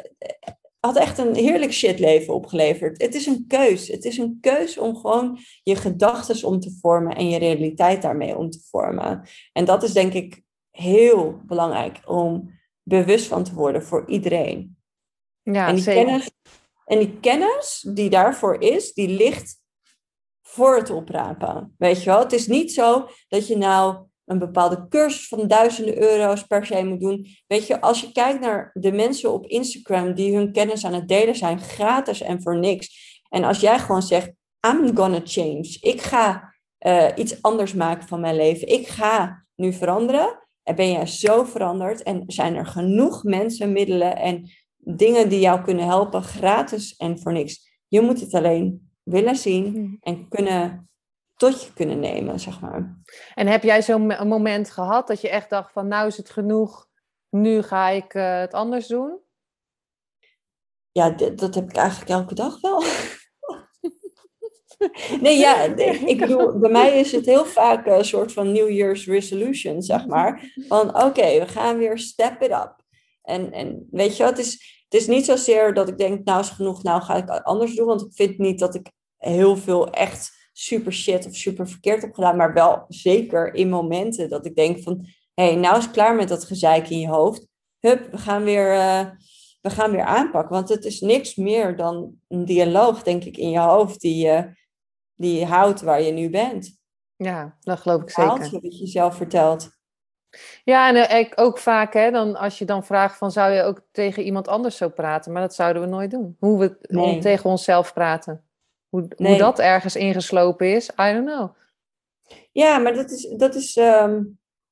had 0.87 0.97
echt 0.97 1.19
een 1.19 1.35
heerlijk 1.35 1.73
shitleven 1.73 2.35
opgeleverd. 2.35 3.03
Het 3.03 3.15
is 3.15 3.27
een 3.27 3.45
keus. 3.49 3.89
Het 3.89 4.05
is 4.05 4.19
een 4.19 4.39
keus 4.41 4.79
om 4.79 4.97
gewoon 4.97 5.39
je 5.63 5.77
gedachten 5.77 6.49
om 6.49 6.61
te 6.61 6.77
vormen 6.81 7.17
en 7.17 7.29
je 7.29 7.39
realiteit 7.39 8.03
daarmee 8.03 8.37
om 8.37 8.51
te 8.51 8.61
vormen. 8.71 9.29
En 9.53 9.65
dat 9.65 9.83
is 9.83 9.93
denk 9.93 10.13
ik 10.13 10.43
heel 10.71 11.41
belangrijk 11.47 12.01
om 12.05 12.51
bewust 12.83 13.27
van 13.27 13.45
te 13.45 13.55
worden 13.55 13.83
voor 13.83 14.09
iedereen. 14.09 14.77
Ja, 15.43 15.69
en 15.69 15.75
die 15.75 15.83
zeker. 15.83 16.05
Kennis, 16.05 16.31
en 16.85 16.99
die 16.99 17.21
kennis 17.21 17.89
die 17.95 18.11
daarvoor 18.11 18.61
is, 18.61 18.93
die 18.93 19.09
ligt 19.09 19.61
voor 20.43 20.77
het 20.77 20.91
oprapen. 20.91 21.75
Weet 21.79 22.03
je 22.03 22.11
wel, 22.11 22.19
het 22.19 22.33
is 22.33 22.47
niet 22.47 22.73
zo 22.73 23.09
dat 23.29 23.47
je 23.47 23.57
nou 23.57 24.07
een 24.27 24.39
bepaalde 24.39 24.87
cursus 24.89 25.29
van 25.29 25.49
duizenden 25.49 26.03
euro's 26.03 26.43
per 26.43 26.67
se 26.67 26.85
moet 26.85 27.01
doen. 27.01 27.27
Weet 27.47 27.67
je, 27.67 27.81
als 27.81 28.01
je 28.01 28.13
kijkt 28.13 28.41
naar 28.41 28.71
de 28.75 28.93
mensen 28.93 29.33
op 29.33 29.47
Instagram 29.47 30.15
die 30.15 30.37
hun 30.37 30.53
kennis 30.53 30.85
aan 30.85 30.95
het 30.95 31.09
delen 31.09 31.37
zijn, 31.37 31.61
gratis 31.61 32.21
en 32.21 32.43
voor 32.43 32.59
niks. 32.59 33.21
En 33.29 33.45
als 33.45 33.61
jij 33.61 33.79
gewoon 33.79 34.03
zegt, 34.03 34.33
I'm 34.69 34.97
gonna 34.97 35.21
change. 35.25 35.77
Ik 35.81 36.01
ga 36.01 36.55
uh, 36.87 37.09
iets 37.17 37.43
anders 37.43 37.75
maken 37.75 38.09
van 38.09 38.21
mijn 38.21 38.37
leven. 38.37 38.69
Ik 38.69 38.89
ga 38.89 39.45
nu 39.55 39.73
veranderen. 39.73 40.45
En 40.63 40.75
ben 40.75 40.91
jij 40.91 41.07
zo 41.07 41.45
veranderd 41.45 42.03
en 42.03 42.23
zijn 42.27 42.55
er 42.55 42.67
genoeg 42.67 43.23
mensen, 43.23 43.73
middelen 43.73 44.17
en 44.17 44.51
dingen 44.77 45.29
die 45.29 45.41
jou 45.41 45.63
kunnen 45.63 45.85
helpen, 45.85 46.23
gratis 46.23 46.97
en 46.97 47.19
voor 47.19 47.33
niks. 47.33 47.81
Je 47.89 48.01
moet 48.01 48.21
het 48.21 48.35
alleen 48.35 48.91
willen 49.03 49.37
zien 49.37 49.65
Hmm. 49.65 49.97
en 50.01 50.29
kunnen 50.29 50.89
tot 51.37 51.63
je 51.63 51.73
kunnen 51.73 51.99
nemen, 51.99 52.41
zeg 52.41 52.61
maar. 52.61 53.01
En 53.35 53.47
heb 53.47 53.63
jij 53.63 53.83
zo'n 53.83 54.07
mo- 54.07 54.25
moment 54.25 54.71
gehad 54.71 55.07
dat 55.07 55.21
je 55.21 55.29
echt 55.29 55.51
dacht 55.51 55.73
van 55.73 55.89
nou 55.89 56.07
is 56.07 56.17
het 56.17 56.31
genoeg, 56.31 56.89
nu 57.29 57.63
ga 57.63 57.89
ik 57.89 58.15
eh, 58.15 58.39
het 58.39 58.55
anders 58.55 58.87
doen? 58.87 59.19
Ja, 60.93 61.11
dat 61.11 61.55
heb 61.55 61.71
ik 61.71 61.77
eigenlijk 61.77 62.11
elke 62.11 62.35
dag 62.35 62.61
wel. 62.61 62.83
Nee, 65.21 65.39
ja, 65.39 65.67
nee, 65.67 65.99
ik 65.99 66.19
bedoel, 66.19 66.59
bij 66.59 66.71
mij 66.71 66.99
is 66.99 67.13
het 67.13 67.27
heel 67.27 67.45
vaak 67.45 67.87
een 67.87 68.05
soort 68.05 68.33
van 68.33 68.53
New 68.53 68.71
Year's 68.71 69.07
resolution, 69.07 69.83
zeg 69.83 70.07
maar. 70.07 70.53
Van 70.69 71.03
oké, 71.05 71.39
we 71.39 71.49
gaan 71.49 71.79
weer 71.79 71.99
step 71.99 72.43
it 72.43 72.51
up. 72.51 72.75
En, 73.23 73.53
en 73.53 73.89
weet 73.91 74.17
je, 74.17 74.25
het 74.25 74.39
is, 74.39 74.83
het 74.89 75.01
is 75.01 75.07
niet 75.07 75.25
zozeer 75.25 75.75
dat 75.75 75.89
ik 75.89 75.99
denk, 75.99 76.25
nou 76.25 76.41
is 76.41 76.49
genoeg, 76.49 76.83
nou 76.83 77.03
ga 77.03 77.15
ik 77.17 77.31
anders 77.31 77.75
doen. 77.75 77.87
Want 77.87 78.01
ik 78.01 78.13
vind 78.13 78.39
niet 78.39 78.59
dat 78.59 78.75
ik 78.75 78.91
heel 79.17 79.57
veel 79.57 79.91
echt 79.91 80.36
super 80.59 80.93
shit 80.93 81.27
of 81.27 81.35
super 81.35 81.69
verkeerd 81.69 82.03
heb 82.03 82.15
gedaan. 82.15 82.37
Maar 82.37 82.53
wel 82.53 82.85
zeker 82.89 83.55
in 83.55 83.69
momenten 83.69 84.29
dat 84.29 84.47
ik 84.47 84.55
denk 84.57 84.83
van, 84.83 85.07
hé, 85.35 85.45
hey, 85.45 85.55
nou 85.55 85.79
is 85.79 85.91
klaar 85.91 86.15
met 86.15 86.29
dat 86.29 86.45
gezeik 86.45 86.89
in 86.89 86.99
je 87.01 87.09
hoofd. 87.09 87.47
Hup, 87.81 88.11
we 88.11 88.19
gaan 88.19 88.45
weer... 88.45 88.73
eh, 88.73 89.07
we 89.61 89.71
gaan 89.73 89.91
weer 89.91 90.05
aanpakken. 90.05 90.55
Want 90.55 90.69
het 90.69 90.85
is 90.85 91.01
niks 91.01 91.35
meer 91.35 91.77
dan 91.77 92.15
een 92.29 92.45
dialoog, 92.45 93.03
denk 93.03 93.25
ik, 93.25 93.37
in 93.37 93.51
je 93.51 93.59
hoofd 93.59 94.01
die 94.01 94.27
je, 94.27 94.51
die 95.15 95.39
je 95.39 95.47
houdt 95.47 95.81
waar 95.81 96.03
je 96.03 96.13
nu 96.13 96.31
bent. 96.31 96.79
Ja, 97.17 97.57
dat 97.61 97.81
geloof 97.81 98.03
ik 98.03 98.11
zeker. 98.11 98.39
wat 98.39 98.51
je 98.51 98.77
jezelf 98.77 99.17
vertelt. 99.17 99.71
Ja, 100.65 100.89
en 100.89 101.09
eh, 101.09 101.19
ik 101.19 101.33
ook 101.35 101.59
vaak, 101.59 101.93
hè, 101.93 102.11
dan, 102.11 102.37
als 102.37 102.59
je 102.59 102.65
dan 102.65 102.85
vraagt 102.85 103.19
van 103.19 103.31
zou 103.31 103.53
je 103.53 103.63
ook 103.63 103.81
tegen 103.93 104.23
iemand 104.23 104.49
anders 104.49 104.77
zo 104.77 104.89
praten? 104.89 105.33
Maar 105.33 105.43
dat 105.43 105.55
zouden 105.55 105.83
we 105.83 105.89
nooit 105.89 106.11
doen. 106.11 106.37
Hoe 106.39 106.59
we 106.59 106.77
Nee. 106.81 107.19
tegen 107.21 107.51
onszelf 107.51 107.93
praten. 107.93 108.46
Hoe, 109.17 109.37
dat 109.37 109.59
ergens 109.59 109.97
ingeslopen 109.97 110.75
is, 110.75 110.89
I 110.89 111.13
don't 111.13 111.27
know. 111.27 111.51
Ja, 112.53 112.79
maar 112.79 112.95
dat 112.95 113.11
is, 113.11 113.35
dat 113.37 113.55
is, 113.55 113.77
ehm, 113.77 114.23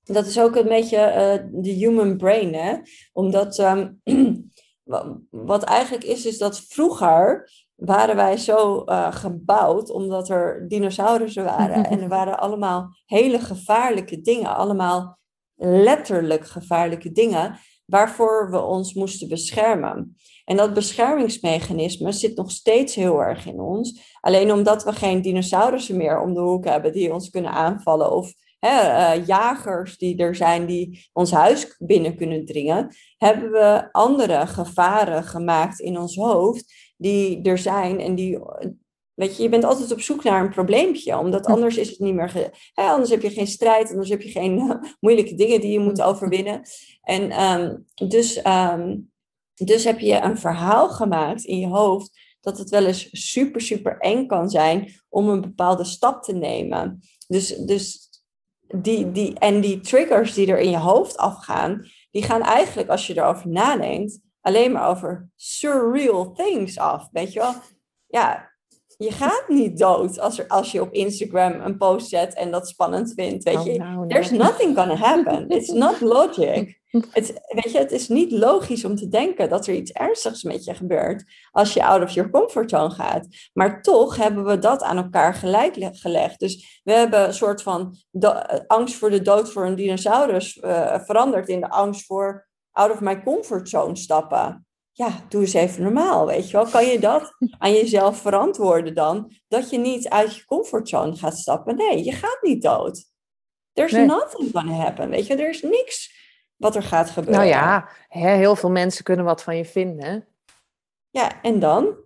dat 0.04 0.26
is 0.26 0.40
ook 0.40 0.56
een 0.56 0.68
beetje 0.68 0.96
eh, 0.96 1.44
de 1.52 1.70
human 1.70 2.16
brain, 2.16 2.54
hè? 2.54 2.76
Omdat 3.12 3.58
ehm, 3.58 3.92
wa- 4.82 5.18
wat 5.30 5.62
eigenlijk 5.62 6.04
is, 6.04 6.26
is 6.26 6.38
dat 6.38 6.60
vroeger 6.60 7.50
waren 7.74 8.16
wij 8.16 8.36
zo 8.36 8.84
eh, 8.84 9.12
gebouwd 9.12 9.90
omdat 9.90 10.28
er 10.28 10.68
dinosaurussen 10.68 11.44
waren. 11.44 11.84
en 11.90 12.00
er 12.00 12.08
waren 12.08 12.38
allemaal 12.38 12.96
hele 13.06 13.38
gevaarlijke 13.38 14.20
dingen, 14.20 14.56
allemaal 14.56 15.18
letterlijk 15.56 16.46
gevaarlijke 16.46 17.12
dingen, 17.12 17.58
waarvoor 17.86 18.50
we 18.50 18.60
ons 18.60 18.94
moesten 18.94 19.28
beschermen. 19.28 20.16
En 20.44 20.56
dat 20.56 20.74
beschermingsmechanisme 20.74 22.12
zit 22.12 22.36
nog 22.36 22.50
steeds 22.50 22.94
heel 22.94 23.20
erg 23.20 23.46
in 23.46 23.60
ons. 23.60 24.16
Alleen 24.20 24.52
omdat 24.52 24.84
we 24.84 24.92
geen 24.92 25.22
dinosaurussen 25.22 25.96
meer 25.96 26.20
om 26.20 26.34
de 26.34 26.40
hoek 26.40 26.64
hebben 26.64 26.92
die 26.92 27.12
ons 27.12 27.30
kunnen 27.30 27.50
aanvallen. 27.50 28.12
Of 28.12 28.32
hè, 28.58 28.80
eh, 28.80 29.26
jagers 29.26 29.98
die 29.98 30.16
er 30.16 30.34
zijn 30.34 30.66
die 30.66 31.08
ons 31.12 31.30
huis 31.30 31.76
binnen 31.78 32.16
kunnen 32.16 32.44
dringen. 32.44 32.94
Hebben 33.16 33.50
we 33.50 33.88
andere 33.92 34.46
gevaren 34.46 35.24
gemaakt 35.24 35.80
in 35.80 35.98
ons 35.98 36.16
hoofd 36.16 36.92
die 36.96 37.42
er 37.42 37.58
zijn. 37.58 38.00
En 38.00 38.14
die, 38.14 38.38
weet 39.14 39.36
je, 39.36 39.42
je 39.42 39.48
bent 39.48 39.64
altijd 39.64 39.92
op 39.92 40.00
zoek 40.00 40.24
naar 40.24 40.40
een 40.40 40.50
probleempje. 40.50 41.18
Omdat 41.18 41.46
anders 41.46 41.76
is 41.76 41.90
het 41.90 41.98
niet 41.98 42.14
meer... 42.14 42.28
Ge- 42.28 42.50
hè, 42.74 42.82
anders 42.88 43.10
heb 43.10 43.22
je 43.22 43.30
geen 43.30 43.46
strijd. 43.46 43.90
Anders 43.90 44.08
heb 44.08 44.22
je 44.22 44.30
geen 44.30 44.80
moeilijke 45.00 45.34
dingen 45.34 45.60
die 45.60 45.72
je 45.72 45.80
moet 45.80 46.02
overwinnen. 46.02 46.62
En 47.02 47.30
ehm, 47.30 47.76
dus... 48.08 48.42
ehm, 48.42 48.96
dus 49.54 49.84
heb 49.84 49.98
je 49.98 50.20
een 50.20 50.38
verhaal 50.38 50.88
gemaakt 50.88 51.44
in 51.44 51.58
je 51.58 51.66
hoofd 51.66 52.18
dat 52.40 52.58
het 52.58 52.70
wel 52.70 52.84
eens 52.86 53.08
super, 53.30 53.60
super 53.60 53.98
eng 53.98 54.26
kan 54.26 54.50
zijn 54.50 54.92
om 55.08 55.28
een 55.28 55.40
bepaalde 55.40 55.84
stap 55.84 56.22
te 56.22 56.32
nemen. 56.32 57.00
Dus, 57.28 57.56
dus 57.56 58.08
die, 58.76 59.10
die, 59.10 59.38
en 59.38 59.60
die 59.60 59.80
triggers 59.80 60.34
die 60.34 60.46
er 60.46 60.58
in 60.58 60.70
je 60.70 60.78
hoofd 60.78 61.16
afgaan, 61.16 61.86
die 62.10 62.22
gaan 62.22 62.42
eigenlijk, 62.42 62.88
als 62.88 63.06
je 63.06 63.16
erover 63.16 63.48
nadenkt, 63.48 64.20
alleen 64.40 64.72
maar 64.72 64.88
over 64.88 65.30
surreal 65.36 66.32
things 66.32 66.78
af. 66.78 67.08
Weet 67.12 67.32
je 67.32 67.38
wel? 67.38 67.54
Ja, 68.06 68.53
je 68.98 69.10
gaat 69.12 69.44
niet 69.48 69.78
dood 69.78 70.20
als, 70.20 70.38
er, 70.38 70.48
als 70.48 70.72
je 70.72 70.80
op 70.80 70.92
Instagram 70.92 71.60
een 71.60 71.76
post 71.76 72.08
zet 72.08 72.34
en 72.34 72.50
dat 72.50 72.68
spannend 72.68 73.12
vindt. 73.16 73.44
Weet 73.44 73.54
Nou, 73.54 73.70
je, 73.70 73.78
nou, 73.78 73.94
nou. 73.94 74.08
there's 74.08 74.30
nothing 74.30 74.76
gonna 74.78 74.94
happen. 74.96 75.48
It's 75.56 75.68
not 75.72 76.00
logic. 76.00 76.82
Het, 77.10 77.40
weet 77.48 77.72
je, 77.72 77.78
het 77.78 77.92
is 77.92 78.08
niet 78.08 78.30
logisch 78.32 78.84
om 78.84 78.96
te 78.96 79.08
denken 79.08 79.48
dat 79.48 79.66
er 79.66 79.74
iets 79.74 79.90
ernstigs 79.92 80.42
met 80.42 80.64
je 80.64 80.74
gebeurt 80.74 81.24
als 81.50 81.74
je 81.74 81.84
out 81.84 82.02
of 82.02 82.10
your 82.10 82.30
comfortzone 82.30 82.90
gaat. 82.90 83.26
Maar 83.52 83.82
toch 83.82 84.16
hebben 84.16 84.44
we 84.44 84.58
dat 84.58 84.82
aan 84.82 84.96
elkaar 84.96 85.34
gelijk 85.34 85.76
le- 85.76 85.90
gelegd. 85.94 86.40
Dus 86.40 86.80
we 86.84 86.92
hebben 86.92 87.24
een 87.26 87.34
soort 87.34 87.62
van 87.62 87.96
angst 88.66 88.94
voor 88.94 89.10
de 89.10 89.22
dood 89.22 89.52
voor 89.52 89.66
een 89.66 89.74
dinosaurus 89.74 90.58
eh, 90.60 91.00
veranderd 91.00 91.48
in 91.48 91.60
de 91.60 91.70
angst 91.70 92.06
voor 92.06 92.48
out 92.72 92.90
of 92.90 93.00
my 93.00 93.22
comfortzone 93.22 93.96
stappen. 93.96 94.66
Ja, 94.96 95.24
doe 95.28 95.40
eens 95.40 95.52
even 95.52 95.82
normaal, 95.82 96.26
weet 96.26 96.50
je 96.50 96.56
wel. 96.56 96.66
Kan 96.66 96.86
je 96.86 96.98
dat 96.98 97.34
aan 97.58 97.72
jezelf 97.72 98.20
verantwoorden 98.20 98.94
dan? 98.94 99.32
Dat 99.48 99.70
je 99.70 99.78
niet 99.78 100.08
uit 100.08 100.36
je 100.36 100.44
comfortzone 100.44 101.16
gaat 101.16 101.38
stappen? 101.38 101.76
Nee, 101.76 102.04
je 102.04 102.12
gaat 102.12 102.38
niet 102.42 102.62
dood. 102.62 103.04
There's 103.72 103.92
Nee. 103.92 104.06
nothing 104.06 104.50
gonna 104.52 104.72
happen, 104.72 105.08
weet 105.10 105.26
je. 105.26 105.34
Er 105.36 105.48
is 105.48 105.62
niks 105.62 106.12
wat 106.56 106.76
er 106.76 106.82
gaat 106.82 107.10
gebeuren. 107.10 107.34
Nou 107.34 107.48
ja, 107.54 107.88
hè, 108.08 108.30
heel 108.36 108.56
veel 108.56 108.70
mensen 108.70 109.04
kunnen 109.04 109.24
wat 109.24 109.42
van 109.42 109.56
je 109.56 109.64
vinden. 109.64 110.04
hè. 110.06 110.18
Ja, 111.10 111.42
en 111.42 111.58
dan 111.58 111.96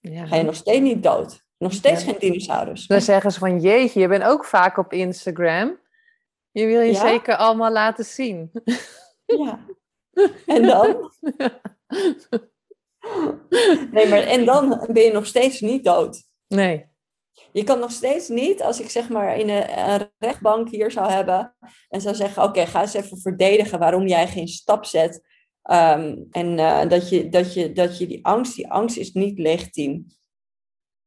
Ja. 0.00 0.26
ga 0.26 0.36
je 0.36 0.42
nog 0.42 0.54
steeds 0.54 0.80
niet 0.80 1.02
dood. 1.02 1.46
Nog 1.58 1.72
steeds 1.72 2.04
Ja. 2.04 2.10
geen 2.10 2.18
dinosaurus. 2.20 2.86
Dan 2.86 3.00
zeggen 3.00 3.32
ze 3.32 3.38
van 3.38 3.60
jeetje, 3.60 4.00
je 4.00 4.08
bent 4.08 4.24
ook 4.24 4.44
vaak 4.44 4.76
op 4.76 4.92
Instagram. 4.92 5.80
Je 6.50 6.66
wil 6.66 6.80
je 6.80 6.92
Ja? 6.92 7.00
zeker 7.00 7.36
allemaal 7.36 7.72
laten 7.72 8.04
zien. 8.04 8.50
Ja. 9.26 9.58
En 10.46 10.62
dan? 10.62 10.96
Nee, 13.90 14.08
maar 14.08 14.22
en 14.22 14.44
dan 14.44 14.68
ben 14.92 15.02
je 15.02 15.12
nog 15.12 15.26
steeds 15.26 15.60
niet 15.60 15.84
dood. 15.84 16.24
Nee. 16.48 16.86
Je 17.52 17.64
kan 17.64 17.78
nog 17.78 17.90
steeds 17.90 18.28
niet, 18.28 18.62
als 18.62 18.80
ik 18.80 18.90
zeg 18.90 19.08
maar 19.08 19.36
in 19.36 19.48
een, 19.48 19.90
een 19.90 20.10
rechtbank 20.18 20.68
hier 20.70 20.90
zou 20.90 21.10
hebben 21.10 21.56
en 21.88 22.00
zou 22.00 22.14
zeggen, 22.14 22.42
oké, 22.42 22.66
ga 22.66 22.80
eens 22.80 22.94
even 22.94 23.18
verdedigen 23.18 23.78
waarom 23.78 24.06
jij 24.06 24.28
geen 24.28 24.48
stap 24.48 24.84
zet. 24.84 25.26
Ehm, 25.62 26.16
en 26.30 26.58
eh, 26.58 26.88
dat, 26.88 27.08
je, 27.08 27.28
dat, 27.28 27.54
je, 27.54 27.72
dat 27.72 27.98
je 27.98 28.06
die 28.06 28.26
angst, 28.26 28.56
die 28.56 28.70
angst 28.70 28.96
is 28.96 29.12
niet 29.12 29.38
legitiem. 29.38 30.06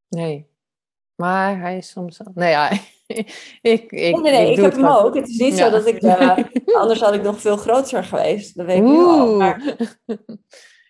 Nee. 0.10 0.50
Maar 1.16 1.60
hij 1.60 1.78
is 1.78 1.90
soms... 1.90 2.20
Nee 2.34 2.50
ja, 2.50 2.72
ik, 3.08 3.32
ik, 3.62 3.92
Nee, 3.92 4.14
nee, 4.14 4.32
nee, 4.32 4.52
ik 4.52 4.56
heb 4.56 4.66
het 4.66 4.76
hem 4.76 4.86
ook. 4.86 5.16
Het 5.16 5.28
is 5.30 5.38
niet 5.38 5.58
Ja. 5.58 5.66
zo 5.66 5.70
dat 5.70 5.88
ik, 5.88 6.02
eh, 6.02 6.38
anders 6.82 7.00
had 7.00 7.14
ik 7.14 7.22
nog 7.22 7.42
veel 7.42 7.58
groter 7.58 8.04
geweest. 8.04 8.56
Dat 8.56 8.66
weet 8.66 8.78
ik 8.78 8.84
nu 8.84 8.98
al. 8.98 9.28
Oeh. 9.28 9.38
Maar, 9.38 9.76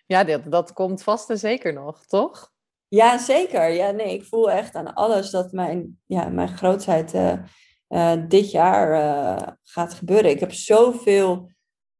Ja, 0.06 0.24
dat, 0.24 0.50
dat 0.50 0.72
komt 0.72 1.02
vast 1.02 1.30
en 1.30 1.38
zeker 1.38 1.72
nog, 1.72 2.06
toch? 2.06 2.52
ja, 2.94 3.18
zeker. 3.18 3.70
Ja, 3.70 3.90
nee, 3.90 4.14
ik 4.14 4.24
voel 4.24 4.50
echt 4.50 4.74
aan 4.74 4.94
alles 4.94 5.30
dat 5.30 5.52
mijn, 5.52 6.00
ja, 6.06 6.28
mijn 6.28 6.48
grootheid 6.48 7.14
eh, 7.14 7.38
eh, 7.86 8.22
dit 8.28 8.50
jaar 8.50 8.92
eh, 8.92 9.48
gaat 9.62 9.94
gebeuren. 9.94 10.30
Ik 10.30 10.40
heb 10.40 10.52
zoveel 10.52 11.50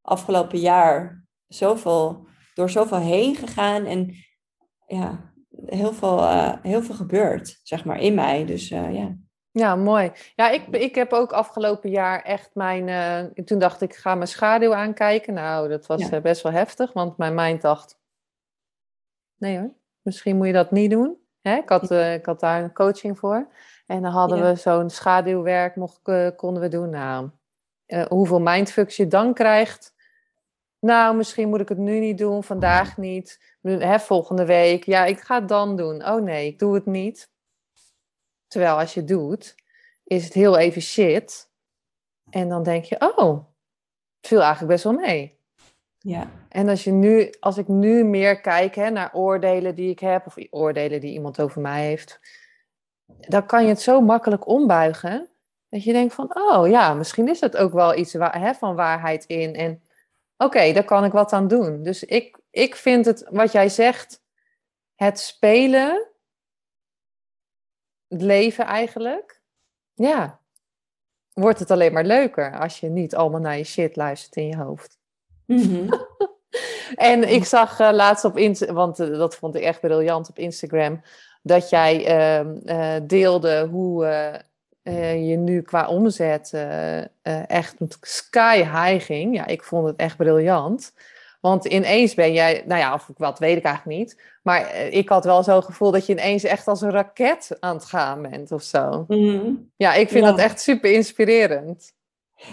afgelopen 0.00 0.58
jaar, 0.58 1.24
zoveel, 1.46 2.26
door 2.54 2.70
zoveel 2.70 2.98
heen 2.98 3.36
gegaan 3.36 3.84
en 3.84 4.14
ja, 4.86 5.32
heel 5.66 5.92
veel, 5.92 6.28
heel 6.62 6.82
veel 6.82 6.94
gebeurd, 6.94 7.60
zeg 7.62 7.84
maar, 7.84 8.00
in 8.00 8.14
mij. 8.14 8.44
Dus 8.44 8.68
ja. 8.68 9.16
Ja, 9.52 9.76
mooi. 9.76 10.12
Ja, 10.36 10.50
ik, 10.50 10.66
ik 10.66 10.94
heb 10.94 11.12
ook 11.12 11.32
afgelopen 11.32 11.90
jaar 11.90 12.22
echt 12.22 12.50
mijn... 12.54 12.88
eh, 12.88 13.44
toen 13.44 13.58
dacht 13.58 13.80
ik, 13.80 13.94
ga 13.94 14.14
mijn 14.14 14.28
schaduw 14.28 14.74
aankijken. 14.74 15.34
Nou, 15.34 15.68
dat 15.68 15.86
was 15.86 16.00
Ja. 16.00 16.10
eh, 16.10 16.22
best 16.22 16.42
wel 16.42 16.52
heftig, 16.52 16.92
want 16.92 17.16
mijn 17.16 17.34
mind 17.34 17.62
dacht... 17.62 17.98
Nee 19.36 19.58
hoor, 19.58 19.70
misschien 20.02 20.36
moet 20.36 20.46
je 20.46 20.52
dat 20.52 20.70
niet 20.70 20.90
doen. 20.90 21.16
Hè? 21.40 21.56
Ik, 21.56 21.68
had, 21.68 21.90
eh, 21.90 22.14
ik 22.14 22.26
had 22.26 22.40
daar 22.40 22.62
een 22.62 22.72
coaching 22.72 23.18
voor. 23.18 23.48
En 23.86 24.02
dan 24.02 24.12
hadden 24.12 24.38
Ja. 24.38 24.44
we 24.44 24.54
zo'n 24.54 24.90
schaduwwerk, 24.90 25.76
mocht, 25.76 26.00
konden 26.36 26.62
we 26.62 26.68
doen. 26.68 26.90
Nou, 26.90 27.30
hoeveel 28.08 28.40
mindfucks 28.40 28.96
je 28.96 29.06
dan 29.06 29.34
krijgt... 29.34 29.94
Nou, 30.78 31.16
misschien 31.16 31.48
moet 31.48 31.60
ik 31.60 31.68
het 31.68 31.78
nu 31.78 31.98
niet 31.98 32.18
doen, 32.18 32.44
vandaag 32.44 32.96
niet. 32.96 33.56
Hè, 33.62 33.98
volgende 33.98 34.44
week. 34.44 34.84
Ja, 34.84 35.04
ik 35.04 35.20
ga 35.20 35.38
het 35.38 35.48
dan 35.48 35.76
doen. 35.76 36.04
Oh 36.08 36.22
nee, 36.22 36.46
ik 36.46 36.58
doe 36.58 36.74
het 36.74 36.86
niet. 36.86 37.30
Terwijl 38.52 38.78
als 38.78 38.94
je 38.94 39.00
het 39.00 39.08
doet, 39.08 39.54
is 40.04 40.24
het 40.24 40.32
heel 40.32 40.58
even 40.58 40.82
shit. 40.82 41.50
En 42.30 42.48
dan 42.48 42.62
denk 42.62 42.84
je, 42.84 43.12
oh, 43.16 43.34
het 44.16 44.26
viel 44.28 44.40
eigenlijk 44.40 44.72
best 44.72 44.84
wel 44.84 44.92
mee. 44.92 45.38
ja. 45.98 46.30
En 46.48 46.68
als, 46.68 46.84
je 46.84 46.90
nu, 46.90 47.30
als 47.40 47.58
ik 47.58 47.68
nu 47.68 48.04
meer 48.04 48.40
kijk 48.40 48.74
hè, 48.74 48.90
naar 48.90 49.14
oordelen 49.14 49.74
die 49.74 49.90
ik 49.90 49.98
heb, 49.98 50.26
of 50.26 50.36
oordelen 50.50 51.00
die 51.00 51.12
iemand 51.12 51.40
over 51.40 51.60
mij 51.60 51.86
heeft, 51.86 52.20
dan 53.06 53.46
kan 53.46 53.62
je 53.62 53.68
het 53.68 53.80
zo 53.80 54.00
makkelijk 54.00 54.46
ombuigen. 54.46 55.28
Dat 55.68 55.84
je 55.84 55.92
denkt 55.92 56.14
van, 56.14 56.36
oh 56.36 56.68
ja, 56.68 56.94
misschien 56.94 57.28
is 57.28 57.40
het 57.40 57.56
ook 57.56 57.72
wel 57.72 57.96
iets 57.96 58.12
hè, 58.12 58.54
van 58.54 58.74
waarheid 58.74 59.24
in. 59.24 59.54
En 59.54 59.82
oké, 60.36 60.72
daar 60.72 60.84
kan 60.84 61.04
ik 61.04 61.12
wat 61.12 61.32
aan 61.32 61.48
doen. 61.48 61.82
Dus 61.82 62.04
ik, 62.04 62.38
ik 62.50 62.76
vind 62.76 63.04
het, 63.04 63.28
wat 63.30 63.52
jij 63.52 63.68
zegt, 63.68 64.22
het 64.94 65.18
spelen 65.18 66.11
het 68.12 68.22
leven 68.22 68.64
eigenlijk, 68.64 69.40
ja, 69.94 70.40
wordt 71.32 71.58
het 71.58 71.70
alleen 71.70 71.92
maar 71.92 72.04
leuker 72.04 72.58
als 72.58 72.80
je 72.80 72.88
niet 72.88 73.14
allemaal 73.14 73.40
naar 73.40 73.58
je 73.58 73.64
shit 73.64 73.96
luistert 73.96 74.36
in 74.36 74.46
je 74.46 74.56
hoofd. 74.56 74.98
Mhm. 75.46 75.88
En 76.94 77.28
ik 77.28 77.44
zag 77.44 77.80
uh, 77.80 77.90
laatst 77.92 78.24
op 78.24 78.36
Instagram, 78.36 78.76
want 78.76 79.00
uh, 79.00 79.18
dat 79.18 79.36
vond 79.36 79.54
ik 79.54 79.62
echt 79.62 79.80
briljant 79.80 80.28
op 80.28 80.38
Instagram, 80.38 81.02
dat 81.42 81.70
jij 81.70 82.20
uh, 82.64 83.00
deelde 83.02 83.68
hoe 83.70 84.04
je 85.24 85.36
nu 85.36 85.62
qua 85.62 85.88
omzet 85.88 86.52
echt 87.46 87.76
sky 88.00 88.56
high 88.56 89.04
ging. 89.04 89.34
Ja, 89.34 89.46
ik 89.46 89.62
vond 89.62 89.86
het 89.86 89.96
echt 89.96 90.16
briljant. 90.16 90.92
Want 91.42 91.64
ineens 91.64 92.14
ben 92.14 92.32
jij, 92.32 92.62
nou 92.66 92.80
ja, 92.80 92.94
of 92.94 93.10
wat 93.16 93.38
weet 93.38 93.56
ik 93.56 93.64
eigenlijk 93.64 93.98
niet. 93.98 94.22
Maar 94.42 94.76
ik 94.76 95.08
had 95.08 95.24
wel 95.24 95.42
zo'n 95.42 95.62
gevoel 95.62 95.90
dat 95.90 96.06
je 96.06 96.12
ineens 96.12 96.42
echt 96.44 96.68
als 96.68 96.80
een 96.80 96.90
raket 96.90 97.56
aan 97.60 97.74
het 97.76 97.84
gaan 97.84 98.22
bent 98.22 98.52
of 98.52 98.62
zo. 98.62 99.04
Mhm. 99.08 99.54
Ja, 99.76 99.94
ik 99.94 100.08
vind 100.08 100.24
Ja. 100.24 100.30
dat 100.30 100.40
echt 100.40 100.60
super 100.60 100.92
inspirerend. 100.92 101.92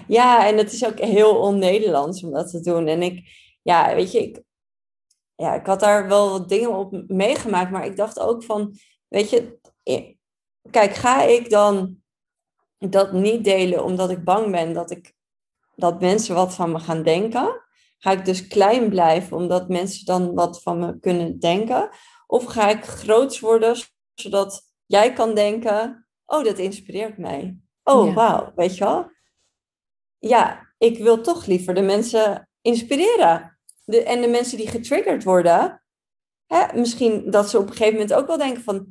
Ja, 0.07 0.47
en 0.47 0.57
het 0.57 0.71
is 0.71 0.85
ook 0.85 0.99
heel 0.99 1.35
on-Nederlands 1.39 2.23
om 2.23 2.31
dat 2.31 2.49
te 2.49 2.59
doen. 2.59 2.87
En 2.87 3.01
ik, 3.01 3.21
ja, 3.61 3.95
weet 3.95 4.11
je, 4.11 4.19
ik, 4.19 4.41
ja, 5.35 5.53
ik 5.53 5.65
had 5.65 5.79
daar 5.79 6.07
wel 6.07 6.29
wat 6.29 6.49
dingen 6.49 6.75
op 6.75 7.03
meegemaakt, 7.07 7.71
maar 7.71 7.85
ik 7.85 7.95
dacht 7.95 8.19
ook 8.19 8.43
van, 8.43 8.75
weet 9.07 9.29
je, 9.29 9.57
kijk, 10.71 10.93
ga 10.93 11.23
ik 11.23 11.49
dan 11.49 11.97
dat 12.77 13.11
niet 13.11 13.43
delen 13.43 13.83
omdat 13.83 14.09
ik 14.09 14.23
bang 14.23 14.51
ben 14.51 14.73
dat 14.73 14.91
ik 14.91 15.13
dat 15.75 16.01
mensen 16.01 16.35
wat 16.35 16.55
van 16.55 16.71
me 16.71 16.79
gaan 16.79 17.03
denken? 17.03 17.61
Ga 18.01 18.11
ik 18.11 18.25
dus 18.25 18.47
klein 18.47 18.89
blijven 18.89 19.37
omdat 19.37 19.69
mensen 19.69 20.05
dan 20.05 20.33
wat 20.33 20.61
van 20.61 20.79
me 20.79 20.99
kunnen 20.99 21.39
denken? 21.39 21.89
Of 22.27 22.45
ga 22.45 22.69
ik 22.69 22.83
groots 22.83 23.39
worden 23.39 23.75
zodat 24.13 24.61
jij 24.85 25.13
kan 25.13 25.35
denken, 25.35 26.07
oh, 26.25 26.43
dat 26.43 26.57
inspireert 26.57 27.17
mij. 27.17 27.57
Oh, 27.83 28.07
Ja. 28.07 28.13
wauw, 28.13 28.51
weet 28.55 28.77
je 28.77 28.83
wel? 28.83 29.11
ja, 30.19 30.73
ik 30.77 30.97
wil 30.97 31.21
toch 31.21 31.45
liever 31.45 31.73
de 31.73 31.81
mensen 31.81 32.49
inspireren. 32.61 33.59
De, 33.85 34.03
en 34.03 34.21
de 34.21 34.27
mensen 34.27 34.57
die 34.57 34.67
getriggerd 34.67 35.23
worden, 35.23 35.83
hè, 36.45 36.79
misschien 36.79 37.31
dat 37.31 37.49
ze 37.49 37.57
op 37.57 37.63
een 37.63 37.71
gegeven 37.71 37.93
moment 37.93 38.13
ook 38.13 38.27
wel 38.27 38.37
denken 38.37 38.63
van, 38.63 38.87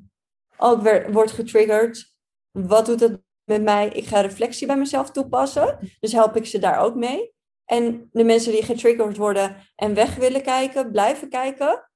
oh, 0.59 0.87
ik 0.87 1.07
word 1.13 1.31
getriggerd. 1.31 2.15
Wat 2.51 2.87
doet 2.87 3.01
het 3.01 3.23
met 3.45 3.63
mij? 3.63 3.89
Ik 3.89 4.07
ga 4.07 4.21
reflectie 4.21 4.67
bij 4.67 4.77
mezelf 4.77 5.11
toepassen. 5.11 5.79
Dus 6.01 6.13
help 6.13 6.37
ik 6.37 6.47
ze 6.47 6.59
daar 6.59 6.79
ook 6.79 6.95
mee. 6.95 7.33
En 7.69 8.09
de 8.13 8.25
mensen 8.25 8.53
die 8.53 8.63
getriggerd 8.63 9.17
worden 9.17 9.57
en 9.77 9.95
weg 9.95 10.17
willen 10.17 10.43
kijken, 10.43 10.91
blijven 10.91 11.29
kijken, 11.29 11.91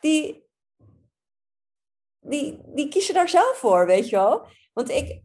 die, 0.00 0.44
die, 2.20 2.58
die 2.74 2.88
kiezen 2.88 3.14
daar 3.14 3.28
zelf 3.28 3.56
voor, 3.56 3.86
weet 3.86 4.08
je 4.08 4.16
wel. 4.16 4.46
Want 4.72 4.90
ik, 4.90 5.20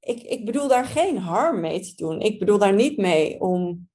ik, 0.00 0.22
ik 0.22 0.44
bedoel 0.44 0.68
daar 0.68 0.84
geen 0.84 1.18
harm 1.18 1.60
mee 1.60 1.80
te 1.80 1.94
doen. 1.94 2.20
Ik 2.20 2.38
bedoel 2.38 2.58
daar 2.58 2.74
niet 2.74 2.96
mee 2.96 3.40
om 3.40 3.88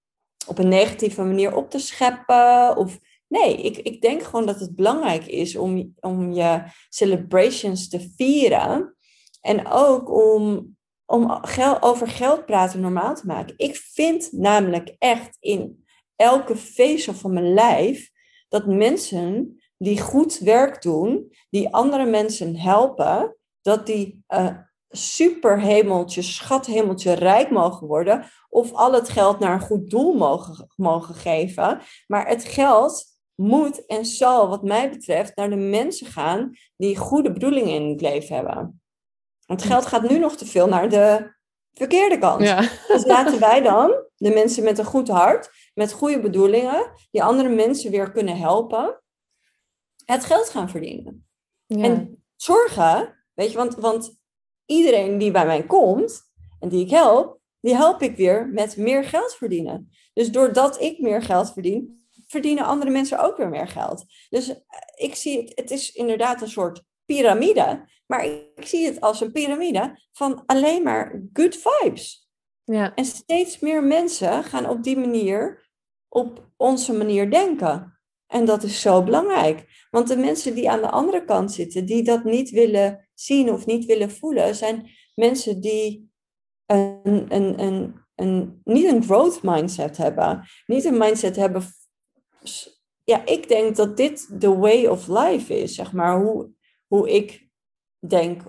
op 0.47 0.57
een 0.57 0.67
negatieve 0.67 1.23
manier 1.23 1.55
op 1.55 1.69
te 1.69 1.79
scheppen. 1.79 2.77
Of, 2.77 2.99
nee, 3.27 3.57
ik, 3.61 3.77
ik 3.77 4.01
denk 4.01 4.23
gewoon 4.23 4.45
dat 4.45 4.59
het 4.59 4.75
belangrijk 4.75 5.25
is 5.25 5.55
om, 5.55 5.95
om 5.99 6.31
je 6.31 6.63
celebrations 6.89 7.89
te 7.89 8.13
vieren. 8.15 8.95
En 9.41 9.67
ook 9.67 10.11
om, 10.11 10.77
om 11.09 11.41
over 11.79 12.07
geld 12.07 12.45
praten 12.45 12.79
normaal 12.79 13.15
te 13.15 13.25
maken. 13.25 13.53
Ik 13.57 13.75
vind 13.75 14.31
namelijk 14.31 14.95
echt 14.97 15.37
in 15.39 15.85
elke 16.15 16.55
vezel 16.55 17.13
van 17.13 17.33
mijn 17.33 17.53
lijf 17.53 18.11
dat 18.49 18.65
mensen 18.65 19.59
die 19.77 20.01
goed 20.01 20.37
werk 20.37 20.81
doen, 20.81 21.31
die 21.49 21.73
andere 21.73 22.05
mensen 22.05 22.55
helpen, 22.55 23.35
dat 23.61 23.85
die 23.85 24.23
eh, 24.27 24.57
superhemeltje, 24.89 26.21
schathemeltje 26.21 27.13
rijk 27.13 27.49
mogen 27.49 27.87
worden. 27.87 28.25
Of 28.49 28.73
al 28.73 28.93
het 28.93 29.09
geld 29.09 29.39
naar 29.39 29.53
een 29.53 29.67
goed 29.67 29.89
doel 29.89 30.13
mogen, 30.13 30.71
mogen 30.75 31.15
geven. 31.15 31.81
Maar 32.07 32.27
het 32.27 32.43
geld 32.43 33.05
moet 33.35 33.85
en 33.85 34.05
zal, 34.05 34.49
wat 34.49 34.63
mij 34.63 34.89
betreft, 34.89 35.35
naar 35.35 35.49
de 35.49 35.55
mensen 35.55 36.07
gaan 36.07 36.51
die 36.75 36.97
goede 36.97 37.31
bedoelingen 37.31 37.73
in 37.73 37.89
het 37.89 38.01
leven 38.01 38.35
hebben. 38.35 38.81
Want 39.49 39.63
geld 39.63 39.85
gaat 39.85 40.09
nu 40.09 40.19
nog 40.19 40.35
te 40.35 40.45
veel 40.45 40.67
naar 40.67 40.89
de 40.89 41.33
verkeerde 41.73 42.17
kant. 42.17 42.43
Ja. 42.43 42.69
Dus 42.87 43.05
laten 43.05 43.39
wij 43.39 43.61
dan, 43.61 44.03
de 44.15 44.29
mensen 44.29 44.63
met 44.63 44.77
een 44.77 44.85
goed 44.85 45.07
hart, 45.07 45.49
met 45.73 45.91
goede 45.91 46.19
bedoelingen, 46.19 46.91
die 47.11 47.23
andere 47.23 47.49
mensen 47.49 47.91
weer 47.91 48.11
kunnen 48.11 48.37
helpen, 48.37 49.01
het 50.05 50.25
geld 50.25 50.49
gaan 50.49 50.69
verdienen. 50.69 51.27
Ja. 51.65 51.83
En 51.83 52.23
zorgen, 52.35 53.23
weet 53.33 53.51
je, 53.51 53.57
want, 53.57 53.75
want 53.75 54.19
iedereen 54.65 55.17
die 55.17 55.31
bij 55.31 55.45
mij 55.45 55.63
komt 55.63 56.21
en 56.59 56.69
die 56.69 56.85
ik 56.85 56.89
help, 56.89 57.39
die 57.59 57.75
help 57.75 58.01
ik 58.01 58.15
weer 58.15 58.49
met 58.49 58.77
meer 58.77 59.03
geld 59.03 59.35
verdienen. 59.35 59.89
Dus 60.13 60.31
doordat 60.31 60.81
ik 60.81 60.99
meer 60.99 61.21
geld 61.21 61.53
verdien, 61.53 62.07
verdienen 62.27 62.65
andere 62.65 62.91
mensen 62.91 63.19
ook 63.19 63.37
weer 63.37 63.49
meer 63.49 63.67
geld. 63.67 64.05
Dus 64.29 64.53
ik 64.95 65.15
zie 65.15 65.37
het, 65.37 65.51
het 65.55 65.71
is 65.71 65.91
inderdaad 65.91 66.41
een 66.41 66.49
soort 66.49 66.87
piramide, 67.15 67.87
maar 68.05 68.25
ik, 68.25 68.65
zie 68.65 68.85
het 68.85 69.01
als 69.01 69.21
een 69.21 69.31
piramide 69.31 69.99
van 70.11 70.43
alleen 70.45 70.83
maar 70.83 71.23
good 71.33 71.57
vibes. 71.63 72.29
ja. 72.63 72.95
En 72.95 73.05
steeds 73.05 73.59
meer 73.59 73.83
mensen 73.83 74.43
gaan 74.43 74.69
op 74.69 74.83
die 74.83 74.97
manier, 74.97 75.69
op 76.07 76.49
onze 76.57 76.93
manier 76.93 77.31
denken. 77.31 77.99
En 78.27 78.45
dat 78.45 78.63
is 78.63 78.81
zo 78.81 79.03
belangrijk. 79.03 79.87
Want 79.89 80.07
de 80.07 80.17
mensen 80.17 80.55
die 80.55 80.69
aan 80.69 80.81
de 80.81 80.89
andere 80.89 81.25
kant 81.25 81.51
zitten, 81.51 81.85
die 81.85 82.03
dat 82.03 82.23
niet 82.23 82.49
willen 82.49 83.09
zien 83.13 83.51
of 83.51 83.65
niet 83.65 83.85
willen 83.85 84.11
voelen, 84.11 84.55
zijn 84.55 84.89
mensen 85.15 85.61
die 85.61 86.11
een, 86.65 87.25
een, 87.29 87.59
een, 87.59 87.95
een, 88.15 88.61
niet 88.63 88.85
een 88.85 89.03
growth 89.03 89.43
mindset 89.43 89.97
hebben. 89.97 90.43
Niet 90.65 90.85
een 90.85 90.97
mindset 90.97 91.35
hebben. 91.35 91.63
Ja, 93.03 93.25
ik 93.25 93.47
denk 93.47 93.75
dat 93.75 93.97
dit 93.97 94.41
de 94.41 94.55
way 94.55 94.85
of 94.85 95.07
life 95.07 95.59
is, 95.59 95.75
zeg 95.75 95.91
maar. 95.91 96.21
Hoe, 96.21 96.57
hoe 96.89 97.09
ik 97.09 97.49
denk, 97.99 98.41
80% 98.43 98.47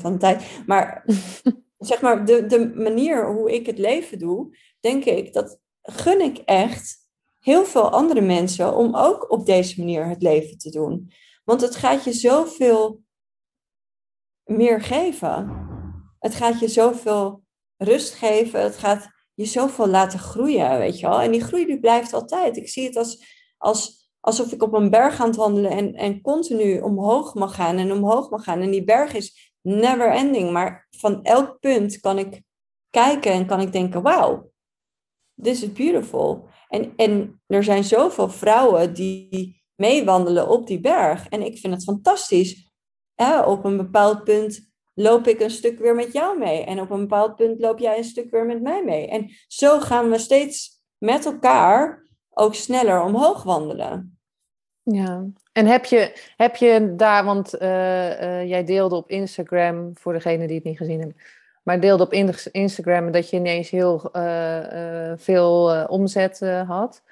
van 0.00 0.12
de 0.12 0.18
tijd. 0.18 0.62
Maar 0.66 1.04
zeg 1.78 2.00
maar, 2.00 2.26
de, 2.26 2.46
de 2.46 2.72
manier 2.74 3.26
hoe 3.26 3.54
ik 3.54 3.66
het 3.66 3.78
leven 3.78 4.18
doe, 4.18 4.56
denk 4.80 5.04
ik, 5.04 5.32
dat 5.32 5.60
gun 5.82 6.20
ik 6.20 6.38
echt 6.38 6.98
heel 7.38 7.64
veel 7.64 7.90
andere 7.90 8.20
mensen 8.20 8.76
om 8.76 8.96
ook 8.96 9.30
op 9.30 9.46
deze 9.46 9.78
manier 9.78 10.06
het 10.06 10.22
leven 10.22 10.58
te 10.58 10.70
doen. 10.70 11.12
Want 11.44 11.60
het 11.60 11.76
gaat 11.76 12.04
je 12.04 12.12
zoveel 12.12 13.02
meer 14.44 14.80
geven. 14.80 15.68
Het 16.18 16.34
gaat 16.34 16.60
je 16.60 16.68
zoveel 16.68 17.42
rust 17.76 18.14
geven. 18.14 18.62
Het 18.62 18.76
gaat 18.76 19.08
je 19.34 19.44
zoveel 19.44 19.86
laten 19.86 20.18
groeien, 20.18 20.78
weet 20.78 21.00
je 21.00 21.06
wel. 21.06 21.20
En 21.20 21.30
die 21.30 21.44
groei 21.44 21.66
die 21.66 21.80
blijft 21.80 22.12
altijd. 22.12 22.56
Ik 22.56 22.68
zie 22.68 22.86
het 22.86 22.96
als, 22.96 23.24
als, 23.56 23.99
alsof 24.20 24.52
ik 24.52 24.62
op 24.62 24.72
een 24.72 24.90
berg 24.90 25.20
aan 25.20 25.26
het 25.26 25.36
wandelen 25.36 25.70
en, 25.70 25.94
en 25.94 26.20
continu 26.20 26.80
omhoog 26.80 27.34
mag 27.34 27.54
gaan 27.54 27.76
en 27.76 27.92
omhoog 27.92 28.30
mag 28.30 28.44
gaan. 28.44 28.60
En 28.60 28.70
die 28.70 28.84
berg 28.84 29.14
is 29.14 29.54
never 29.62 30.10
ending. 30.10 30.50
Maar 30.50 30.88
van 30.90 31.22
elk 31.22 31.58
punt 31.60 32.00
kan 32.00 32.18
ik 32.18 32.42
kijken 32.90 33.32
en 33.32 33.46
kan 33.46 33.60
ik 33.60 33.72
denken, 33.72 34.02
wauw, 34.02 34.50
this 35.42 35.62
is 35.62 35.72
beautiful. 35.72 36.48
En, 36.68 36.92
en 36.96 37.42
er 37.46 37.64
zijn 37.64 37.84
zoveel 37.84 38.28
vrouwen 38.28 38.94
die 38.94 39.62
meewandelen 39.74 40.48
op 40.48 40.66
die 40.66 40.80
berg. 40.80 41.28
En 41.28 41.42
ik 41.42 41.58
vind 41.58 41.74
het 41.74 41.84
fantastisch. 41.84 42.68
Ja, 43.14 43.44
op 43.46 43.64
een 43.64 43.76
bepaald 43.76 44.24
punt 44.24 44.68
loop 44.94 45.26
ik 45.26 45.40
een 45.40 45.50
stuk 45.50 45.78
weer 45.78 45.94
met 45.94 46.12
jou 46.12 46.38
mee. 46.38 46.64
En 46.64 46.80
op 46.80 46.90
een 46.90 47.00
bepaald 47.00 47.36
punt 47.36 47.60
loop 47.60 47.78
jij 47.78 47.98
een 47.98 48.04
stuk 48.04 48.30
weer 48.30 48.46
met 48.46 48.62
mij 48.62 48.84
mee. 48.84 49.08
En 49.08 49.30
zo 49.46 49.80
gaan 49.80 50.10
we 50.10 50.18
steeds 50.18 50.82
met 50.98 51.24
elkaar 51.26 52.08
ook 52.34 52.54
sneller 52.54 53.02
omhoog 53.02 53.42
wandelen. 53.42 54.18
Ja, 54.82 55.26
en 55.52 55.66
heb 55.66 55.84
je, 55.84 56.32
heb 56.36 56.56
je 56.56 56.94
daar, 56.96 57.24
want 57.24 57.54
uh, 57.54 58.20
uh, 58.20 58.48
jij 58.48 58.64
deelde 58.64 58.96
op 58.96 59.10
Instagram, 59.10 59.90
voor 59.94 60.12
degene 60.12 60.46
die 60.46 60.56
het 60.56 60.64
niet 60.64 60.76
gezien 60.76 60.98
hebben, 60.98 61.16
maar 61.62 61.80
deelde 61.80 62.02
op 62.02 62.12
Instagram 62.52 63.10
dat 63.12 63.30
je 63.30 63.36
ineens 63.36 63.70
heel 63.70 64.10
uh, 64.12 65.12
veel 65.16 65.86
omzet 65.86 66.40
had. 66.66 67.02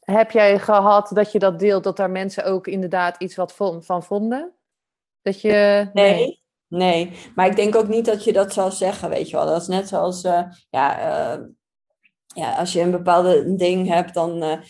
Heb 0.00 0.30
jij 0.30 0.58
gehad 0.58 1.10
dat 1.14 1.32
je 1.32 1.38
dat 1.38 1.58
deelt, 1.58 1.84
dat 1.84 1.96
daar 1.96 2.10
mensen 2.10 2.44
ook 2.44 2.66
inderdaad 2.66 3.22
iets 3.22 3.36
wat 3.36 3.54
van 3.80 4.02
vonden? 4.02 4.52
Dat 5.22 5.40
je. 5.40 5.88
Nee. 5.92 6.14
nee. 6.14 6.44
Nee, 6.68 7.12
maar 7.34 7.46
ik 7.46 7.56
denk 7.56 7.76
ook 7.76 7.88
niet 7.88 8.04
dat 8.04 8.24
je 8.24 8.32
dat 8.32 8.52
zou 8.52 8.70
zeggen, 8.70 9.08
weet 9.08 9.30
je 9.30 9.36
wel. 9.36 9.46
Dat 9.46 9.60
is 9.60 9.66
net 9.66 9.88
zoals, 9.88 10.20
ja, 10.70 11.38
ja, 12.36 12.54
als 12.54 12.72
je 12.72 12.80
een 12.80 12.90
bepaalde 12.90 13.54
ding 13.54 13.88
hebt, 13.88 14.14
dan 14.14 14.60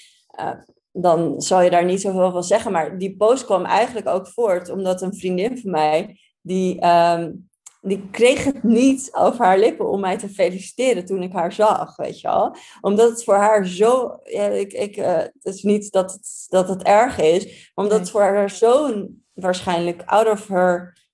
dan 1.02 1.40
zal 1.40 1.60
je 1.60 1.70
daar 1.70 1.84
niet 1.84 2.00
zoveel 2.00 2.30
van 2.30 2.44
zeggen. 2.44 2.72
Maar 2.72 2.98
die 2.98 3.16
post 3.16 3.44
kwam 3.44 3.64
eigenlijk 3.64 4.08
ook 4.08 4.28
voort 4.28 4.70
omdat 4.70 5.02
een 5.02 5.14
vriendin 5.14 5.58
van 5.58 5.70
mij, 5.70 6.20
die, 6.40 6.86
um, 6.86 7.48
die 7.80 8.08
kreeg 8.10 8.44
het 8.44 8.62
niet 8.62 9.08
over 9.12 9.44
haar 9.44 9.58
lippen 9.58 9.90
om 9.90 10.00
mij 10.00 10.18
te 10.18 10.28
feliciteren 10.28 11.04
toen 11.04 11.22
ik 11.22 11.32
haar 11.32 11.52
zag, 11.52 11.96
weet 11.96 12.20
je 12.20 12.28
wel. 12.28 12.56
Omdat 12.80 13.10
het 13.10 13.24
voor 13.24 13.34
haar 13.34 13.66
zo, 13.66 14.18
ja, 14.24 14.46
ik, 14.46 14.72
ik, 14.72 14.96
uh, 14.96 15.16
het 15.16 15.34
is 15.42 15.62
niet 15.62 15.92
dat 15.92 16.12
het, 16.12 16.46
dat 16.48 16.68
het 16.68 16.82
erg 16.82 17.18
is, 17.18 17.70
omdat 17.74 17.92
nee. 17.92 18.00
het 18.00 18.10
voor 18.10 18.22
haar 18.22 18.50
zo 18.50 19.06
waarschijnlijk 19.32 20.02
out 20.04 20.28
of 20.28 20.48
her 20.48 21.04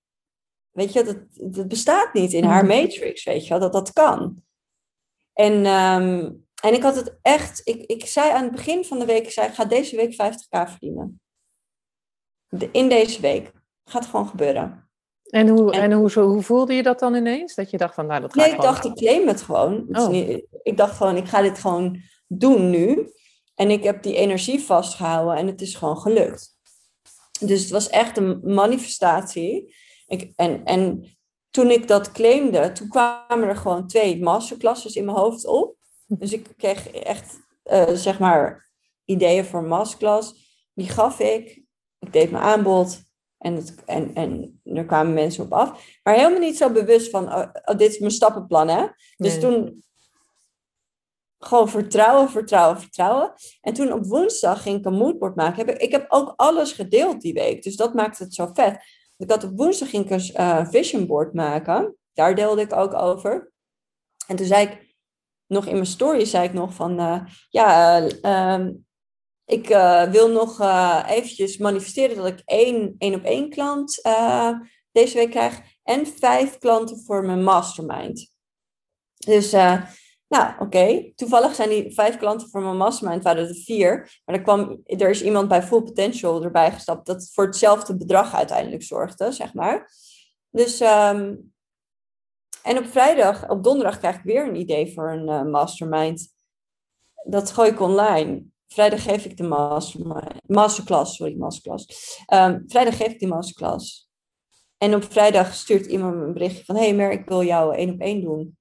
weet 0.70 0.92
je, 0.92 1.02
dat, 1.02 1.52
dat 1.54 1.68
bestaat 1.68 2.12
niet 2.12 2.32
in 2.32 2.44
haar 2.44 2.66
matrix, 2.66 3.24
weet 3.24 3.42
je 3.42 3.48
wel, 3.48 3.60
dat 3.60 3.72
dat 3.72 3.92
kan. 3.92 4.42
En, 5.32 5.66
ehm, 5.66 6.30
en 6.62 6.74
ik 6.74 6.82
had 6.82 6.96
het 6.96 7.18
echt, 7.22 7.60
ik, 7.64 7.82
ik 7.86 8.06
zei 8.06 8.30
aan 8.30 8.42
het 8.42 8.52
begin 8.52 8.84
van 8.84 8.98
de 8.98 9.04
week, 9.04 9.24
ik 9.24 9.30
zei, 9.30 9.48
ik 9.48 9.54
ga 9.54 9.64
deze 9.64 9.96
week 9.96 10.12
50k 10.12 10.70
verdienen. 10.70 11.20
in 12.72 12.88
deze 12.88 13.20
week. 13.20 13.52
Gaat 13.84 14.06
gewoon 14.06 14.28
gebeuren. 14.28 14.90
En, 15.22 15.48
hoe, 15.48 15.72
en, 15.72 15.92
hoe, 15.92 16.12
hoe 16.20 16.42
voelde 16.42 16.74
je 16.74 16.82
dat 16.82 16.98
dan 16.98 17.14
ineens? 17.14 17.54
Dat 17.54 17.70
je 17.70 17.76
dacht 17.76 17.94
van, 17.94 18.06
nou, 18.06 18.20
dat 18.20 18.32
ga 18.32 18.40
nee, 18.40 18.52
ik 18.52 18.60
dacht, 18.60 18.84
ik 18.84 18.94
claim 18.94 19.26
het 19.28 19.42
gewoon. 19.42 19.86
Oh. 19.92 20.08
niet, 20.08 20.46
ik 20.62 20.76
dacht 20.76 20.96
gewoon, 20.96 21.16
ik 21.16 21.26
ga 21.26 21.42
dit 21.42 21.58
gewoon 21.58 22.00
doen 22.26 22.70
nu. 22.70 23.12
En 23.54 23.70
ik 23.70 23.84
heb 23.84 24.02
die 24.02 24.16
energie 24.16 24.60
vastgehouden 24.60 25.36
en 25.36 25.46
het 25.46 25.60
is 25.60 25.74
gewoon 25.74 25.98
gelukt. 25.98 26.56
Dus 27.40 27.60
het 27.60 27.70
was 27.70 27.88
echt 27.88 28.16
een 28.16 28.40
manifestatie. 28.42 29.74
Ik, 30.06 30.32
en, 30.36 30.64
en 30.64 31.04
toen 31.50 31.70
ik 31.70 31.88
dat 31.88 32.12
claimde, 32.12 32.72
toen 32.72 32.88
kwamen 32.88 33.48
er 33.48 33.56
gewoon 33.56 33.86
twee 33.86 34.22
masterclasses 34.22 34.94
in 34.94 35.04
mijn 35.04 35.16
hoofd 35.16 35.46
op. 35.46 35.76
Dus 36.18 36.32
ik 36.32 36.48
kreeg 36.56 36.90
echt, 36.90 37.40
uh, 37.64 37.88
zeg 37.88 38.18
maar, 38.18 38.70
ideeën 39.04 39.44
voor 39.44 39.60
een 39.60 39.68
masterclass. 39.68 40.34
Die 40.74 40.88
gaf 40.88 41.20
ik. 41.20 41.62
Ik 41.98 42.12
deed 42.12 42.30
mijn 42.30 42.42
aanbod. 42.42 43.02
En, 43.38 43.54
het, 43.54 43.84
en, 43.84 44.14
en 44.14 44.60
er 44.64 44.84
kwamen 44.84 45.14
mensen 45.14 45.44
op 45.44 45.52
af. 45.52 45.98
Maar 46.02 46.14
helemaal 46.14 46.38
niet 46.38 46.56
zo 46.56 46.70
bewust 46.70 47.10
van, 47.10 47.34
oh, 47.34 47.48
oh 47.64 47.76
dit 47.78 47.90
is 47.90 47.98
mijn 47.98 48.12
stappenplan, 48.12 48.68
hè. 48.68 48.86
Dus 49.16 49.40
toen 49.40 49.84
gewoon 51.38 51.68
vertrouwen, 51.68 52.30
vertrouwen, 52.30 52.80
vertrouwen. 52.80 53.32
En 53.60 53.72
toen 53.72 53.92
op 53.92 54.06
woensdag 54.06 54.62
ging 54.62 54.78
ik 54.78 54.84
een 54.84 54.92
moodboard 54.92 55.36
maken. 55.36 55.80
Ik 55.80 55.90
heb 55.90 56.06
ook 56.08 56.34
alles 56.36 56.72
gedeeld 56.72 57.20
die 57.20 57.32
week. 57.32 57.62
Dus 57.62 57.76
dat 57.76 57.94
maakt 57.94 58.18
het 58.18 58.34
zo 58.34 58.50
vet. 58.52 58.84
Ik 59.16 59.30
had 59.30 59.44
op 59.44 59.56
woensdag 59.56 59.90
ging 59.90 60.04
ik 60.04 60.10
een 60.10 60.40
uh, 60.40 60.66
vision 60.68 61.06
board 61.06 61.34
maken. 61.34 61.96
Daar 62.12 62.34
deelde 62.34 62.60
ik 62.60 62.72
ook 62.72 62.94
over. 62.94 63.52
En 64.26 64.36
toen 64.36 64.46
zei 64.46 64.66
ik 64.66 64.91
nog 65.52 65.66
in 65.66 65.74
mijn 65.74 65.86
story, 65.86 66.24
zei 66.24 66.44
ik 66.44 66.52
nog 66.52 66.74
van, 66.74 67.00
uh, 67.00 67.20
ja, 67.48 68.00
uh, 68.22 68.66
ik 69.44 69.70
uh, 69.70 70.02
wil 70.02 70.30
nog 70.30 70.60
eventjes 71.06 71.56
manifesteren 71.56 72.16
dat 72.16 72.26
ik 72.26 72.42
één, 72.44 72.94
één 72.98 73.14
op 73.14 73.24
één 73.24 73.50
klant 73.50 74.02
deze 74.92 75.14
week 75.14 75.30
krijg. 75.30 75.60
En 75.82 76.06
vijf 76.06 76.58
klanten 76.58 77.02
voor 77.04 77.24
mijn 77.24 77.42
mastermind. 77.42 78.32
Dus, 79.16 79.50
nou 80.28 80.52
oké. 80.58 81.12
Toevallig 81.14 81.54
zijn 81.54 81.68
die 81.68 81.94
vijf 81.94 82.16
klanten 82.16 82.48
voor 82.48 82.62
mijn 82.62 82.76
mastermind, 82.76 83.22
waren 83.22 83.48
er 83.48 83.54
vier. 83.54 84.20
Maar 84.24 84.36
er, 84.36 84.42
kwam, 84.42 84.80
er 84.84 85.10
is 85.10 85.22
iemand 85.22 85.48
bij 85.48 85.62
Full 85.62 85.82
Potential 85.82 86.42
erbij 86.42 86.72
gestapt 86.72 87.06
dat 87.06 87.30
voor 87.32 87.44
hetzelfde 87.44 87.96
bedrag 87.96 88.34
uiteindelijk 88.34 88.82
zorgde, 88.82 89.32
zeg 89.32 89.54
maar. 89.54 89.90
Dus, 90.50 90.80
um, 90.80 91.51
en 92.62 92.78
op 92.78 92.86
vrijdag, 92.86 93.48
op 93.48 93.64
donderdag 93.64 93.98
krijg 93.98 94.16
ik 94.16 94.22
weer 94.22 94.48
een 94.48 94.56
idee 94.56 94.92
voor 94.94 95.10
een 95.10 95.50
mastermind. 95.50 96.34
Dat 97.24 97.50
gooi 97.50 97.70
ik 97.70 97.80
online. 97.80 98.44
Vrijdag 98.72 99.02
geef 99.02 99.24
ik 99.24 99.36
de 99.36 99.42
master, 99.42 100.00
masterclass, 100.46 101.16
sorry, 101.16 101.36
masterclass. 101.36 102.16
Um, 102.32 102.64
vrijdag 102.66 102.96
geef 102.96 103.06
ik 103.06 103.18
die 103.18 103.28
masterclass. 103.28 104.10
En 104.78 104.94
op 104.94 105.12
vrijdag 105.12 105.54
stuurt 105.54 105.86
iemand 105.86 106.16
me 106.16 106.24
een 106.24 106.32
berichtje 106.32 106.64
van... 106.64 106.76
hey 106.76 106.94
Mer, 106.94 107.10
ik 107.10 107.28
wil 107.28 107.42
jou 107.42 107.74
één 107.74 107.90
op 107.90 108.00
één 108.00 108.20
doen. 108.20 108.56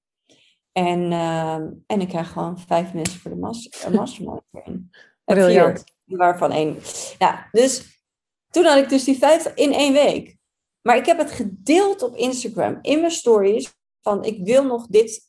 En, 0.72 1.12
uh, 1.12 1.54
en 1.86 2.02
ik 2.02 2.08
krijg 2.08 2.32
gewoon 2.32 2.60
vijf 2.60 2.93
mensen 2.93 3.20
voor 3.20 3.32
de 3.32 3.38
master, 3.38 3.91
mastermind. 3.91 4.43
Briljant. 5.26 5.84
Vier, 6.06 6.18
waarvan 6.18 6.52
één. 6.52 6.78
Ja, 7.18 7.47
dus 7.52 8.04
toen 8.49 8.66
had 8.66 8.78
ik 8.78 8.89
dus 8.89 9.04
die 9.04 9.18
vijf 9.18 9.52
in 9.56 9.74
één 9.74 9.93
week. 9.93 10.38
Maar 10.82 10.97
ik 10.97 11.06
heb 11.06 11.18
het 11.18 11.32
gedeeld 11.32 12.02
op 12.02 12.16
Instagram, 12.16 12.80
in 12.82 12.99
mijn 12.99 13.12
stories 13.12 13.74
van 14.02 14.24
ik 14.24 14.45
wil 14.45 14.66
nog 14.66 14.88
dit, 14.88 15.28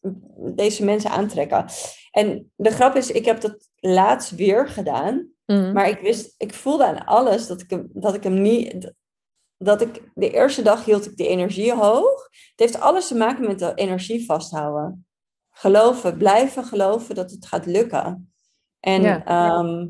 deze 0.55 0.85
mensen 0.85 1.11
aantrekken. 1.11 1.64
En 2.11 2.53
de 2.57 2.70
grap 2.70 2.95
is, 2.95 3.11
ik 3.11 3.25
heb 3.25 3.41
dat 3.41 3.68
laatst 3.77 4.31
weer 4.31 4.68
gedaan. 4.68 5.31
Mhm. 5.47 5.73
Maar 5.73 5.89
ik 5.89 6.01
wist, 6.01 6.35
ik 6.37 6.55
voelde 6.55 6.87
aan 6.87 7.05
alles 7.05 7.47
dat 7.47 7.61
ik 7.61 7.70
hem, 7.70 7.91
dat 7.93 8.14
ik 8.14 8.23
hem 8.23 8.43
niet. 8.43 8.93
Dat 9.57 9.81
ik 9.81 10.03
de 10.14 10.31
eerste 10.31 10.62
dag 10.62 10.85
hield 10.85 11.07
ik 11.07 11.16
de 11.16 11.27
energie 11.29 11.75
hoog. 11.75 12.29
Het 12.31 12.53
heeft 12.57 12.81
alles 12.81 13.09
te 13.09 13.14
maken 13.14 13.47
met 13.47 13.59
de 13.59 13.75
energie 13.75 14.25
vasthouden. 14.25 15.07
Geloven, 15.51 16.16
blijven 16.16 16.64
geloven 16.64 17.14
dat 17.14 17.31
het 17.31 17.47
gaat 17.47 17.66
lukken. 17.66 18.33
En 18.81 19.25
ehm, 19.25 19.89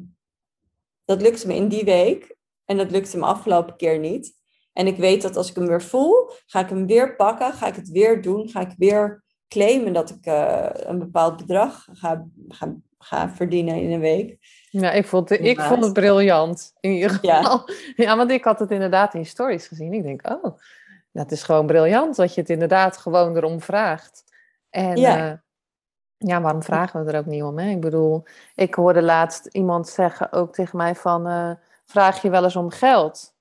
dat 1.05 1.23
lukte 1.23 1.47
me 1.47 1.55
in 1.55 1.69
die 1.69 1.85
week. 1.85 2.37
En 2.65 2.77
dat 2.77 2.91
lukte 2.91 3.19
me 3.19 3.25
afgelopen 3.25 3.77
keer 3.77 3.99
niet. 3.99 4.42
En 4.73 4.87
ik 4.87 4.97
weet 4.97 5.23
dat 5.23 5.37
als 5.37 5.51
ik 5.51 5.55
hem 5.55 5.67
weer 5.67 5.83
voel, 5.83 6.31
ga 6.47 6.61
ik 6.61 6.69
hem 6.69 6.87
weer 6.87 7.17
pakken, 7.17 7.53
ga 7.53 7.67
ik 7.67 7.75
het 7.75 7.89
weer 7.89 8.23
doen, 8.23 8.49
ga 8.49 8.61
ik 8.61 8.75
weer 8.77 9.25
claimen 9.49 9.93
dat 9.93 10.11
ik 10.11 10.27
uh, 10.27 10.67
een 10.73 10.99
bepaald 10.99 11.37
bedrag 11.37 11.89
ga, 11.93 12.27
ga, 12.49 12.75
ga 12.99 13.31
verdienen 13.31 13.83
in 13.83 13.91
een 13.91 14.01
week. 14.01 14.37
Ja, 14.71 14.91
ik 14.91 15.07
vond, 15.07 15.29
het, 15.29 15.41
ik 15.41 15.61
vond 15.61 15.85
het 15.85 15.93
briljant. 15.93 16.73
In 16.81 16.91
ieder 16.91 17.11
geval. 17.11 17.31
Ja. 17.31 17.65
ja, 18.05 18.17
want 18.17 18.31
ik 18.31 18.45
had 18.45 18.59
het 18.59 18.71
inderdaad 18.71 19.15
in 19.15 19.27
stories 19.27 19.67
gezien. 19.67 19.93
Ik 19.93 20.03
denk, 20.03 20.29
oh, 20.29 20.59
dat 21.13 21.31
is 21.31 21.43
gewoon 21.43 21.67
briljant 21.67 22.17
dat 22.17 22.35
je 22.35 22.41
het 22.41 22.51
inderdaad 22.51 22.97
gewoon 22.97 23.37
erom 23.37 23.61
vraagt. 23.61 24.25
En 24.71 24.97
ja. 24.97 25.31
Uh, 25.31 25.33
ja, 26.17 26.41
waarom 26.41 26.63
vragen 26.63 27.05
we 27.05 27.13
er 27.13 27.19
ook 27.19 27.27
niet 27.27 27.43
om? 27.43 27.59
Hè? 27.59 27.71
Ik 27.71 27.81
bedoel, 27.81 28.23
ik 28.55 28.75
hoorde 28.75 29.03
laatst 29.03 29.47
iemand 29.47 29.89
zeggen 29.89 30.33
ook 30.33 30.55
tegen 30.55 30.77
mij 30.77 30.95
van, 30.95 31.29
uh, 31.29 31.51
vraag 31.87 32.23
je 32.23 32.31
wel 32.31 32.45
eens 32.45 32.57
om 32.57 32.71
geld? 32.71 33.32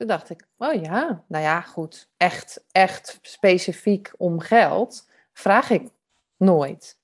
Toen 0.00 0.08
dacht 0.08 0.30
ik, 0.30 0.46
oh 0.56 0.82
ja, 0.82 1.24
nou 1.28 1.44
ja, 1.44 1.60
goed. 1.60 2.10
Echt, 2.16 2.64
echt 2.72 3.18
specifiek 3.22 4.12
om 4.16 4.40
geld 4.40 5.10
vraag 5.32 5.70
ik 5.70 5.90
nooit. 6.36 6.98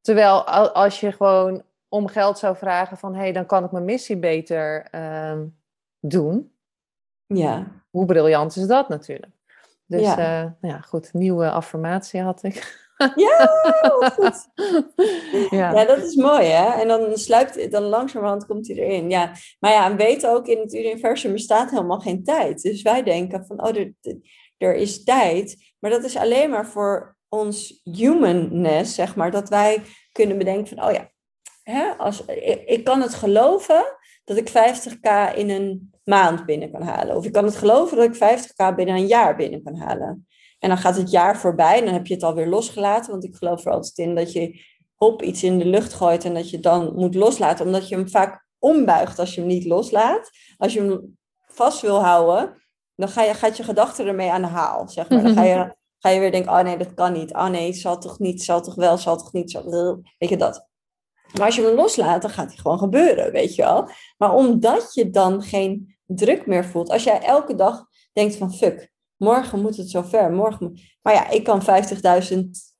Terwijl 0.00 0.44
als 0.72 1.00
je 1.00 1.12
gewoon 1.12 1.62
om 1.88 2.06
geld 2.06 2.38
zou 2.38 2.56
vragen 2.56 2.96
van, 2.96 3.14
hé, 3.14 3.20
hey, 3.20 3.32
dan 3.32 3.46
kan 3.46 3.64
ik 3.64 3.70
mijn 3.70 3.84
missie 3.84 4.16
beter 4.16 4.94
uh, 4.94 5.40
doen. 6.00 6.54
Ja. 7.26 7.66
Hoe 7.90 8.06
briljant 8.06 8.56
is 8.56 8.66
dat 8.66 8.88
natuurlijk? 8.88 9.32
Dus 9.86 10.00
ja, 10.00 10.16
uh, 10.18 10.50
nou 10.60 10.74
ja 10.74 10.80
goed, 10.80 11.12
nieuwe 11.12 11.50
affirmatie 11.50 12.22
had 12.22 12.42
ik. 12.42 12.88
Ja, 13.14 13.46
goed. 14.14 14.48
ja. 15.58 15.72
ja, 15.72 15.84
dat 15.84 15.98
is 15.98 16.14
mooi 16.14 16.46
hè. 16.46 16.80
En 16.80 16.88
dan 16.88 17.16
sluipt, 17.16 17.70
dan 17.70 17.82
langzamerhand 17.82 18.46
komt 18.46 18.66
hij 18.66 18.76
erin. 18.76 19.10
Ja, 19.10 19.32
maar 19.58 19.72
ja, 19.72 19.90
en 19.90 19.96
weet 19.96 20.26
ook, 20.26 20.46
in 20.46 20.58
het 20.58 20.74
universum 20.74 21.32
bestaat 21.32 21.70
helemaal 21.70 22.00
geen 22.00 22.24
tijd. 22.24 22.62
Dus 22.62 22.82
wij 22.82 23.02
denken 23.02 23.46
van, 23.46 23.66
oh, 23.66 23.76
er, 23.76 23.94
er 24.56 24.74
is 24.74 25.04
tijd. 25.04 25.72
Maar 25.78 25.90
dat 25.90 26.04
is 26.04 26.16
alleen 26.16 26.50
maar 26.50 26.66
voor 26.66 27.16
ons 27.28 27.80
humanness, 27.84 28.94
zeg 28.94 29.16
maar. 29.16 29.30
Dat 29.30 29.48
wij 29.48 29.82
kunnen 30.12 30.38
bedenken 30.38 30.76
van, 30.76 30.88
oh 30.88 30.92
ja, 30.92 31.10
hè, 31.62 31.90
als, 31.90 32.24
ik, 32.24 32.62
ik 32.64 32.84
kan 32.84 33.00
het 33.00 33.14
geloven 33.14 33.84
dat 34.24 34.36
ik 34.36 34.48
50k 34.48 35.36
in 35.36 35.50
een 35.50 35.90
maand 36.04 36.46
binnen 36.46 36.70
kan 36.72 36.82
halen. 36.82 37.16
Of 37.16 37.24
ik 37.24 37.32
kan 37.32 37.44
het 37.44 37.56
geloven 37.56 37.96
dat 37.96 38.06
ik 38.06 38.38
50k 38.38 38.74
binnen 38.76 38.94
een 38.94 39.06
jaar 39.06 39.36
binnen 39.36 39.62
kan 39.62 39.76
halen. 39.76 40.26
En 40.60 40.68
dan 40.68 40.78
gaat 40.78 40.96
het 40.96 41.10
jaar 41.10 41.38
voorbij 41.38 41.78
en 41.78 41.84
dan 41.84 41.94
heb 41.94 42.06
je 42.06 42.14
het 42.14 42.22
alweer 42.22 42.48
losgelaten. 42.48 43.10
Want 43.10 43.24
ik 43.24 43.34
geloof 43.34 43.64
er 43.64 43.72
altijd 43.72 43.98
in 43.98 44.14
dat 44.14 44.32
je 44.32 44.60
hop 44.94 45.22
iets 45.22 45.42
in 45.42 45.58
de 45.58 45.64
lucht 45.64 45.92
gooit 45.92 46.24
en 46.24 46.34
dat 46.34 46.50
je 46.50 46.60
dan 46.60 46.92
moet 46.94 47.14
loslaten. 47.14 47.66
Omdat 47.66 47.88
je 47.88 47.94
hem 47.94 48.08
vaak 48.08 48.46
ombuigt 48.58 49.18
als 49.18 49.34
je 49.34 49.40
hem 49.40 49.48
niet 49.48 49.64
loslaat. 49.64 50.30
Als 50.56 50.72
je 50.72 50.80
hem 50.80 51.18
vast 51.46 51.80
wil 51.80 52.02
houden, 52.02 52.62
dan 52.94 53.08
ga 53.08 53.22
je, 53.22 53.34
gaat 53.34 53.56
je 53.56 53.62
gedachten 53.62 54.06
ermee 54.06 54.30
aan 54.30 54.42
de 54.42 54.48
haal. 54.48 54.88
Zeg 54.88 55.08
maar. 55.08 55.22
Dan 55.22 55.32
ga 55.32 55.42
je, 55.42 55.76
ga 55.98 56.08
je 56.08 56.20
weer 56.20 56.32
denken, 56.32 56.52
oh 56.52 56.60
nee, 56.60 56.76
dat 56.76 56.94
kan 56.94 57.12
niet. 57.12 57.32
Oh 57.32 57.48
nee, 57.48 57.72
zal 57.72 57.98
toch 57.98 58.18
niet, 58.18 58.42
zal 58.42 58.62
toch 58.62 58.74
wel, 58.74 58.98
zal 58.98 59.16
toch 59.16 59.32
niet. 59.32 59.50
Zal... 59.50 59.62
Weet 60.18 60.28
je 60.28 60.36
dat. 60.36 60.68
Maar 61.36 61.46
als 61.46 61.56
je 61.56 61.62
hem 61.62 61.74
loslaat, 61.74 62.22
dan 62.22 62.30
gaat 62.30 62.48
hij 62.48 62.56
gewoon 62.56 62.78
gebeuren, 62.78 63.32
weet 63.32 63.54
je 63.54 63.62
wel. 63.62 63.88
Maar 64.16 64.34
omdat 64.34 64.94
je 64.94 65.10
dan 65.10 65.42
geen 65.42 65.96
druk 66.06 66.46
meer 66.46 66.64
voelt. 66.64 66.90
Als 66.90 67.04
jij 67.04 67.20
elke 67.20 67.54
dag 67.54 67.84
denkt 68.12 68.36
van 68.36 68.54
fuck, 68.54 68.89
morgen 69.20 69.60
moet 69.60 69.76
het 69.76 69.90
zover. 69.90 70.32
Morgen 70.32 70.78
Maar 71.02 71.14
ja, 71.14 71.30
ik 71.30 71.44
kan 71.44 71.62
50.000 72.32 72.38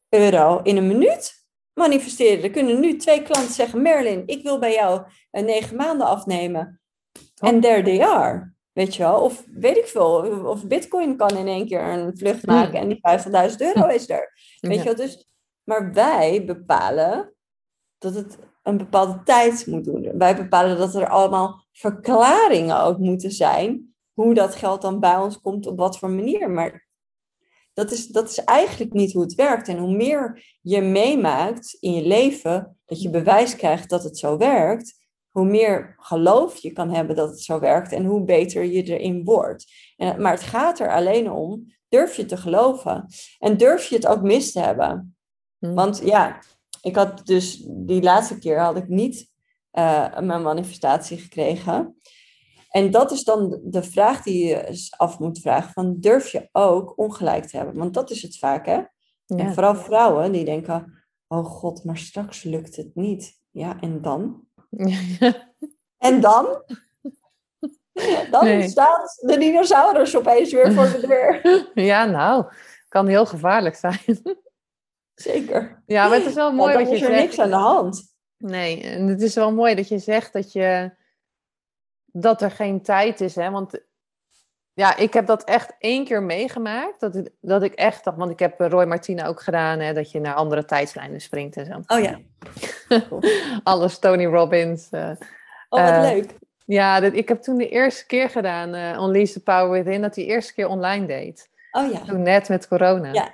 euro 0.09 0.61
in 0.62 0.76
een 0.76 0.86
minuut 0.86 1.45
manifesteren. 1.72 2.45
Er 2.45 2.51
kunnen 2.51 2.80
nu 2.80 2.97
twee 2.97 3.22
klanten 3.22 3.53
zeggen, 3.53 3.82
Merlin, 3.82 4.22
ik 4.26 4.43
wil 4.43 4.59
bij 4.59 4.72
jou 4.72 5.03
een 5.30 5.45
negen 5.45 5.76
maanden 5.76 6.07
afnemen. 6.07 6.80
En 7.43 7.55
oh. 7.55 7.61
there 7.61 7.82
they 7.82 8.03
are. 8.03 8.53
Weet 8.72 8.95
je 8.95 9.03
wel? 9.03 9.20
Of 9.20 9.45
weet 9.47 9.76
ik 9.76 9.86
veel. 9.86 10.43
Of 10.45 10.66
Bitcoin 10.66 11.16
kan 11.16 11.36
in 11.36 11.47
één 11.47 11.66
keer 11.66 11.82
een 11.82 12.16
vlucht 12.16 12.45
hmm. 12.45 12.55
maken 12.55 12.80
en 12.80 12.88
die 12.88 13.01
50.000 13.51 13.57
euro 13.59 13.86
is 13.86 14.09
er. 14.09 14.32
Weet 14.61 14.78
je 14.78 14.84
wel? 14.84 14.95
Dus, 14.95 15.28
maar 15.64 15.93
wij 15.93 16.45
bepalen 16.45 17.34
dat 17.99 18.14
het 18.14 18.38
een 18.62 18.76
bepaalde 18.76 19.22
tijd 19.24 19.66
moet 19.66 19.84
doen. 19.84 20.18
Wij 20.18 20.36
bepalen 20.36 20.78
dat 20.78 20.95
er 20.95 21.09
allemaal 21.09 21.64
verklaringen 21.72 22.80
ook 22.80 22.99
moeten 22.99 23.30
zijn 23.30 23.89
hoe 24.13 24.35
dat 24.35 24.55
geld 24.55 24.83
dan 24.83 25.01
bij 25.01 25.17
ons 25.17 25.41
komt, 25.41 25.67
op 25.67 25.79
wat 25.79 25.99
voor 25.99 26.11
manier. 26.11 26.51
Maar 26.51 26.89
dat 27.73 27.91
is, 27.91 28.07
dat 28.07 28.31
is 28.31 28.45
eigenlijk 28.45 28.93
niet 28.93 29.13
hoe 29.13 29.23
het 29.23 29.35
werkt. 29.35 29.69
En 29.69 29.79
hoe 29.79 29.97
meer 29.97 30.57
je 30.61 30.81
meemaakt 30.81 31.77
in 31.81 31.95
je 31.95 32.07
leven, 32.07 32.79
dat 32.85 33.03
je 33.03 33.11
bewijs 33.11 33.57
krijgt 33.57 33.91
dat 33.91 34.05
het 34.05 34.19
zo 34.19 34.37
werkt, 34.37 34.99
hoe 35.31 35.45
meer 35.45 35.95
geloof 35.99 36.57
je 36.57 36.73
kan 36.73 36.91
hebben 36.91 37.17
dat 37.17 37.29
het 37.29 37.41
zo 37.41 37.61
werkt 37.61 37.93
en 37.93 38.05
hoe 38.05 38.25
beter 38.25 38.65
je 38.65 38.83
erin 38.83 39.25
wordt. 39.25 39.67
En, 39.97 40.23
maar 40.23 40.33
het 40.33 40.43
gaat 40.43 40.79
er 40.79 40.93
alleen 40.93 41.31
om, 41.31 41.75
durf 41.89 42.17
je 42.17 42.25
te 42.25 42.37
geloven 42.37 43.07
en 43.39 43.57
durf 43.57 43.87
je 43.87 43.95
het 43.95 44.07
ook 44.07 44.23
mis 44.23 44.53
te 44.53 44.61
hebben. 44.61 45.17
Hm. 45.59 45.75
Want 45.75 46.01
ja, 46.05 46.43
ik 46.83 46.97
had 46.97 47.27
dus 47.27 47.65
die 47.69 48.03
laatste 48.03 48.39
keer 48.39 48.61
had 48.61 48.77
ik 48.77 48.89
niet 48.89 49.31
uh, 49.73 50.19
mijn 50.19 50.43
manifestatie 50.43 51.19
gekregen. 51.19 51.97
En 52.71 52.91
dat 52.91 53.11
is 53.11 53.25
dan 53.25 53.61
de 53.62 53.83
vraag 53.83 54.23
die 54.23 54.47
je 54.47 54.89
af 54.97 55.18
moet 55.18 55.41
vragen: 55.41 55.73
van 55.73 55.97
durf 56.01 56.33
je 56.33 56.49
ook 56.53 56.99
ongelijk 56.99 57.45
te 57.45 57.57
hebben? 57.57 57.75
Want 57.75 57.95
dat 57.95 58.11
is 58.11 58.23
het 58.23 58.39
vaak, 58.39 58.66
hè? 58.66 58.83
En 59.27 59.55
vooral 59.55 59.75
vrouwen 59.75 60.33
die 60.33 60.45
denken: 60.45 61.05
oh 61.27 61.45
god, 61.45 61.85
maar 61.85 61.99
straks 61.99 62.43
lukt 62.43 62.77
het 62.77 62.95
niet. 62.95 63.39
Ja, 63.51 63.81
en 63.81 64.03
dan? 64.03 64.45
en 65.99 66.21
dan? 66.21 66.62
Dan 68.31 68.62
staat 68.62 69.23
de 69.27 69.39
dinosaurus 69.39 70.16
opeens 70.16 70.53
weer 70.53 70.73
voor 70.73 71.01
de 71.01 71.07
deur. 71.07 71.71
Ja, 71.85 72.05
nou, 72.05 72.45
kan 72.89 73.07
heel 73.07 73.27
gevaarlijk 73.27 73.75
zijn. 73.75 74.23
Zeker. 75.14 75.83
Ja, 75.87 76.09
maar 76.09 76.16
het 76.16 76.27
is 76.27 76.35
wel 76.35 76.53
mooi 76.53 76.75
wat 76.75 76.91
je 76.91 76.97
zegt. 76.97 77.11
er 77.11 77.16
is 77.16 77.23
niks 77.23 77.39
aan 77.39 77.51
de 77.51 77.57
hand. 77.57 78.14
Nee, 78.37 78.83
en 78.83 79.07
het 79.07 79.23
is 79.23 79.35
wel 79.35 79.55
mooi 79.55 79.75
dat 79.75 79.89
je 79.89 79.99
zegt 79.99 80.33
dat, 80.33 80.53
je, 80.53 80.95
dat 82.13 82.43
er 82.43 82.51
geen 82.51 82.83
tijd 82.83 83.21
is. 83.21 83.35
Hè? 83.35 83.51
Want 83.51 83.81
ja, 84.73 84.97
ik 84.97 85.13
heb 85.13 85.27
dat 85.27 85.45
echt 85.45 85.75
één 85.79 86.05
keer 86.05 86.23
meegemaakt. 86.23 87.01
Dat 87.01 87.17
ik, 87.17 87.29
dat 87.41 87.63
ik 87.63 87.75
echt 87.75 88.05
dacht, 88.05 88.17
want 88.17 88.31
ik 88.31 88.39
heb 88.39 88.61
Roy 88.61 88.85
Martina 88.85 89.27
ook 89.27 89.43
gedaan, 89.43 89.79
hè, 89.79 89.93
dat 89.93 90.11
je 90.11 90.21
naar 90.21 90.35
andere 90.35 90.65
tijdslijnen 90.65 91.21
springt 91.21 91.57
en 91.57 91.67
zo. 91.67 91.97
Oh 91.97 92.03
ja. 92.03 92.19
Alles 93.63 93.99
Tony 93.99 94.27
Robbins. 94.27 94.89
Uh, 94.91 95.11
oh, 95.69 95.85
wat 95.85 96.05
uh, 96.05 96.13
leuk. 96.13 96.35
Ja, 96.67 97.01
dat, 97.01 97.13
ik 97.13 97.29
heb 97.29 97.43
toen 97.43 97.57
de 97.57 97.69
eerste 97.69 98.07
keer 98.07 98.31
gedaan, 98.31 98.75
uh, 98.75 98.91
Unleash 98.91 99.33
the 99.33 99.43
Power 99.43 99.71
Within, 99.71 100.03
dat 100.03 100.15
hij 100.15 100.25
de 100.25 100.31
eerste 100.31 100.55
keer 100.55 100.69
online 100.69 101.07
deed. 101.07 101.49
Oh 101.71 101.93
ja. 101.93 101.99
Toen 101.99 102.23
net 102.23 102.49
met 102.49 102.69
corona. 102.69 103.13
Ja. 103.13 103.31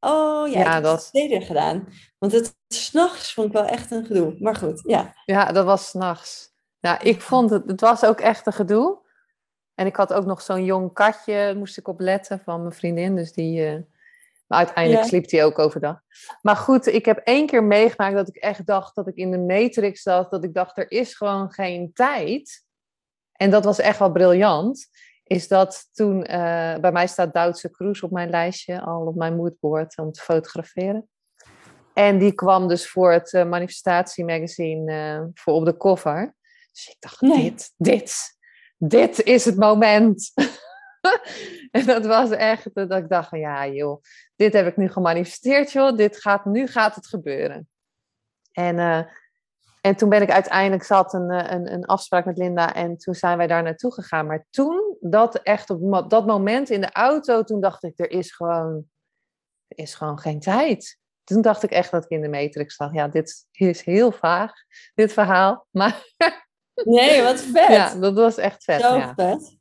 Oh 0.00 0.48
ja, 0.48 0.60
ja 0.60 0.80
dat 0.80 1.08
heb 1.12 1.30
het 1.30 1.44
gedaan. 1.44 1.88
Want 2.18 2.32
het 2.32 2.56
s'nachts 2.68 3.34
vond 3.34 3.46
ik 3.46 3.52
wel 3.52 3.64
echt 3.64 3.90
een 3.90 4.06
gedoe. 4.06 4.36
Maar 4.38 4.56
goed, 4.56 4.82
ja. 4.86 5.14
Ja, 5.24 5.52
dat 5.52 5.64
was 5.64 5.88
s'nachts. 5.88 6.56
Ja, 6.80 7.00
ik 7.00 7.20
vond 7.20 7.50
het, 7.50 7.66
het 7.66 7.80
was 7.80 8.04
ook 8.04 8.20
echt 8.20 8.46
een 8.46 8.52
gedoe. 8.52 8.98
En 9.74 9.86
ik 9.86 9.96
had 9.96 10.12
ook 10.12 10.24
nog 10.24 10.42
zo'n 10.42 10.64
jong 10.64 10.92
katje, 10.92 11.54
moest 11.56 11.78
ik 11.78 11.88
op 11.88 12.00
letten 12.00 12.40
van 12.44 12.60
mijn 12.60 12.74
vriendin. 12.74 13.16
Dus 13.16 13.32
die, 13.32 13.72
uh, 13.72 13.80
maar 14.46 14.58
uiteindelijk 14.58 15.04
sliep 15.06 15.30
hij 15.30 15.44
ook 15.44 15.58
overdag. 15.58 16.00
Maar 16.42 16.56
goed, 16.56 16.86
ik 16.86 17.04
heb 17.04 17.18
één 17.18 17.46
keer 17.46 17.64
meegemaakt 17.64 18.14
dat 18.14 18.28
ik 18.28 18.36
echt 18.36 18.66
dacht 18.66 18.94
dat 18.94 19.08
ik 19.08 19.16
in 19.16 19.30
de 19.30 19.38
matrix 19.38 20.02
zat. 20.02 20.30
Dat 20.30 20.44
ik 20.44 20.54
dacht, 20.54 20.78
er 20.78 20.90
is 20.90 21.14
gewoon 21.14 21.52
geen 21.52 21.92
tijd. 21.92 22.64
En 23.32 23.50
dat 23.50 23.64
was 23.64 23.78
echt 23.78 23.98
wel 23.98 24.12
briljant. 24.12 24.86
Is 25.24 25.48
dat 25.48 25.88
toen, 25.92 26.18
uh, 26.18 26.76
bij 26.76 26.92
mij 26.92 27.06
staat 27.06 27.34
Duitse 27.34 27.70
Cruise 27.70 28.04
op 28.04 28.10
mijn 28.10 28.30
lijstje, 28.30 28.80
al 28.80 29.06
op 29.06 29.14
mijn 29.14 29.36
moodboard 29.36 29.98
om 29.98 30.12
te 30.12 30.20
fotograferen. 30.20 31.08
En 31.94 32.18
die 32.18 32.32
kwam 32.32 32.68
dus 32.68 32.90
voor 32.90 33.12
het 33.12 33.32
uh, 33.32 33.44
manifestatiemagazine 33.44 35.30
voor 35.34 35.54
op 35.54 35.64
de 35.64 35.76
cover. 35.76 36.36
Dus 36.78 36.88
ik 36.88 36.96
dacht, 37.00 37.20
dit, 37.20 37.72
dit, 37.76 38.14
dit 38.76 39.22
is 39.22 39.44
het 39.44 39.56
moment. 39.56 40.32
en 41.70 41.86
dat 41.86 42.06
was 42.06 42.30
echt 42.30 42.74
dat 42.74 42.92
ik 42.92 43.08
dacht 43.08 43.28
van 43.28 43.38
ja 43.38 43.68
joh, 43.68 44.02
dit 44.36 44.52
heb 44.52 44.66
ik 44.66 44.76
nu 44.76 44.88
gemanifesteerd 44.88 45.72
joh, 45.72 45.96
dit 45.96 46.20
gaat, 46.20 46.44
nu 46.44 46.66
gaat 46.66 46.94
het 46.94 47.06
gebeuren. 47.06 47.68
En, 48.52 48.76
uh, 48.76 49.02
en 49.80 49.96
toen 49.96 50.08
ben 50.08 50.22
ik 50.22 50.30
uiteindelijk 50.30 50.82
zat 50.82 51.12
een, 51.12 51.30
eh, 51.30 51.52
een, 51.52 51.72
een 51.72 51.84
afspraak 51.84 52.24
met 52.24 52.38
Linda 52.38 52.74
en 52.74 52.96
toen 52.96 53.14
zijn 53.14 53.36
wij 53.36 53.46
daar 53.46 53.62
naartoe 53.62 53.92
gegaan. 53.92 54.26
Maar 54.26 54.46
toen, 54.50 54.96
dat 55.00 55.34
echt 55.34 55.70
op 55.70 56.10
dat 56.10 56.26
moment 56.26 56.70
in 56.70 56.80
de 56.80 56.92
auto, 56.92 57.42
toen 57.42 57.60
dacht 57.60 57.82
ik 57.82 57.98
er 57.98 58.10
is 58.10 58.34
gewoon, 58.34 58.88
er 59.66 59.78
is 59.78 59.94
gewoon 59.94 60.18
geen 60.18 60.40
tijd. 60.40 60.98
Toen 61.24 61.42
dacht 61.42 61.62
ik 61.62 61.70
echt 61.70 61.90
dat 61.90 62.04
ik 62.04 62.10
in 62.10 62.20
de 62.20 62.28
matrix 62.28 62.74
zag. 62.74 62.92
Ja, 62.92 63.08
dit 63.08 63.46
is 63.52 63.82
heel 63.82 64.12
vaag, 64.12 64.52
dit 64.94 65.12
verhaal. 65.12 65.66
Maar 65.70 66.04
Nee, 66.84 67.22
wat 67.22 67.40
vet. 67.40 67.68
Ja, 67.68 67.94
dat 67.94 68.14
was 68.14 68.36
echt 68.36 68.64
vet. 68.64 68.80
Zo 68.80 68.96
ja. 68.96 69.14
vet. 69.14 69.56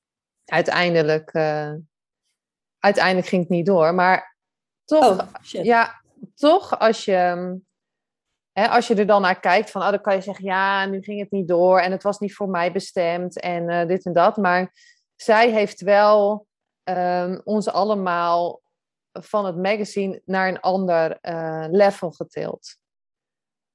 Uiteindelijk, 0.46 1.34
uh, 1.34 1.74
uiteindelijk 2.80 3.28
ging 3.28 3.42
het 3.42 3.52
niet 3.52 3.66
door. 3.66 3.94
Maar 3.94 4.38
toch, 4.86 5.20
oh, 5.20 5.28
ja, 5.42 6.02
toch 6.36 6.80
als 6.80 7.06
je, 7.06 7.60
hè, 8.52 8.68
als 8.68 8.88
je 8.88 8.96
er 8.96 9.08
dan 9.08 9.22
naar 9.22 9.40
kijkt, 9.40 9.72
van, 9.72 9.82
oh, 9.82 9.90
dan 9.90 10.02
kan 10.02 10.16
je 10.16 10.22
zeggen, 10.22 10.46
ja, 10.46 10.86
nu 10.86 11.02
ging 11.02 11.20
het 11.20 11.32
niet 11.32 11.48
door 11.48 11.80
en 11.80 11.92
het 11.92 12.04
was 12.04 12.20
niet 12.20 12.36
voor 12.36 12.50
mij 12.50 12.72
bestemd 12.72 13.40
en 13.40 13.70
uh, 13.70 13.86
dit 13.86 14.06
en 14.06 14.14
dat. 14.14 14.38
Maar 14.38 14.74
zij 15.16 15.52
heeft 15.52 15.82
wel 15.82 16.48
um, 16.84 17.42
ons 17.44 17.70
allemaal 17.70 18.62
van 19.12 19.46
het 19.46 19.58
magazine 19.58 20.22
naar 20.26 20.48
een 20.48 20.60
ander 20.60 21.18
uh, 21.22 21.66
level 21.70 22.12
getild 22.12 22.78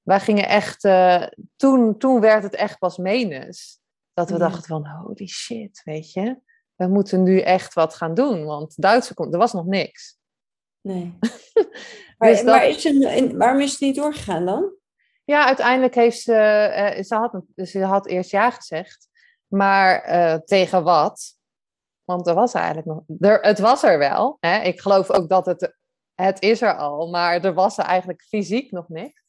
wij 0.03 0.21
gingen 0.21 0.49
echt, 0.49 0.85
uh, 0.85 1.27
toen, 1.57 1.99
toen 1.99 2.21
werd 2.21 2.43
het 2.43 2.55
echt 2.55 2.79
pas 2.79 2.97
menens. 2.97 3.81
Dat 4.15 4.31
we 4.31 4.39
dachten 4.39 4.63
van, 4.63 4.87
holy 4.87 5.27
shit, 5.27 5.83
weet 5.85 6.13
je. 6.13 6.41
We 6.75 6.87
moeten 6.87 7.23
nu 7.23 7.41
echt 7.41 7.75
wat 7.75 7.95
gaan 7.95 8.15
doen, 8.15 8.45
want 8.45 8.83
Duitse 8.83 9.15
komt, 9.15 9.33
er 9.33 9.39
was 9.39 9.53
nog 9.53 9.67
niks. 9.67 10.19
Nee. 10.81 11.19
maar, 12.19 12.31
dus 12.31 12.43
maar 12.43 12.67
is 12.67 12.85
het, 12.85 13.33
waarom 13.33 13.61
is 13.61 13.71
het 13.71 13.81
niet 13.81 13.97
doorgegaan 13.97 14.45
dan? 14.45 14.73
Ja, 15.25 15.47
uiteindelijk 15.47 15.95
heeft 15.95 16.21
ze, 16.21 16.33
uh, 16.97 17.05
ze, 17.05 17.15
had, 17.15 17.43
ze 17.69 17.85
had 17.85 18.07
eerst 18.07 18.31
ja 18.31 18.51
gezegd, 18.51 19.09
maar 19.47 20.09
uh, 20.09 20.35
tegen 20.35 20.85
wat? 20.85 21.37
Want 22.05 22.27
er 22.27 22.35
was 22.35 22.55
eigenlijk 22.55 22.87
nog, 22.87 23.03
er, 23.21 23.41
het 23.41 23.59
was 23.59 23.83
er 23.83 23.99
wel. 23.99 24.37
Hè? 24.41 24.61
Ik 24.61 24.81
geloof 24.81 25.11
ook 25.11 25.29
dat 25.29 25.47
het, 25.47 25.77
het 26.15 26.43
is 26.43 26.63
er 26.63 26.77
al, 26.77 27.11
maar 27.11 27.45
er 27.45 27.55
was 27.55 27.79
er 27.79 27.85
eigenlijk 27.85 28.23
fysiek 28.23 28.71
nog 28.71 28.89
niks. 28.89 29.22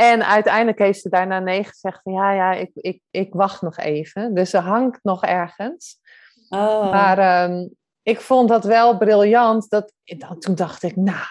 En 0.00 0.26
uiteindelijk 0.26 0.78
heeft 0.78 1.00
ze 1.00 1.08
daarna 1.08 1.38
nee 1.38 1.64
gezegd 1.64 2.02
van 2.02 2.12
ja, 2.12 2.32
ja, 2.32 2.52
ik, 2.52 2.70
ik, 2.74 3.02
ik 3.10 3.34
wacht 3.34 3.62
nog 3.62 3.76
even. 3.76 4.34
Dus 4.34 4.50
ze 4.50 4.58
hangt 4.58 4.98
nog 5.02 5.24
ergens. 5.24 6.00
Oh. 6.48 6.90
Maar 6.90 7.50
um, 7.50 7.76
ik 8.02 8.20
vond 8.20 8.48
dat 8.48 8.64
wel 8.64 8.96
briljant. 8.96 9.70
Dat, 9.70 9.92
dat, 10.04 10.42
toen 10.42 10.54
dacht 10.54 10.82
ik, 10.82 10.96
nou, 10.96 11.26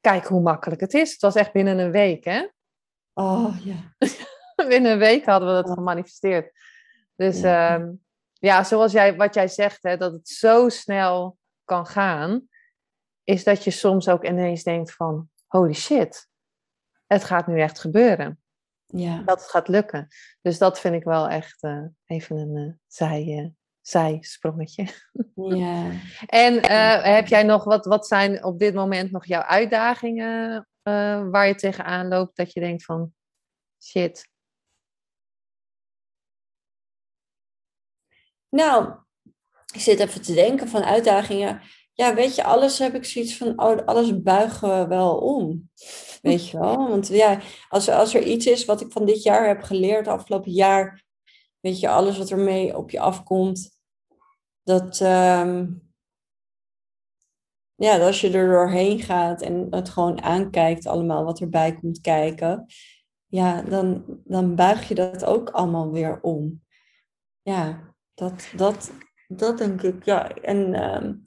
kijk 0.00 0.26
hoe 0.26 0.40
makkelijk 0.40 0.80
het 0.80 0.94
is. 0.94 1.12
Het 1.12 1.20
was 1.20 1.34
echt 1.34 1.52
binnen 1.52 1.78
een 1.78 1.90
week, 1.90 2.24
hè? 2.24 2.46
Oh, 3.12 3.56
ja. 3.64 3.94
binnen 4.68 4.92
een 4.92 4.98
week 4.98 5.24
hadden 5.24 5.48
we 5.48 5.62
dat 5.62 5.72
gemanifesteerd. 5.72 6.52
Dus 7.16 7.40
ja, 7.40 7.74
um, 7.74 8.04
ja 8.32 8.64
zoals 8.64 8.92
jij, 8.92 9.16
wat 9.16 9.34
jij 9.34 9.48
zegt, 9.48 9.82
hè, 9.82 9.96
dat 9.96 10.12
het 10.12 10.28
zo 10.28 10.68
snel 10.68 11.38
kan 11.64 11.86
gaan, 11.86 12.48
is 13.24 13.44
dat 13.44 13.64
je 13.64 13.70
soms 13.70 14.08
ook 14.08 14.24
ineens 14.24 14.62
denkt 14.62 14.92
van, 14.92 15.28
holy 15.46 15.74
shit, 15.74 16.29
het 17.12 17.24
gaat 17.24 17.46
nu 17.46 17.60
echt 17.60 17.78
gebeuren. 17.78 18.40
Ja. 18.86 19.22
Dat 19.22 19.40
het 19.40 19.50
gaat 19.50 19.68
lukken. 19.68 20.08
Dus 20.42 20.58
dat 20.58 20.80
vind 20.80 20.94
ik 20.94 21.04
wel 21.04 21.28
echt 21.28 21.62
uh, 21.62 21.84
even 22.06 22.36
een 22.36 22.56
uh, 22.56 22.72
zij, 22.86 23.24
uh, 23.26 23.48
zijsprongetje. 23.80 24.86
Ja. 25.34 25.90
en 26.26 26.70
heb 27.12 27.26
jij 27.26 27.42
nog, 27.42 27.64
wat, 27.64 27.86
wat 27.86 28.06
zijn 28.06 28.44
op 28.44 28.58
dit 28.58 28.74
moment 28.74 29.10
nog 29.10 29.26
jouw 29.26 29.42
uitdagingen 29.42 30.68
waar 31.30 31.46
je 31.46 31.54
tegenaan 31.54 32.08
loopt, 32.08 32.36
dat 32.36 32.52
je 32.52 32.60
denkt 32.60 32.84
van, 32.84 33.12
shit. 33.82 34.28
Nou, 38.48 38.94
ik 39.72 39.80
zit 39.80 40.00
even 40.00 40.22
te 40.22 40.34
denken 40.34 40.68
van 40.68 40.82
uitdagingen 40.84 41.62
ja, 42.00 42.14
weet 42.14 42.34
je, 42.34 42.44
alles 42.44 42.78
heb 42.78 42.94
ik 42.94 43.04
zoiets 43.04 43.36
van, 43.36 43.62
oh, 43.62 43.86
alles 43.86 44.22
buigen 44.22 44.78
we 44.78 44.86
wel 44.86 45.16
om. 45.18 45.70
Weet 46.22 46.48
je 46.48 46.58
wel? 46.58 46.88
Want 46.88 47.08
ja, 47.08 47.40
als, 47.68 47.88
als 47.88 48.14
er 48.14 48.22
iets 48.22 48.46
is 48.46 48.64
wat 48.64 48.80
ik 48.80 48.92
van 48.92 49.04
dit 49.04 49.22
jaar 49.22 49.46
heb 49.46 49.62
geleerd, 49.62 50.08
afgelopen 50.08 50.52
jaar, 50.52 51.04
weet 51.60 51.80
je, 51.80 51.88
alles 51.88 52.18
wat 52.18 52.30
er 52.30 52.38
mee 52.38 52.76
op 52.76 52.90
je 52.90 53.00
afkomt, 53.00 53.78
dat, 54.62 55.00
um, 55.00 55.92
ja, 57.74 58.06
als 58.06 58.20
je 58.20 58.30
er 58.30 58.48
doorheen 58.48 59.00
gaat 59.00 59.42
en 59.42 59.66
het 59.70 59.88
gewoon 59.88 60.22
aankijkt, 60.22 60.86
allemaal 60.86 61.24
wat 61.24 61.40
erbij 61.40 61.74
komt 61.74 62.00
kijken, 62.00 62.66
ja, 63.26 63.62
dan, 63.62 64.04
dan 64.24 64.54
buig 64.54 64.88
je 64.88 64.94
dat 64.94 65.24
ook 65.24 65.50
allemaal 65.50 65.90
weer 65.90 66.20
om. 66.20 66.62
Ja, 67.42 67.94
dat, 68.14 68.48
dat, 68.56 68.92
dat 69.28 69.58
denk 69.58 69.82
ik, 69.82 70.04
ja. 70.04 70.34
En 70.34 70.94
um, 70.94 71.26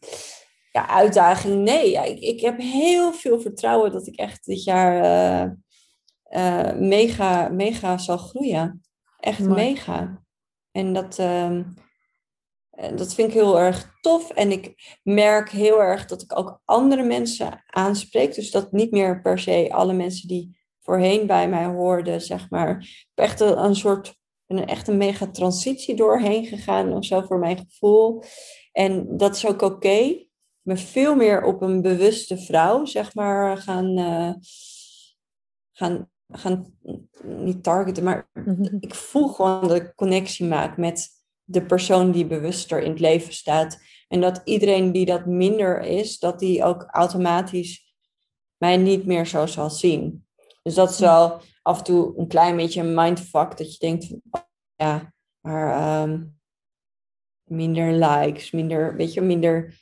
ja, 0.74 0.88
uitdaging, 0.88 1.63
nee. 1.63 1.91
Ja, 1.91 2.03
ik, 2.03 2.19
ik 2.19 2.41
heb 2.41 2.59
heel 2.59 3.13
veel 3.13 3.39
vertrouwen 3.39 3.91
dat 3.91 4.07
ik 4.07 4.15
echt 4.15 4.45
dit 4.45 4.63
jaar 4.63 5.03
uh, 5.03 5.51
uh, 6.30 6.80
mega, 6.80 7.49
mega 7.49 7.97
zal 7.97 8.17
groeien. 8.17 8.82
Echt 9.19 9.39
mega. 9.39 10.24
En 10.71 10.93
dat, 10.93 11.17
uh, 11.19 11.59
dat 12.95 13.13
vind 13.13 13.28
ik 13.28 13.34
heel 13.34 13.59
erg 13.59 13.93
tof. 14.01 14.30
En 14.30 14.51
ik 14.51 14.97
merk 15.03 15.49
heel 15.49 15.82
erg 15.82 16.05
dat 16.05 16.21
ik 16.21 16.38
ook 16.38 16.61
andere 16.65 17.03
mensen 17.03 17.63
aanspreek. 17.67 18.36
Dus 18.36 18.51
dat 18.51 18.71
niet 18.71 18.91
meer 18.91 19.21
per 19.21 19.39
se 19.39 19.69
alle 19.71 19.93
mensen 19.93 20.28
die 20.28 20.57
voorheen 20.80 21.28
bij 21.28 21.49
mij 21.49 21.65
hoorden, 21.65 22.21
zeg 22.21 22.49
maar. 22.49 22.88
Echt 23.15 23.39
een, 23.39 23.63
een 23.63 23.76
soort 23.76 24.21
er 24.47 24.67
echt 24.67 24.88
een 24.88 24.97
mega 24.97 25.28
transitie 25.28 25.95
doorheen 25.95 26.45
gegaan 26.45 26.93
of 26.93 27.05
zo 27.05 27.21
voor 27.21 27.39
mijn 27.39 27.57
gevoel. 27.57 28.24
En 28.71 29.17
dat 29.17 29.36
is 29.36 29.47
ook 29.47 29.61
oké. 29.61 29.88
Ik 29.88 30.28
ben 30.64 30.78
veel 30.78 31.16
meer 31.16 31.43
op 31.43 31.61
een 31.61 31.82
bewuste 31.82 32.38
vrouw, 32.38 32.86
zeg 32.86 33.16
maar, 33.16 33.57
gaan, 33.57 33.97
uh, 33.97 34.34
gaan, 35.72 36.09
gaan 36.28 36.78
niet 37.24 37.64
targeten, 37.64 38.03
maar 38.03 38.30
mhm. 38.34 38.78
ik 38.80 38.95
voel 38.95 39.28
gewoon 39.28 39.68
dat 39.68 39.78
ik 39.78 39.95
connectie 39.95 40.45
maak 40.45 40.78
met 40.78 41.09
de 41.43 41.66
persoon 41.66 42.11
die 42.11 42.26
bewuster 42.26 42.82
in 42.82 42.89
het 42.89 42.99
leven 42.99 43.34
staat. 43.34 43.82
En 44.07 44.22
dat 44.22 44.41
iedereen 44.43 44.91
die 44.91 45.05
dat 45.05 45.26
minder 45.26 45.82
is, 45.82 46.20
dat 46.20 46.39
die 46.39 46.64
ook 46.64 46.84
automatisch 46.84 47.95
mij 48.57 48.78
niet 48.78 49.05
meer 49.05 49.28
zo 49.28 49.45
zal 49.45 49.70
zien. 49.70 50.28
Dus 50.61 50.74
dat 50.74 50.89
is 50.89 50.99
wel 50.99 51.41
af 51.61 51.78
en 51.78 51.84
toe 51.84 52.18
een 52.18 52.28
klein 52.28 52.55
beetje 52.55 52.82
een 52.82 52.93
mindfuck. 52.93 53.57
Dat 53.57 53.74
je 53.74 53.80
denkt, 53.80 54.16
ja, 54.76 55.14
maar 55.39 55.76
ehm, 55.76 56.24
minder 57.43 57.91
likes, 57.91 58.51
minder, 58.51 58.95
weet 58.95 59.14
je, 59.14 59.22
minder, 59.22 59.82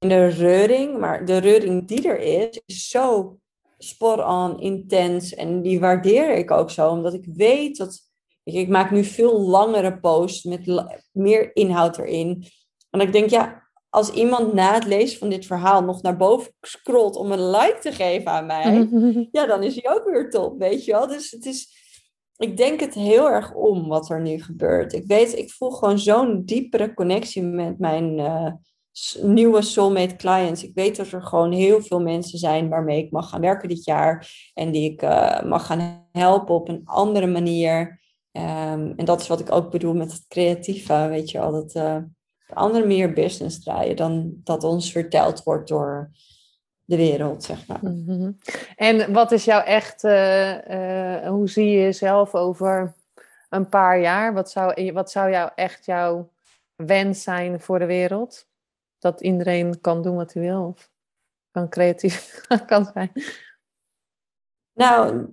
minder 0.00 0.30
reuring. 0.30 0.98
Maar 0.98 1.24
de 1.24 1.36
reuring 1.36 1.88
die 1.88 2.08
er 2.08 2.18
is, 2.18 2.60
is 2.66 2.88
zo 2.88 3.38
spot 3.78 4.24
on, 4.24 4.60
intens. 4.60 5.34
En 5.34 5.62
die 5.62 5.80
waardeer 5.80 6.36
ik 6.36 6.50
ook 6.50 6.70
zo, 6.70 6.90
omdat 6.90 7.14
ik 7.14 7.24
weet 7.34 7.76
dat... 7.76 8.08
Ik 8.44 8.68
maak 8.68 8.90
nu 8.90 9.04
veel 9.04 9.40
langere 9.40 9.98
posts 9.98 10.44
met 10.44 10.92
meer 11.12 11.56
inhoud 11.56 11.98
erin. 11.98 12.44
En 12.90 13.00
ik 13.00 13.12
denk, 13.12 13.30
ja, 13.30 13.62
als 13.88 14.10
iemand 14.10 14.52
na 14.52 14.74
het 14.74 14.86
lezen 14.86 15.18
van 15.18 15.28
dit 15.28 15.46
verhaal 15.46 15.82
nog 15.82 16.02
naar 16.02 16.16
boven 16.16 16.52
scrolt 16.60 17.16
om 17.16 17.32
een 17.32 17.50
like 17.50 17.78
te 17.80 17.92
geven 17.92 18.30
aan 18.30 18.46
mij, 18.46 18.88
ja, 19.32 19.46
dan 19.46 19.62
is 19.62 19.82
hij 19.82 19.94
ook 19.94 20.04
weer 20.04 20.30
top, 20.30 20.58
weet 20.58 20.84
je 20.84 20.92
wel. 20.92 21.06
Dus 21.06 21.30
het 21.30 21.46
is, 21.46 21.68
ik 22.36 22.56
denk 22.56 22.80
het 22.80 22.94
heel 22.94 23.30
erg 23.30 23.54
om 23.54 23.88
wat 23.88 24.10
er 24.10 24.20
nu 24.20 24.42
gebeurt. 24.42 24.92
Ik 24.92 25.06
weet, 25.06 25.38
ik 25.38 25.50
voel 25.50 25.70
gewoon 25.70 25.98
zo'n 25.98 26.44
diepere 26.44 26.94
connectie 26.94 27.42
met 27.42 27.78
mijn 27.78 28.18
uh, 28.18 28.52
nieuwe 29.22 29.62
soulmate 29.62 30.16
clients. 30.16 30.64
Ik 30.64 30.74
weet 30.74 30.96
dat 30.96 31.10
er 31.10 31.22
gewoon 31.22 31.52
heel 31.52 31.82
veel 31.82 32.00
mensen 32.00 32.38
zijn 32.38 32.68
waarmee 32.68 33.04
ik 33.04 33.10
mag 33.10 33.28
gaan 33.28 33.40
werken 33.40 33.68
dit 33.68 33.84
jaar 33.84 34.28
en 34.54 34.70
die 34.70 34.92
ik 34.92 35.02
uh, 35.02 35.42
mag 35.42 35.66
gaan 35.66 36.08
helpen 36.12 36.54
op 36.54 36.68
een 36.68 36.82
andere 36.84 37.26
manier. 37.26 38.00
Um, 38.32 38.92
en 38.96 39.04
dat 39.04 39.20
is 39.20 39.28
wat 39.28 39.40
ik 39.40 39.52
ook 39.52 39.70
bedoel 39.70 39.94
met 39.94 40.12
het 40.12 40.24
creatieve, 40.28 41.06
weet 41.08 41.30
je 41.30 41.38
wel. 41.38 41.52
Dat, 41.52 41.74
uh, 41.74 41.96
andere 42.52 42.86
meer 42.86 43.12
business 43.12 43.62
draaien 43.62 43.96
dan 43.96 44.32
dat 44.44 44.64
ons 44.64 44.92
verteld 44.92 45.42
wordt 45.42 45.68
door 45.68 46.10
de 46.84 46.96
wereld, 46.96 47.44
zeg 47.44 47.66
maar. 47.66 47.78
Mhm. 47.82 48.32
En 48.76 49.12
wat 49.12 49.32
is 49.32 49.44
jouw 49.44 49.62
echt, 49.62 50.04
uh, 50.04 51.28
hoe 51.28 51.48
zie 51.48 51.70
je 51.70 51.78
jezelf 51.78 52.34
over 52.34 52.94
een 53.48 53.68
paar 53.68 54.00
jaar? 54.00 54.34
Wat 54.34 54.50
zou, 54.50 54.92
wat 54.92 55.10
zou 55.10 55.30
jou 55.30 55.50
echt 55.54 55.84
jouw 55.84 56.30
wens 56.76 57.22
zijn 57.22 57.60
voor 57.60 57.78
de 57.78 57.86
wereld? 57.86 58.48
Dat 59.00 59.20
iedereen 59.20 59.80
kan 59.80 60.02
doen 60.02 60.16
wat 60.16 60.32
hij 60.32 60.42
wil 60.42 60.64
of 60.64 60.90
kan 61.50 61.68
creatief 61.68 62.40
kan 62.66 62.90
zijn? 62.92 63.12
Nou, 64.72 65.26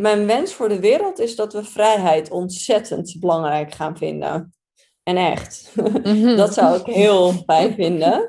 mijn 0.00 0.26
wens 0.26 0.54
voor 0.54 0.68
de 0.68 0.80
wereld 0.80 1.18
is 1.18 1.36
dat 1.36 1.52
we 1.52 1.64
vrijheid 1.64 2.30
ontzettend 2.30 3.16
belangrijk 3.20 3.72
gaan 3.72 3.96
vinden. 3.96 4.54
En 5.02 5.16
echt. 5.16 5.72
Mhm. 5.74 6.36
dat 6.42 6.54
zou 6.54 6.80
ik 6.80 6.86
heel 6.86 7.32
fijn 7.32 7.74
vinden. 7.74 8.28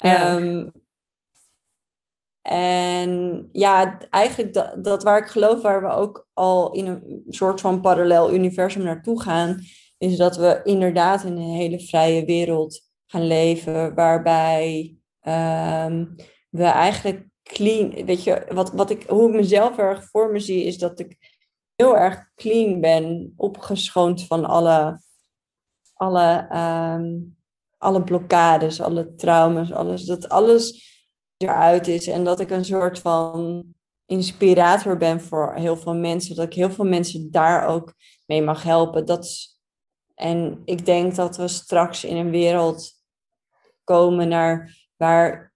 Ehm, 0.00 0.68
en 2.42 3.48
ja, 3.52 3.98
eigenlijk 4.10 4.54
dat, 4.54 4.84
dat 4.84 5.02
waar 5.02 5.18
ik 5.18 5.26
geloof, 5.26 5.62
waar 5.62 5.82
we 5.82 5.88
ook 5.88 6.28
al 6.32 6.72
in 6.72 6.86
een 6.86 7.24
soort 7.28 7.60
van 7.60 7.80
parallel 7.80 8.34
universum 8.34 8.82
naartoe 8.82 9.22
gaan, 9.22 9.60
is 9.98 10.16
dat 10.16 10.36
we 10.36 10.60
inderdaad 10.64 11.24
in 11.24 11.36
een 11.36 11.54
hele 11.54 11.80
vrije 11.80 12.24
wereld 12.24 12.89
gaan 13.10 13.26
leven, 13.26 13.94
waarbij 13.94 14.96
um, 15.22 16.16
we 16.48 16.64
eigenlijk 16.64 17.26
clean, 17.42 18.04
weet 18.04 18.24
je, 18.24 18.46
wat, 18.52 18.72
wat 18.72 18.90
ik, 18.90 19.02
hoe 19.02 19.28
ik 19.28 19.34
mezelf 19.34 19.78
erg 19.78 20.04
voor 20.04 20.30
me 20.30 20.38
zie, 20.38 20.64
is 20.64 20.78
dat 20.78 20.98
ik 20.98 21.16
heel 21.74 21.96
erg 21.96 22.30
clean 22.34 22.80
ben, 22.80 23.32
opgeschoond 23.36 24.26
van 24.26 24.44
alle 24.44 25.00
alle, 26.00 26.48
um, 26.52 27.36
alle 27.78 28.02
blokkades, 28.02 28.80
alle 28.80 29.14
trauma's, 29.14 29.72
alles, 29.72 30.04
dat 30.04 30.28
alles 30.28 30.88
eruit 31.36 31.88
is. 31.88 32.06
En 32.06 32.24
dat 32.24 32.40
ik 32.40 32.50
een 32.50 32.64
soort 32.64 32.98
van 32.98 33.64
inspirator 34.06 34.96
ben 34.96 35.20
voor 35.20 35.54
heel 35.54 35.76
veel 35.76 35.94
mensen. 35.94 36.36
Dat 36.36 36.46
ik 36.46 36.54
heel 36.54 36.70
veel 36.70 36.84
mensen 36.84 37.30
daar 37.30 37.66
ook 37.66 37.94
mee 38.26 38.42
mag 38.42 38.62
helpen. 38.62 39.06
Dat 39.06 39.58
en 40.14 40.62
ik 40.64 40.86
denk 40.86 41.14
dat 41.14 41.36
we 41.36 41.48
straks 41.48 42.04
in 42.04 42.16
een 42.16 42.30
wereld 42.30 42.99
komen 43.84 44.28
naar 44.28 44.76
waar 44.96 45.52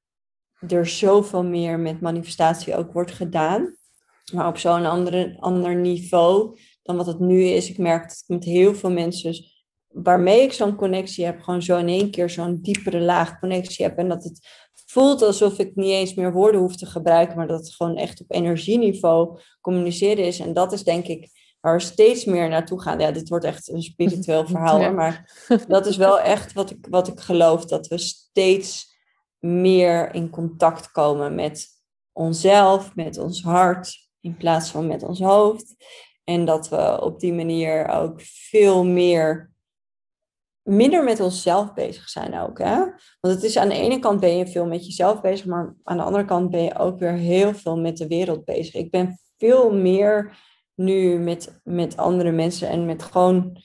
er 0.69 0.87
zoveel 0.87 1.45
meer 1.45 1.79
met 1.79 2.01
manifestatie 2.01 2.77
ook 2.77 2.93
wordt 2.93 3.13
gedaan. 3.13 3.77
Maar 4.33 4.47
op 4.47 4.59
zo'n 4.59 4.87
andere, 4.87 5.37
ander 5.39 5.77
niveau 5.77 6.59
dan 6.83 6.97
wat 6.97 7.07
het 7.07 7.19
nu 7.19 7.43
is. 7.43 7.71
Ik 7.71 7.79
merk 7.79 8.03
dat 8.03 8.23
ik 8.27 8.29
met 8.29 8.45
heel 8.45 8.75
veel 8.75 8.91
mensen 8.91 9.53
waarmee 9.89 10.43
ik 10.43 10.53
zo'n 10.53 10.77
connectie 10.77 11.25
heb, 11.25 11.41
gewoon 11.41 11.63
zo 11.63 11.79
in 11.79 11.89
één 11.89 12.11
keer 12.11 12.31
zo'n 12.31 12.61
diepere 12.61 13.01
laag 13.01 13.41
connectie 13.41 13.85
heb. 13.85 13.99
En 13.99 14.09
dat 14.09 14.25
het 14.25 14.49
voelt 14.87 15.23
alsof 15.23 15.59
ik 15.59 15.75
niet 15.75 15.91
eens 15.91 16.15
meer 16.15 16.33
woorden 16.33 16.61
hoef 16.61 16.77
te 16.77 16.87
gebruiken, 16.87 17.37
maar 17.37 17.47
dat 17.47 17.59
het 17.59 17.75
gewoon 17.75 17.97
echt 17.97 18.21
op 18.21 18.33
energieniveau 18.33 19.39
communiceren 19.61 20.25
is. 20.25 20.39
En 20.39 20.53
dat 20.53 20.73
is 20.73 20.85
denk 20.85 21.07
ik 21.07 21.44
waar 21.65 21.77
we 21.77 21.83
steeds 21.83 22.25
meer 22.25 22.49
naartoe 22.49 22.81
gaan. 22.81 22.99
Ja, 22.99 23.11
dit 23.11 23.29
wordt 23.29 23.45
echt 23.45 23.69
een 23.69 23.83
spiritueel 23.83 24.47
verhaal, 24.55 24.93
maar 24.93 25.31
dat 25.69 25.87
is 25.87 25.97
wel 25.97 26.21
echt 26.21 26.53
wat 26.53 26.71
ik, 26.71 26.87
wat 26.91 27.09
ik 27.09 27.21
geloof, 27.21 27.65
dat 27.65 27.87
we 27.87 27.99
steeds 27.99 28.97
meer 29.39 30.15
in 30.15 30.31
contact 30.31 30.91
komen 30.91 31.35
met 31.35 31.69
onszelf, 32.13 32.95
met 32.95 33.19
ons 33.19 33.43
hart, 33.43 34.09
in 34.21 34.37
plaats 34.37 34.71
van 34.71 34.87
met 34.87 35.03
ons 35.03 35.21
hoofd. 35.21 35.75
En 36.25 36.45
dat 36.45 36.69
we 36.69 37.01
op 37.01 37.21
die 37.21 37.33
manier 37.33 37.89
ook 37.89 38.21
veel 38.23 38.85
meer 38.85 39.53
minder 40.63 41.05
met 41.05 41.21
onszelf 41.21 41.75
bezig 41.75 42.09
zijn 42.09 42.39
ook. 42.39 42.59
Hè? 42.59 42.77
Want 43.21 43.35
het 43.35 43.43
is 43.43 43.57
aan 43.57 43.69
de 43.69 43.75
ene 43.75 43.99
kant 43.99 44.21
ben 44.21 44.37
je 44.37 44.47
veel 44.47 44.67
met 44.67 44.85
jezelf 44.87 45.21
bezig, 45.21 45.47
maar 45.47 45.77
aan 45.83 45.97
de 45.97 46.03
andere 46.03 46.25
kant 46.25 46.51
ben 46.51 46.63
je 46.63 46.79
ook 46.79 46.99
weer 46.99 47.13
heel 47.13 47.55
veel 47.55 47.79
met 47.79 47.97
de 47.97 48.07
wereld 48.07 48.45
bezig. 48.45 48.75
Ik 48.75 48.91
ben 48.91 49.19
veel 49.39 49.75
meer 49.75 50.37
nu 50.75 51.19
met, 51.19 51.61
met 51.63 51.97
andere 51.97 52.31
mensen 52.31 52.69
en 52.69 52.87
met 52.87 53.03
gewoon, 53.03 53.63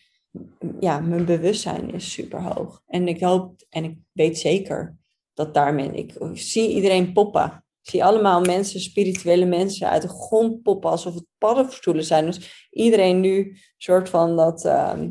ja, 0.79 0.99
mijn 0.99 1.25
bewustzijn 1.25 1.93
is 1.93 2.11
super 2.11 2.41
hoog. 2.41 2.81
En 2.87 3.07
ik 3.07 3.21
hoop 3.21 3.65
en 3.69 3.83
ik 3.83 3.97
weet 4.11 4.39
zeker 4.39 4.97
dat 5.33 5.53
daarmee, 5.53 5.91
ik 5.91 6.13
zie 6.33 6.69
iedereen 6.69 7.13
poppen. 7.13 7.63
Ik 7.81 7.89
zie 7.89 8.03
allemaal 8.03 8.41
mensen, 8.41 8.79
spirituele 8.79 9.45
mensen 9.45 9.89
uit 9.89 10.01
de 10.01 10.07
grond 10.07 10.61
poppen 10.61 10.89
alsof 10.89 11.13
het 11.13 11.25
paddenstoelen 11.37 12.03
zijn. 12.03 12.25
Dus 12.25 12.67
iedereen 12.69 13.19
nu 13.19 13.57
soort 13.77 14.09
van 14.09 14.35
dat. 14.35 14.65
Ehm, 14.65 15.09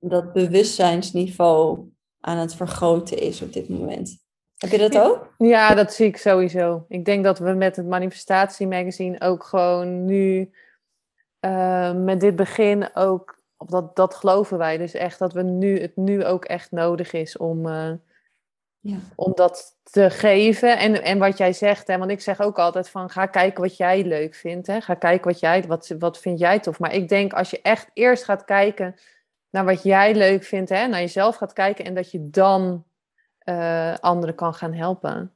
dat 0.00 0.32
bewustzijnsniveau 0.32 1.88
aan 2.20 2.36
het 2.36 2.54
vergroten 2.54 3.18
is 3.18 3.42
op 3.42 3.52
dit 3.52 3.68
moment. 3.68 4.18
Heb 4.56 4.70
je 4.70 4.78
dat 4.78 4.98
ook? 4.98 5.34
Ja, 5.38 5.74
dat 5.74 5.92
zie 5.92 6.06
ik 6.06 6.16
sowieso. 6.16 6.84
Ik 6.88 7.04
denk 7.04 7.24
dat 7.24 7.38
we 7.38 7.52
met 7.52 7.76
het 7.76 7.86
Manifestatie 7.86 8.66
Magazine 8.66 9.20
ook 9.20 9.44
gewoon 9.44 10.04
nu 10.04 10.50
uh, 11.48 11.92
met 11.92 12.20
dit 12.20 12.36
begin 12.36 12.94
ook, 12.94 13.42
of 13.56 13.68
dat, 13.68 13.96
dat 13.96 14.14
geloven 14.14 14.58
wij 14.58 14.76
dus 14.76 14.94
echt, 14.94 15.18
dat 15.18 15.32
we 15.32 15.42
nu, 15.42 15.80
het 15.80 15.96
nu 15.96 16.24
ook 16.24 16.44
echt 16.44 16.70
nodig 16.70 17.12
is 17.12 17.36
om, 17.36 17.66
uh, 17.66 17.90
ja. 18.80 18.96
om 19.14 19.32
dat 19.34 19.76
te 19.82 20.10
geven. 20.10 20.78
En, 20.78 21.02
en 21.02 21.18
wat 21.18 21.38
jij 21.38 21.52
zegt, 21.52 21.86
hè, 21.86 21.98
want 21.98 22.10
ik 22.10 22.20
zeg 22.20 22.40
ook 22.40 22.58
altijd 22.58 22.88
van 22.88 23.10
ga 23.10 23.26
kijken 23.26 23.62
wat 23.62 23.76
jij 23.76 24.04
leuk 24.04 24.34
vindt. 24.34 24.66
Hè? 24.66 24.80
Ga 24.80 24.94
kijken 24.94 25.30
wat 25.30 25.40
jij, 25.40 25.62
wat, 25.66 25.94
wat 25.98 26.18
vind 26.18 26.38
jij 26.38 26.60
tof. 26.60 26.78
Maar 26.78 26.94
ik 26.94 27.08
denk 27.08 27.32
als 27.32 27.50
je 27.50 27.60
echt 27.62 27.90
eerst 27.92 28.24
gaat 28.24 28.44
kijken 28.44 28.94
naar 29.50 29.64
wat 29.64 29.82
jij 29.82 30.14
leuk 30.14 30.44
vindt, 30.44 30.70
hè, 30.70 30.86
naar 30.86 31.00
jezelf 31.00 31.36
gaat 31.36 31.52
kijken 31.52 31.84
en 31.84 31.94
dat 31.94 32.10
je 32.10 32.30
dan 32.30 32.84
uh, 33.44 33.94
anderen 33.94 34.34
kan 34.34 34.54
gaan 34.54 34.72
helpen. 34.72 35.32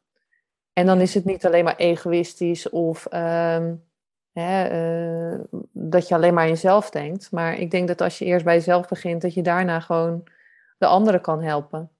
En 0.72 0.86
dan 0.86 1.00
is 1.00 1.14
het 1.14 1.24
niet 1.24 1.46
alleen 1.46 1.64
maar 1.64 1.76
egoïstisch 1.76 2.70
of 2.70 3.06
ehm, 3.06 3.74
hè, 4.32 4.70
uh, 5.32 5.40
dat 5.72 6.08
je 6.08 6.14
alleen 6.14 6.34
maar 6.34 6.42
aan 6.42 6.48
jezelf 6.48 6.90
denkt. 6.90 7.30
Maar 7.30 7.58
ik 7.58 7.70
denk 7.70 7.88
dat 7.88 8.00
als 8.00 8.18
je 8.18 8.24
eerst 8.24 8.44
bij 8.44 8.54
jezelf 8.54 8.88
begint, 8.88 9.22
dat 9.22 9.34
je 9.34 9.42
daarna 9.42 9.80
gewoon 9.80 10.22
de 10.78 10.86
anderen 10.86 11.20
kan 11.20 11.42
helpen. 11.42 11.90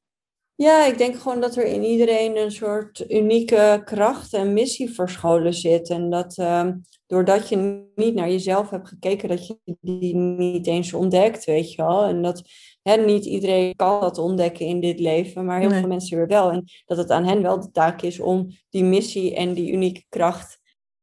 Ja, 0.54 0.86
ik 0.86 0.98
denk 0.98 1.16
gewoon 1.16 1.40
dat 1.40 1.56
er 1.56 1.64
in 1.64 1.82
iedereen 1.82 2.36
een 2.36 2.50
soort 2.50 3.10
unieke 3.10 3.82
kracht 3.84 4.32
en 4.32 4.52
missie 4.52 4.90
verscholen 4.90 5.54
zit. 5.54 5.90
En 5.90 6.10
dat 6.10 6.38
uh, 6.38 6.68
doordat 7.06 7.48
je 7.48 7.86
niet 7.94 8.14
naar 8.14 8.30
jezelf 8.30 8.70
hebt 8.70 8.88
gekeken, 8.88 9.28
dat 9.28 9.46
je 9.46 9.58
die 9.80 10.14
niet 10.16 10.66
eens 10.66 10.92
ontdekt, 10.92 11.44
weet 11.44 11.72
je 11.72 11.82
wel. 11.82 12.04
En 12.04 12.22
dat 12.22 12.42
hè, 12.82 12.96
niet 12.96 13.24
iedereen 13.24 13.76
kan 13.76 14.00
dat 14.00 14.18
ontdekken 14.18 14.66
in 14.66 14.80
dit 14.80 15.00
leven, 15.00 15.44
maar 15.44 15.60
heel 15.60 15.70
veel 15.70 15.88
mensen 15.88 16.16
weer 16.16 16.26
wel. 16.26 16.50
En 16.50 16.64
dat 16.84 16.98
het 16.98 17.10
aan 17.10 17.24
hen 17.24 17.42
wel 17.42 17.60
de 17.60 17.70
taak 17.70 18.02
is 18.02 18.20
om 18.20 18.48
die 18.70 18.84
missie 18.84 19.34
en 19.34 19.54
die 19.54 19.72
unieke 19.72 20.04
kracht 20.08 20.60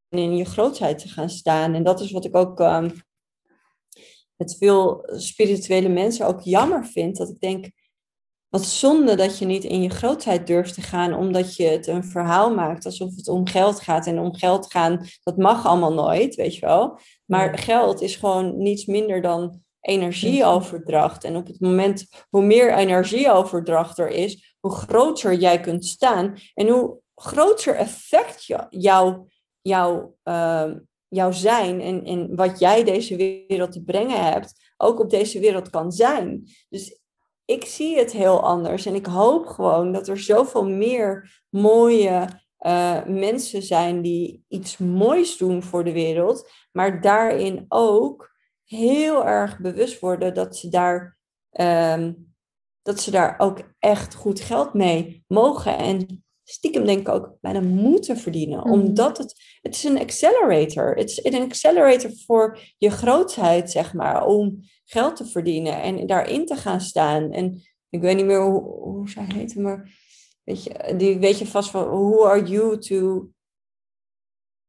in 0.09 0.35
je 0.35 0.45
grootheid 0.45 0.99
te 0.99 1.07
gaan 1.07 1.29
staan. 1.29 1.73
En 1.73 1.83
dat 1.83 1.99
is 1.99 2.11
wat 2.11 2.25
ik 2.25 2.35
ook... 2.35 2.59
Um, 2.59 2.91
met 4.39 4.57
veel 4.57 5.03
spirituele 5.05 5.89
mensen 5.89 6.27
ook 6.27 6.41
jammer 6.41 6.85
vind. 6.85 7.17
Dat 7.17 7.29
ik 7.29 7.39
denk, 7.39 7.71
wat 8.49 8.65
zonde 8.65 9.15
dat 9.15 9.37
je 9.37 9.45
niet 9.45 9.63
in 9.63 9.81
je 9.81 9.89
grootheid 9.89 10.47
durft 10.47 10.73
te 10.73 10.81
gaan, 10.81 11.13
omdat 11.13 11.55
je 11.55 11.63
het 11.63 11.87
een 11.87 12.03
verhaal 12.03 12.53
maakt 12.53 12.85
alsof 12.85 13.15
het 13.15 13.27
om 13.27 13.47
geld 13.47 13.81
gaat. 13.81 14.07
En 14.07 14.19
om 14.19 14.35
geld 14.35 14.71
gaan, 14.71 15.05
dat 15.23 15.37
mag 15.37 15.65
allemaal 15.65 15.93
nooit, 15.93 16.35
weet 16.35 16.55
je 16.55 16.65
wel. 16.65 16.99
Maar 17.25 17.57
geld 17.57 18.01
is 18.01 18.15
gewoon 18.15 18.57
niets 18.57 18.85
minder 18.85 19.21
dan 19.21 19.61
energieoverdracht. 19.79 21.23
En 21.23 21.35
op 21.35 21.47
het 21.47 21.59
moment, 21.59 22.07
hoe 22.29 22.43
meer 22.43 22.73
energieoverdracht 22.73 23.97
er 23.97 24.09
is, 24.09 24.55
hoe 24.59 24.71
groter 24.71 25.33
jij 25.33 25.59
kunt 25.59 25.85
staan 25.85 26.37
en 26.53 26.67
hoe 26.67 26.97
groter 27.15 27.75
effect 27.75 28.45
jou, 28.69 29.28
jou, 29.61 30.05
uh, 30.23 30.71
jouw 31.07 31.31
zijn 31.31 31.81
en, 31.81 32.03
en 32.03 32.35
wat 32.35 32.59
jij 32.59 32.83
deze 32.83 33.15
wereld 33.15 33.71
te 33.71 33.83
brengen 33.83 34.23
hebt, 34.31 34.73
ook 34.77 34.99
op 34.99 35.09
deze 35.09 35.39
wereld 35.39 35.69
kan 35.69 35.91
zijn. 35.91 36.43
Dus 36.69 36.99
ik 37.45 37.65
zie 37.65 37.97
het 37.97 38.11
heel 38.11 38.43
anders 38.43 38.85
en 38.85 38.95
ik 38.95 39.05
hoop 39.05 39.45
gewoon 39.45 39.91
dat 39.91 40.07
er 40.07 40.19
zoveel 40.19 40.69
meer 40.69 41.41
mooie 41.49 42.27
uh, 42.59 43.05
mensen 43.05 43.61
zijn 43.61 44.01
die 44.01 44.43
iets 44.47 44.77
moois 44.77 45.37
doen 45.37 45.63
voor 45.63 45.83
de 45.83 45.91
wereld, 45.91 46.49
maar 46.71 47.01
daarin 47.01 47.65
ook 47.67 48.35
heel 48.65 49.25
erg 49.25 49.59
bewust 49.59 49.99
worden 49.99 50.33
dat 50.33 50.57
ze 50.57 50.69
daar, 50.69 51.17
um, 51.51 52.33
dat 52.81 52.99
ze 52.99 53.11
daar 53.11 53.35
ook 53.37 53.59
echt 53.79 54.15
goed 54.15 54.39
geld 54.39 54.73
mee 54.73 55.23
mogen 55.27 55.77
en 55.77 56.23
stiekem 56.49 56.85
denk 56.85 56.99
ik 56.99 57.09
ook 57.09 57.37
bijna 57.41 57.59
moeten 57.59 58.17
verdienen. 58.17 58.59
Mhm. 58.59 58.71
Omdat 58.71 59.17
het, 59.17 59.59
het 59.61 59.75
is 59.75 59.83
een 59.83 59.99
accelerator. 59.99 60.95
Het 60.95 61.09
is 61.09 61.23
een 61.23 61.41
accelerator 61.41 62.11
voor 62.25 62.59
je 62.77 62.89
grootheid, 62.89 63.71
zeg 63.71 63.93
maar, 63.93 64.25
om 64.25 64.59
geld 64.85 65.15
te 65.15 65.25
verdienen 65.25 65.81
en 65.81 66.07
daarin 66.07 66.45
te 66.45 66.55
gaan 66.55 66.81
staan. 66.81 67.31
En 67.31 67.61
ik 67.89 68.01
weet 68.01 68.15
niet 68.15 68.25
meer 68.25 68.41
hoe, 68.41 68.61
hoe 68.61 69.09
zij 69.09 69.25
heette, 69.33 69.61
maar 69.61 69.89
weet 70.43 70.63
je, 70.63 70.93
die 70.97 71.19
weet 71.19 71.39
je 71.39 71.47
vast 71.47 71.69
van, 71.69 71.83
who 71.83 72.25
are 72.25 72.43
you 72.43 72.77
to 72.77 73.29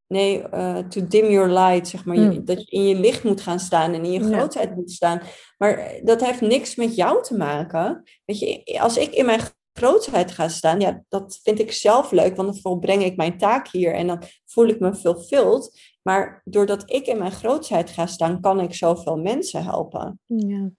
Nee, 0.06 0.42
uh, 0.54 0.78
to 0.78 1.06
dim 1.06 1.30
your 1.30 1.48
light, 1.48 1.88
zeg 1.88 2.04
maar. 2.04 2.16
Hmm. 2.16 2.44
dat 2.44 2.60
je 2.60 2.76
in 2.76 2.86
je 2.86 2.94
licht 2.94 3.24
moet 3.24 3.40
gaan 3.40 3.58
staan 3.58 3.92
en 3.92 4.04
in 4.04 4.12
je 4.12 4.24
grootheid 4.24 4.74
moet 4.74 4.90
staan. 4.90 5.22
Maar 5.58 6.00
dat 6.02 6.24
heeft 6.24 6.40
niks 6.40 6.74
met 6.74 6.94
jou 6.94 7.22
te 7.22 7.36
maken. 7.36 8.02
Weet 8.24 8.38
je, 8.38 8.80
als 8.80 8.96
ik 8.96 9.12
in 9.12 9.26
mijn 9.26 9.40
grootheid 9.80 10.30
ga 10.30 10.48
staan, 10.48 10.80
ja, 10.80 11.04
dat 11.08 11.40
vind 11.42 11.58
ik 11.58 11.72
zelf 11.72 12.10
leuk, 12.10 12.36
want 12.36 12.52
dan 12.52 12.60
volbreng 12.60 13.04
ik 13.04 13.16
mijn 13.16 13.38
taak 13.38 13.68
hier 13.68 13.94
en 13.94 14.06
dan 14.06 14.22
voel 14.46 14.66
ik 14.66 14.80
me 14.80 14.94
fulfilled. 14.94 15.80
Maar 16.02 16.42
doordat 16.44 16.90
ik 16.90 17.06
in 17.06 17.18
mijn 17.18 17.32
grootheid 17.32 17.90
ga 17.90 18.06
staan, 18.06 18.40
kan 18.40 18.60
ik 18.60 18.74
zoveel 18.74 19.16
mensen 19.16 19.64
helpen. 19.64 20.20
Ja. 20.26 20.70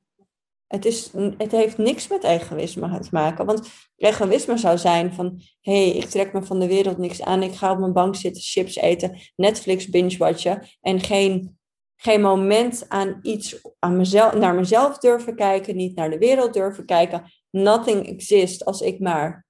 Het, 0.68 0.86
is, 0.86 1.12
het 1.38 1.52
heeft 1.52 1.78
niks 1.78 2.08
met 2.08 2.24
egoïsme 2.24 3.00
te 3.00 3.10
maken. 3.12 3.46
Want 3.46 3.70
egoïsme 3.98 4.58
zou 4.58 4.78
zijn 4.78 5.14
van... 5.14 5.42
hé, 5.62 5.90
hey, 5.90 5.98
ik 5.98 6.06
trek 6.06 6.34
me 6.34 6.44
van 6.44 6.60
de 6.60 6.68
wereld 6.68 6.98
niks 6.98 7.22
aan. 7.22 7.44
Ik 7.44 7.54
ga 7.54 7.72
op 7.72 7.80
mijn 7.80 7.94
bank 7.94 8.16
zitten, 8.16 8.42
chips 8.42 8.76
eten, 8.76 9.18
Netflix 9.36 9.90
binge-watchen... 9.90 10.68
en 10.82 11.00
geen, 11.00 11.58
geen 11.96 12.22
moment 12.22 12.86
aan 12.88 13.20
iets, 13.22 13.62
aan 13.80 13.98
mezelf, 13.98 14.34
naar 14.34 14.56
mezelf 14.56 14.98
durven 14.98 15.36
kijken... 15.36 15.76
niet 15.76 15.96
naar 15.96 16.10
de 16.10 16.18
wereld 16.18 16.54
durven 16.54 16.86
kijken. 16.86 17.24
Nothing 17.52 18.08
exists 18.08 18.66
als 18.66 18.82
ik 18.82 19.00
maar... 19.00 19.46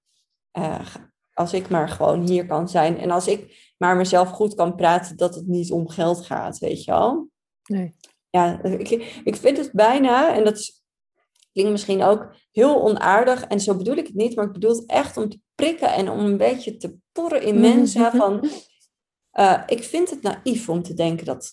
Uh, 0.58 0.96
als 1.34 1.54
ik 1.54 1.70
maar 1.70 1.90
gewoon 1.90 2.28
hier 2.28 2.46
kan 2.46 2.70
zijn. 2.70 2.98
En 2.98 3.12
als 3.12 3.28
ik 3.28 3.74
maar 3.78 3.96
mezelf 3.96 4.30
goed 4.30 4.56
kan 4.56 4.76
praten 4.76 5.18
dat 5.18 5.36
het 5.36 5.48
niet 5.48 5.72
om 5.72 5.90
geld 5.90 6.26
gaat, 6.26 6.58
weet 6.58 6.84
je 6.84 6.92
wel? 6.92 7.30
Nee. 7.64 7.96
Ja, 8.30 8.64
ik, 8.64 8.90
ik 9.24 9.36
vind 9.36 9.58
het 9.58 9.72
bijna, 9.72 10.36
en 10.36 10.44
dat 10.44 10.58
is 10.58 10.82
klinkt 11.54 11.72
misschien 11.72 12.04
ook 12.04 12.36
heel 12.52 12.82
onaardig. 12.82 13.44
En 13.44 13.60
zo 13.60 13.76
bedoel 13.76 13.96
ik 13.96 14.08
het 14.08 14.16
niet, 14.16 14.36
maar 14.36 14.46
ik 14.46 14.52
bedoel 14.52 14.76
het 14.76 14.86
echt 14.86 15.18
om 15.18 15.30
te 15.30 15.40
prikken 15.56 15.94
en 15.94 16.10
om 16.10 16.20
een 16.20 16.38
beetje 16.38 16.78
te 16.78 16.96
porren 17.12 17.42
in 17.42 17.60
mensen. 17.60 18.12
Van, 18.12 18.50
uh, 19.34 19.64
ik 19.66 19.84
vind 19.84 20.10
het 20.10 20.22
naïef 20.22 20.70
om 20.70 20.84
te 20.84 20.94
denken 20.94 21.26
dat 21.26 21.52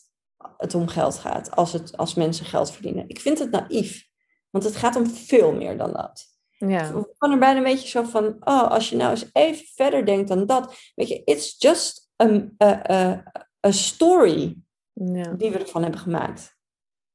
het 0.56 0.74
om 0.74 0.88
geld 0.88 1.18
gaat 1.18 1.50
als, 1.50 1.72
het, 1.72 1.96
als 1.96 2.14
mensen 2.14 2.46
geld 2.46 2.70
verdienen. 2.70 3.08
Ik 3.08 3.20
vind 3.20 3.38
het 3.38 3.50
naïef, 3.50 4.06
want 4.50 4.64
het 4.64 4.76
gaat 4.76 4.96
om 4.96 5.06
veel 5.06 5.52
meer 5.52 5.76
dan 5.78 5.92
dat. 5.92 6.37
Ja. 6.58 6.88
Ik 6.88 7.14
kan 7.18 7.32
er 7.32 7.38
bijna 7.38 7.56
een 7.56 7.64
beetje 7.64 7.88
zo 7.88 8.02
van, 8.02 8.36
oh, 8.40 8.70
als 8.70 8.90
je 8.90 8.96
nou 8.96 9.10
eens 9.10 9.30
even 9.32 9.66
verder 9.74 10.06
denkt 10.06 10.28
dan 10.28 10.46
dat. 10.46 10.74
Weet 10.94 11.08
je, 11.08 11.22
it's 11.24 11.56
just 11.58 12.10
a, 12.22 12.48
a, 12.62 12.92
a, 12.92 13.22
a 13.66 13.70
story 13.70 14.56
ja. 14.92 15.32
die 15.32 15.50
we 15.50 15.58
ervan 15.58 15.82
hebben 15.82 16.00
gemaakt. 16.00 16.56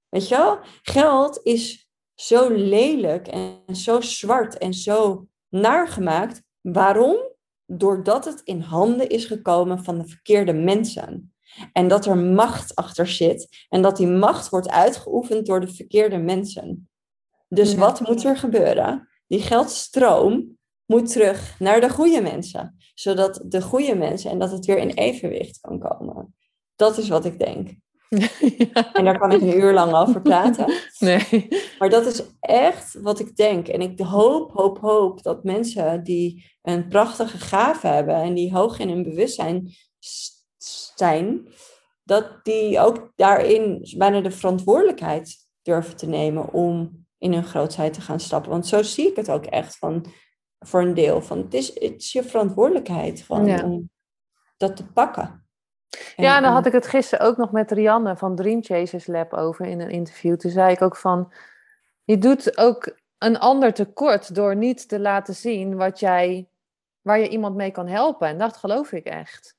Weet 0.10 0.28
je 0.28 0.38
wel? 0.38 0.60
Geld 0.82 1.40
is 1.44 1.90
zo 2.16 2.50
lelijk 2.50 3.28
en 3.28 3.76
zo 3.76 4.02
zwart 4.02 4.58
en 4.58 4.74
zo 4.74 5.28
naar 5.50 5.88
gemaakt. 5.88 6.44
Waarom? 6.62 7.32
Doordat 7.66 8.26
het 8.26 8.42
in 8.44 8.60
handen 8.60 9.10
is 9.10 9.26
gekomen 9.26 9.84
van 9.84 9.98
de 9.98 10.08
verkeerde 10.08 10.54
mensen. 10.54 11.34
En 11.72 11.88
dat 11.88 12.06
er 12.06 12.18
macht 12.18 12.76
achter 12.76 13.08
zit. 13.08 13.66
En 13.70 13.82
dat 13.82 13.98
die 13.98 14.08
macht 14.08 14.50
wordt 14.50 14.70
uitgeoefend 14.70 15.46
door 15.46 15.60
de 15.60 15.74
verkeerde 15.74 16.18
mensen. 16.18 16.90
Dus 17.48 17.76
wat 17.76 18.00
moet 18.00 18.24
er 18.24 18.38
gebeuren? 18.38 19.08
Die 19.34 19.42
geldstroom 19.42 20.58
moet 20.86 21.12
terug 21.12 21.60
naar 21.60 21.82
de 21.82 21.90
goede 21.90 22.22
mensen. 22.22 22.76
Zodat 22.94 23.42
de 23.46 23.62
goede 23.62 23.96
mensen 23.96 24.32
en 24.32 24.40
dat 24.40 24.52
het 24.52 24.66
weer 24.66 24.78
in 24.78 24.90
evenwicht 24.90 25.60
kan 25.60 25.80
komen. 25.80 26.36
Dat 26.76 26.98
is 26.98 27.10
wat 27.10 27.26
ik 27.26 27.40
denk. 27.40 27.70
En 28.94 29.06
daar 29.06 29.20
kan 29.20 29.32
ik 29.32 29.42
een 29.42 29.58
uur 29.58 29.74
lang 29.74 29.94
over 29.94 30.22
praten. 30.22 30.74
Nee. 31.00 31.48
Maar 31.80 31.90
dat 31.90 32.06
is 32.06 32.24
echt 32.40 33.02
wat 33.02 33.20
ik 33.20 33.36
denk. 33.36 33.68
En 33.68 33.82
ik 33.82 34.00
hoop, 34.00 34.52
hoop, 34.52 34.80
hoop 34.80 35.24
dat 35.24 35.44
mensen 35.44 36.04
die 36.04 36.46
een 36.62 36.88
prachtige 36.88 37.38
gave 37.38 37.88
hebben 37.88 38.16
en 38.16 38.34
die 38.34 38.54
hoog 38.54 38.80
in 38.80 38.90
hun 38.90 39.04
bewustzijn 39.04 39.70
zijn, 40.96 41.48
dat 42.04 42.40
die 42.44 42.80
ook 42.80 43.12
daarin 43.16 43.88
bijna 43.98 44.22
de 44.22 44.32
verantwoordelijkheid 44.32 45.38
durven 45.62 45.98
te 45.98 46.08
nemen 46.08 46.54
om 46.54 47.03
in 47.24 47.34
hun 47.34 47.44
grootheid 47.44 47.94
te 47.94 48.02
gaan 48.02 48.20
stappen. 48.20 48.52
Want 48.52 48.68
zo 48.68 48.84
zie 48.84 49.10
ik 49.10 49.16
het 49.16 49.30
ook 49.30 49.46
echt 49.46 49.78
van, 49.78 50.06
voor 50.60 50.82
een 50.82 50.94
deel. 50.94 51.22
Van, 51.22 51.38
het, 51.38 51.54
is, 51.54 51.68
het 51.68 52.02
is 52.02 52.12
je 52.12 52.24
verantwoordelijkheid 52.24 53.22
gewoon 53.22 53.64
om 53.64 53.90
dat 54.58 54.76
te 54.76 54.86
pakken 54.86 55.44
ja, 56.16 56.36
en 56.38 56.44
dan 56.44 56.54
had 56.54 56.66
ik 56.66 56.72
het 56.72 56.88
gisteren 56.88 57.26
ook 57.26 57.38
nog 57.38 57.52
met 57.52 57.72
Rianne 57.72 58.18
van 58.18 58.36
Dream 58.36 58.64
Chasers 58.64 59.08
Lab 59.08 59.34
over 59.34 59.66
in 59.66 59.80
een 59.80 59.90
interview. 59.90 60.36
Toen 60.36 60.52
zei 60.52 60.72
ik 60.72 60.82
ook 60.82 60.96
van, 60.96 61.34
je 62.04 62.18
doet 62.18 62.58
ook 62.58 62.98
een 63.18 63.40
ander 63.40 63.74
tekort 63.74 64.36
door 64.36 64.56
niet 64.56 64.88
te 64.90 65.00
laten 65.00 65.36
zien 65.36 65.76
wat 65.76 66.00
jij, 66.00 66.50
waar 67.02 67.20
je 67.20 67.30
iemand 67.30 67.56
mee 67.56 67.72
kan 67.72 67.88
helpen. 67.88 68.28
En 68.28 68.38
dat 68.38 68.58
geloof 68.58 68.92
ik 68.92 69.06
echt. 69.06 69.56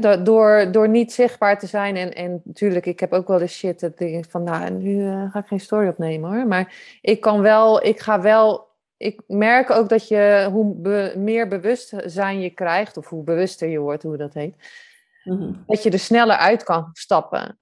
Door, 0.00 0.24
door, 0.24 0.68
door 0.72 0.88
niet 0.88 1.12
zichtbaar 1.12 1.58
te 1.58 1.66
zijn. 1.66 1.96
En, 1.96 2.14
en 2.14 2.40
natuurlijk, 2.44 2.86
ik 2.86 3.00
heb 3.00 3.12
ook 3.12 3.28
wel 3.28 3.38
de 3.38 3.46
shit 3.46 3.80
dat 3.80 4.00
ik 4.00 4.24
van, 4.28 4.42
nou, 4.42 4.70
nu 4.70 4.94
uh, 4.94 5.30
ga 5.30 5.38
ik 5.38 5.46
geen 5.46 5.60
story 5.60 5.88
opnemen 5.88 6.30
hoor. 6.34 6.46
Maar 6.46 6.98
ik 7.00 7.20
kan 7.20 7.40
wel, 7.40 7.84
ik 7.84 8.00
ga 8.00 8.20
wel, 8.20 8.68
ik 8.96 9.20
merk 9.26 9.70
ook 9.70 9.88
dat 9.88 10.08
je, 10.08 10.48
hoe 10.52 10.74
meer 11.16 11.48
bewustzijn 11.48 12.40
je 12.40 12.50
krijgt, 12.50 12.96
of 12.96 13.08
hoe 13.08 13.24
bewuster 13.24 13.68
je 13.68 13.78
wordt, 13.78 14.02
hoe 14.02 14.16
dat 14.16 14.34
heet 14.34 14.54
Mhm. 15.24 15.52
Dat 15.66 15.82
je 15.82 15.90
er 15.90 15.98
sneller 15.98 16.36
uit 16.36 16.62
kan 16.62 16.90
stappen. 16.92 17.58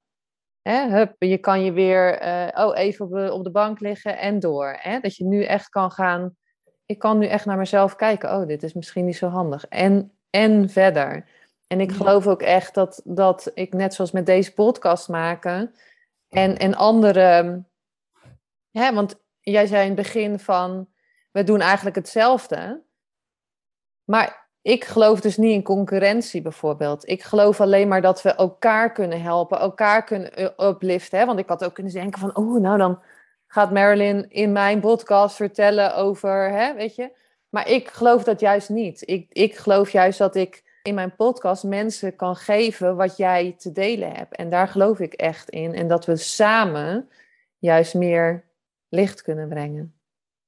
Hè? 0.62 0.88
Hup, 0.88 1.14
je 1.18 1.38
kan 1.38 1.64
je 1.64 1.72
weer 1.72 2.22
uh, 2.22 2.66
oh, 2.66 2.78
even 2.78 3.04
op 3.04 3.12
de, 3.12 3.32
op 3.32 3.44
de 3.44 3.50
bank 3.50 3.80
liggen 3.80 4.18
en 4.18 4.38
door. 4.38 4.76
Hè? 4.78 5.00
Dat 5.00 5.16
je 5.16 5.24
nu 5.24 5.44
echt 5.44 5.68
kan 5.68 5.90
gaan. 5.90 6.36
Ik 6.86 6.98
kan 6.98 7.18
nu 7.18 7.26
echt 7.26 7.46
naar 7.46 7.56
mezelf 7.56 7.96
kijken. 7.96 8.34
Oh, 8.34 8.46
dit 8.46 8.62
is 8.62 8.72
misschien 8.72 9.04
niet 9.04 9.16
zo 9.16 9.28
handig. 9.28 9.66
En, 9.68 10.12
en 10.30 10.68
verder. 10.68 11.24
En 11.72 11.80
ik 11.80 11.92
geloof 11.92 12.26
ook 12.26 12.42
echt 12.42 12.74
dat, 12.74 13.00
dat 13.04 13.50
ik, 13.54 13.72
net 13.72 13.94
zoals 13.94 14.10
met 14.10 14.26
deze 14.26 14.54
podcast 14.54 15.08
maken. 15.08 15.74
En, 16.28 16.58
en 16.58 16.74
andere. 16.74 17.62
Hè, 18.70 18.94
want 18.94 19.22
jij 19.40 19.66
zei 19.66 19.80
in 19.80 19.86
het 19.86 19.96
begin 19.96 20.38
van. 20.38 20.88
We 21.30 21.44
doen 21.44 21.60
eigenlijk 21.60 21.96
hetzelfde. 21.96 22.82
Maar 24.04 24.50
ik 24.62 24.84
geloof 24.84 25.20
dus 25.20 25.36
niet 25.36 25.52
in 25.52 25.62
concurrentie 25.62 26.42
bijvoorbeeld. 26.42 27.08
Ik 27.08 27.22
geloof 27.22 27.60
alleen 27.60 27.88
maar 27.88 28.02
dat 28.02 28.22
we 28.22 28.34
elkaar 28.34 28.92
kunnen 28.92 29.22
helpen, 29.22 29.58
elkaar 29.58 30.04
kunnen 30.04 30.52
upliften. 30.64 31.18
Hè? 31.18 31.26
Want 31.26 31.38
ik 31.38 31.48
had 31.48 31.64
ook 31.64 31.74
kunnen 31.74 31.92
denken 31.92 32.20
van, 32.20 32.36
oh, 32.36 32.60
nou 32.60 32.78
dan 32.78 33.02
gaat 33.46 33.72
Marilyn 33.72 34.30
in 34.30 34.52
mijn 34.52 34.80
podcast 34.80 35.36
vertellen 35.36 35.96
over, 35.96 36.50
hè, 36.50 36.74
weet 36.74 36.94
je. 36.94 37.16
Maar 37.48 37.68
ik 37.68 37.88
geloof 37.88 38.24
dat 38.24 38.40
juist 38.40 38.68
niet. 38.68 39.08
Ik, 39.08 39.26
ik 39.32 39.56
geloof 39.56 39.90
juist 39.90 40.18
dat 40.18 40.34
ik 40.34 40.70
in 40.82 40.94
mijn 40.94 41.16
podcast 41.16 41.64
mensen 41.64 42.16
kan 42.16 42.36
geven 42.36 42.96
wat 42.96 43.16
jij 43.16 43.54
te 43.58 43.72
delen 43.72 44.12
hebt. 44.12 44.36
En 44.36 44.50
daar 44.50 44.68
geloof 44.68 44.98
ik 44.98 45.12
echt 45.12 45.50
in. 45.50 45.74
En 45.74 45.88
dat 45.88 46.04
we 46.04 46.16
samen 46.16 47.08
juist 47.58 47.94
meer 47.94 48.44
licht 48.88 49.22
kunnen 49.22 49.48
brengen. 49.48 49.94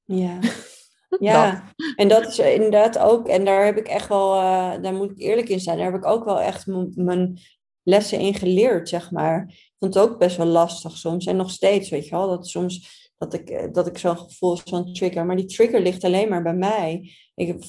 Ja. 0.04 0.38
Ja, 1.18 1.64
en 1.96 2.08
dat 2.08 2.26
is 2.26 2.38
inderdaad 2.38 2.98
ook, 2.98 3.28
en 3.28 3.44
daar 3.44 3.64
heb 3.64 3.76
ik 3.76 3.86
echt 3.86 4.08
wel, 4.08 4.34
uh, 4.34 4.82
daar 4.82 4.94
moet 4.94 5.10
ik 5.10 5.18
eerlijk 5.18 5.48
in 5.48 5.60
zijn, 5.60 5.76
daar 5.76 5.92
heb 5.92 5.94
ik 5.94 6.06
ook 6.06 6.24
wel 6.24 6.40
echt 6.40 6.66
mijn 6.94 7.38
lessen 7.82 8.18
in 8.18 8.34
geleerd, 8.34 8.88
zeg 8.88 9.10
maar. 9.10 9.44
Ik 9.48 9.74
vond 9.78 9.94
het 9.94 10.02
ook 10.02 10.18
best 10.18 10.36
wel 10.36 10.46
lastig 10.46 10.96
soms. 10.96 11.26
En 11.26 11.36
nog 11.36 11.50
steeds, 11.50 11.90
weet 11.90 12.04
je 12.04 12.10
wel, 12.10 12.28
dat 12.28 12.48
soms 12.48 13.03
dat 13.30 13.40
ik, 13.40 13.50
eh, 13.50 13.72
dat 13.72 13.86
ik 13.86 13.98
zo'n 13.98 14.18
gevoel 14.18 14.56
van 14.56 14.92
trigger. 14.92 15.26
Maar 15.26 15.36
die 15.36 15.46
trigger 15.46 15.80
ligt 15.80 16.04
alleen 16.04 16.28
maar 16.28 16.42
bij 16.42 16.54
mij. 16.54 17.10
Ik, 17.34 17.64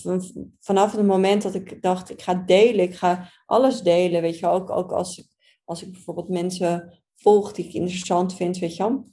vanaf 0.60 0.92
het 0.92 1.06
moment 1.06 1.42
dat 1.42 1.54
ik 1.54 1.82
dacht, 1.82 2.10
ik 2.10 2.22
ga 2.22 2.34
delen, 2.34 2.86
ik 2.86 2.96
ga 2.96 3.32
alles 3.46 3.82
delen, 3.82 4.22
weet 4.22 4.40
je, 4.40 4.48
ook, 4.48 4.70
ook 4.70 4.92
als, 4.92 5.28
als 5.64 5.84
ik 5.84 5.92
bijvoorbeeld 5.92 6.30
mensen 6.30 7.02
volg 7.16 7.52
die 7.52 7.66
ik 7.66 7.74
interessant 7.74 8.34
vind, 8.34 8.58
weet 8.58 8.76
je 8.76 9.04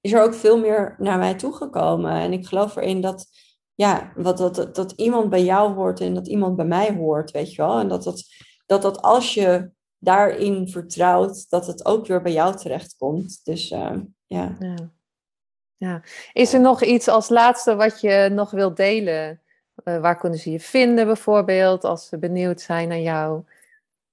is 0.00 0.12
er 0.12 0.22
ook 0.22 0.34
veel 0.34 0.58
meer 0.58 0.94
naar 0.98 1.18
mij 1.18 1.34
toegekomen. 1.34 2.12
En 2.12 2.32
ik 2.32 2.46
geloof 2.46 2.76
erin 2.76 3.00
dat, 3.00 3.26
ja, 3.74 4.12
wat, 4.16 4.38
dat, 4.38 4.74
dat, 4.74 4.92
iemand 4.92 5.30
bij 5.30 5.44
jou 5.44 5.74
hoort 5.74 6.00
en 6.00 6.14
dat 6.14 6.28
iemand 6.28 6.56
bij 6.56 6.64
mij 6.64 6.94
hoort, 6.94 7.30
weet 7.30 7.54
je 7.54 7.62
wel. 7.62 7.78
En 7.78 7.88
dat 7.88 8.02
dat, 8.02 8.24
dat, 8.66 8.82
dat 8.82 9.02
als 9.02 9.34
je 9.34 9.70
daarin 9.98 10.68
vertrouwt, 10.68 11.50
dat 11.50 11.66
het 11.66 11.84
ook 11.84 12.06
weer 12.06 12.22
bij 12.22 12.32
jou 12.32 12.56
terechtkomt. 12.56 13.40
Dus 13.44 13.68
ja. 13.68 14.06
ja. 14.26 14.56
Ja. 15.80 16.02
Is 16.32 16.52
er 16.52 16.60
nog 16.60 16.82
iets 16.82 17.08
als 17.08 17.28
laatste 17.28 17.74
wat 17.74 18.00
je 18.00 18.28
nog 18.32 18.50
wilt 18.50 18.76
delen? 18.76 19.40
Uh, 19.84 20.00
waar 20.00 20.18
kunnen 20.18 20.38
ze 20.38 20.50
je 20.50 20.60
vinden 20.60 21.06
bijvoorbeeld, 21.06 21.84
als 21.84 22.08
ze 22.08 22.18
benieuwd 22.18 22.60
zijn 22.60 22.88
naar 22.88 22.98
jou? 22.98 23.42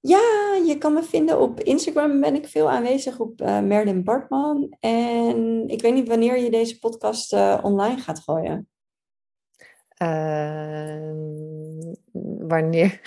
Ja, 0.00 0.18
je 0.66 0.76
kan 0.78 0.92
me 0.92 1.02
vinden 1.02 1.40
op 1.40 1.60
Instagram 1.60 2.20
ben 2.20 2.34
ik 2.34 2.48
veel 2.48 2.70
aanwezig 2.70 3.18
op 3.18 3.40
uh, 3.40 3.60
Merlin 3.60 4.04
Bartman. 4.04 4.76
En 4.80 5.68
ik 5.68 5.82
weet 5.82 5.94
niet 5.94 6.08
wanneer 6.08 6.38
je 6.38 6.50
deze 6.50 6.78
podcast 6.78 7.32
uh, 7.32 7.58
online 7.62 8.00
gaat 8.00 8.20
gooien. 8.20 8.68
wanneer, 12.48 13.00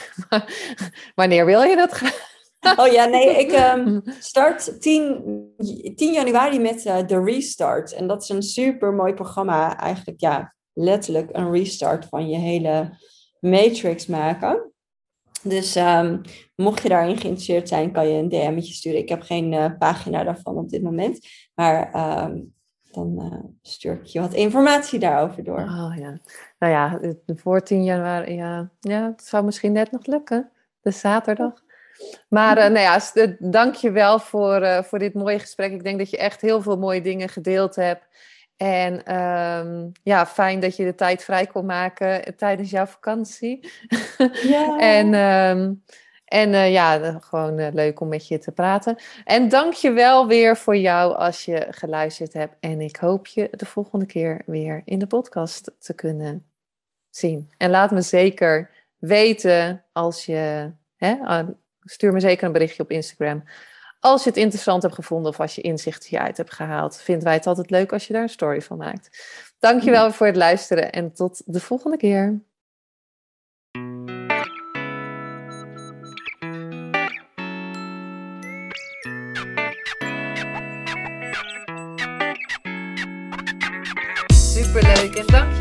wanneer 1.16 1.46
wil 1.46 1.62
je 1.62 1.76
dat 1.76 1.94
gaan? 1.94 2.30
Oh 2.78 2.88
ja, 2.88 3.06
nee, 3.06 3.40
ik 3.40 3.52
um, 3.52 4.02
start 4.20 4.82
10, 4.82 5.54
10 5.96 6.14
januari 6.14 6.60
met 6.60 6.86
uh, 6.86 7.08
de 7.08 7.24
Restart. 7.24 7.94
En 7.94 8.08
dat 8.08 8.24
is 8.24 8.30
een 8.30 8.44
super 8.44 8.94
mooi 8.94 9.14
programma. 9.14 9.78
Eigenlijk, 9.80 10.20
ja, 10.20 10.54
letterlijk 10.74 11.30
een 11.32 11.52
restart 11.52 12.06
van 12.06 12.30
je 12.30 12.38
hele 12.38 12.98
matrix 13.40 14.06
maken. 14.06 14.72
Dus 15.44 15.76
um, 15.76 16.22
mocht 16.56 16.84
je 16.84 16.90
daarin 16.90 17.18
geïnteresseerd 17.18 17.68
zijn, 17.68 17.92
kan 17.92 18.08
je 18.08 18.14
een 18.14 18.30
DM'tje 18.30 18.74
sturen. 18.74 19.00
Ik 19.00 19.10
heb 19.10 19.22
geen 19.22 19.52
uh, 19.52 19.66
pagina 19.78 20.24
daarvan 20.24 20.58
op 20.58 20.70
dit 20.70 20.84
moment. 20.84 21.28
Maar 21.54 21.96
um, 22.24 22.54
dan 22.92 23.22
uh, 23.22 23.44
stuur 23.62 23.94
ik 23.94 24.06
je 24.06 24.20
wat 24.20 24.34
informatie 24.34 25.00
daarover 25.00 25.44
door. 25.44 25.60
Oh 25.60 25.94
ja. 25.98 26.20
Nou 26.60 26.72
ja, 26.72 27.00
voor 27.36 27.64
10 27.64 27.84
januari, 27.84 28.34
ja, 28.34 28.72
ja 28.80 29.06
het 29.06 29.24
zou 29.24 29.46
misschien 29.46 29.72
net 29.72 29.92
nog 29.92 30.06
lukken. 30.06 30.52
De 30.82 30.92
zaterdag. 30.92 31.64
Maar 32.30 32.58
uh, 32.58 32.64
nou 32.64 32.80
ja, 32.80 33.02
dank 33.40 33.76
je 33.76 33.92
wel 33.92 34.20
voor, 34.20 34.62
uh, 34.62 34.84
voor 34.84 35.00
dit 35.00 35.14
mooie 35.14 35.40
gesprek. 35.40 35.72
Ik 35.72 35.84
denk 35.84 35.98
dat 35.98 36.10
je 36.10 36.18
echt 36.18 36.42
heel 36.42 36.62
veel 36.62 36.78
mooie 36.78 37.02
dingen 37.02 37.30
gedeeld 37.30 37.76
hebt. 37.76 38.08
En 38.58 39.16
um, 39.16 39.92
ja, 40.04 40.26
fijn 40.26 40.60
dat 40.60 40.76
je 40.76 40.84
de 40.84 40.96
tijd 40.96 41.24
vrij 41.24 41.46
kon 41.46 41.66
maken 41.66 42.36
tijdens 42.36 42.70
jouw 42.70 42.86
vakantie. 42.86 43.72
Ja. 44.44 44.78
en 44.98 45.14
um, 45.14 45.84
en 46.26 46.50
uh, 46.50 46.72
ja, 46.72 47.20
gewoon 47.20 47.74
leuk 47.74 48.00
om 48.00 48.08
met 48.08 48.28
je 48.28 48.38
te 48.38 48.52
praten. 48.52 48.96
En 49.24 49.50
dank 49.50 49.74
je 49.74 49.92
wel 49.92 50.28
weer 50.28 50.58
voor 50.58 50.78
jou 50.78 51.16
als 51.16 51.46
je 51.46 51.68
geluisterd 51.70 52.34
hebt. 52.34 52.56
En 52.60 52.82
ik 52.82 52.96
hoop 52.96 53.28
je 53.28 53.48
de 53.52 53.66
volgende 53.66 54.06
keer 54.06 54.42
weer 54.46 54.82
in 54.86 55.00
de 55.00 55.08
podcast 55.08 55.72
te 55.80 55.94
kunnen 55.94 56.46
zien. 57.10 57.52
En 57.58 57.70
laat 57.70 57.92
me 57.92 58.02
zeker 58.02 58.70
weten 58.98 59.86
als 59.92 60.26
je 60.26 60.72
hè, 60.96 61.16
Stuur 61.92 62.14
me 62.14 62.20
zeker 62.20 62.46
een 62.46 62.52
berichtje 62.52 62.84
op 62.84 62.92
Instagram. 62.92 63.44
Als 64.00 64.24
je 64.24 64.30
het 64.30 64.38
interessant 64.38 64.82
hebt 64.82 64.96
gevonden 64.96 65.32
of 65.32 65.40
als 65.40 65.56
je 65.56 65.62
inzicht 65.62 66.06
hieruit 66.06 66.38
hebt 66.38 66.54
gehaald, 66.54 67.02
vinden 67.02 67.24
wij 67.24 67.34
het 67.34 67.48
altijd 67.48 67.70
leuk 67.70 67.94
als 67.94 68.08
je 68.08 68.14
daar 68.14 68.22
een 68.22 68.30
story 68.30 68.62
van 68.62 68.78
maakt. 68.78 69.10
Dankjewel 69.60 70.12
voor 70.12 70.28
het 70.28 70.36
luisteren 70.36 70.92
en 70.92 71.14
tot 71.14 71.42
de 71.46 71.60
volgende 71.60 71.98
keer. 71.98 72.42
Superleuk 84.34 85.16
en 85.16 85.26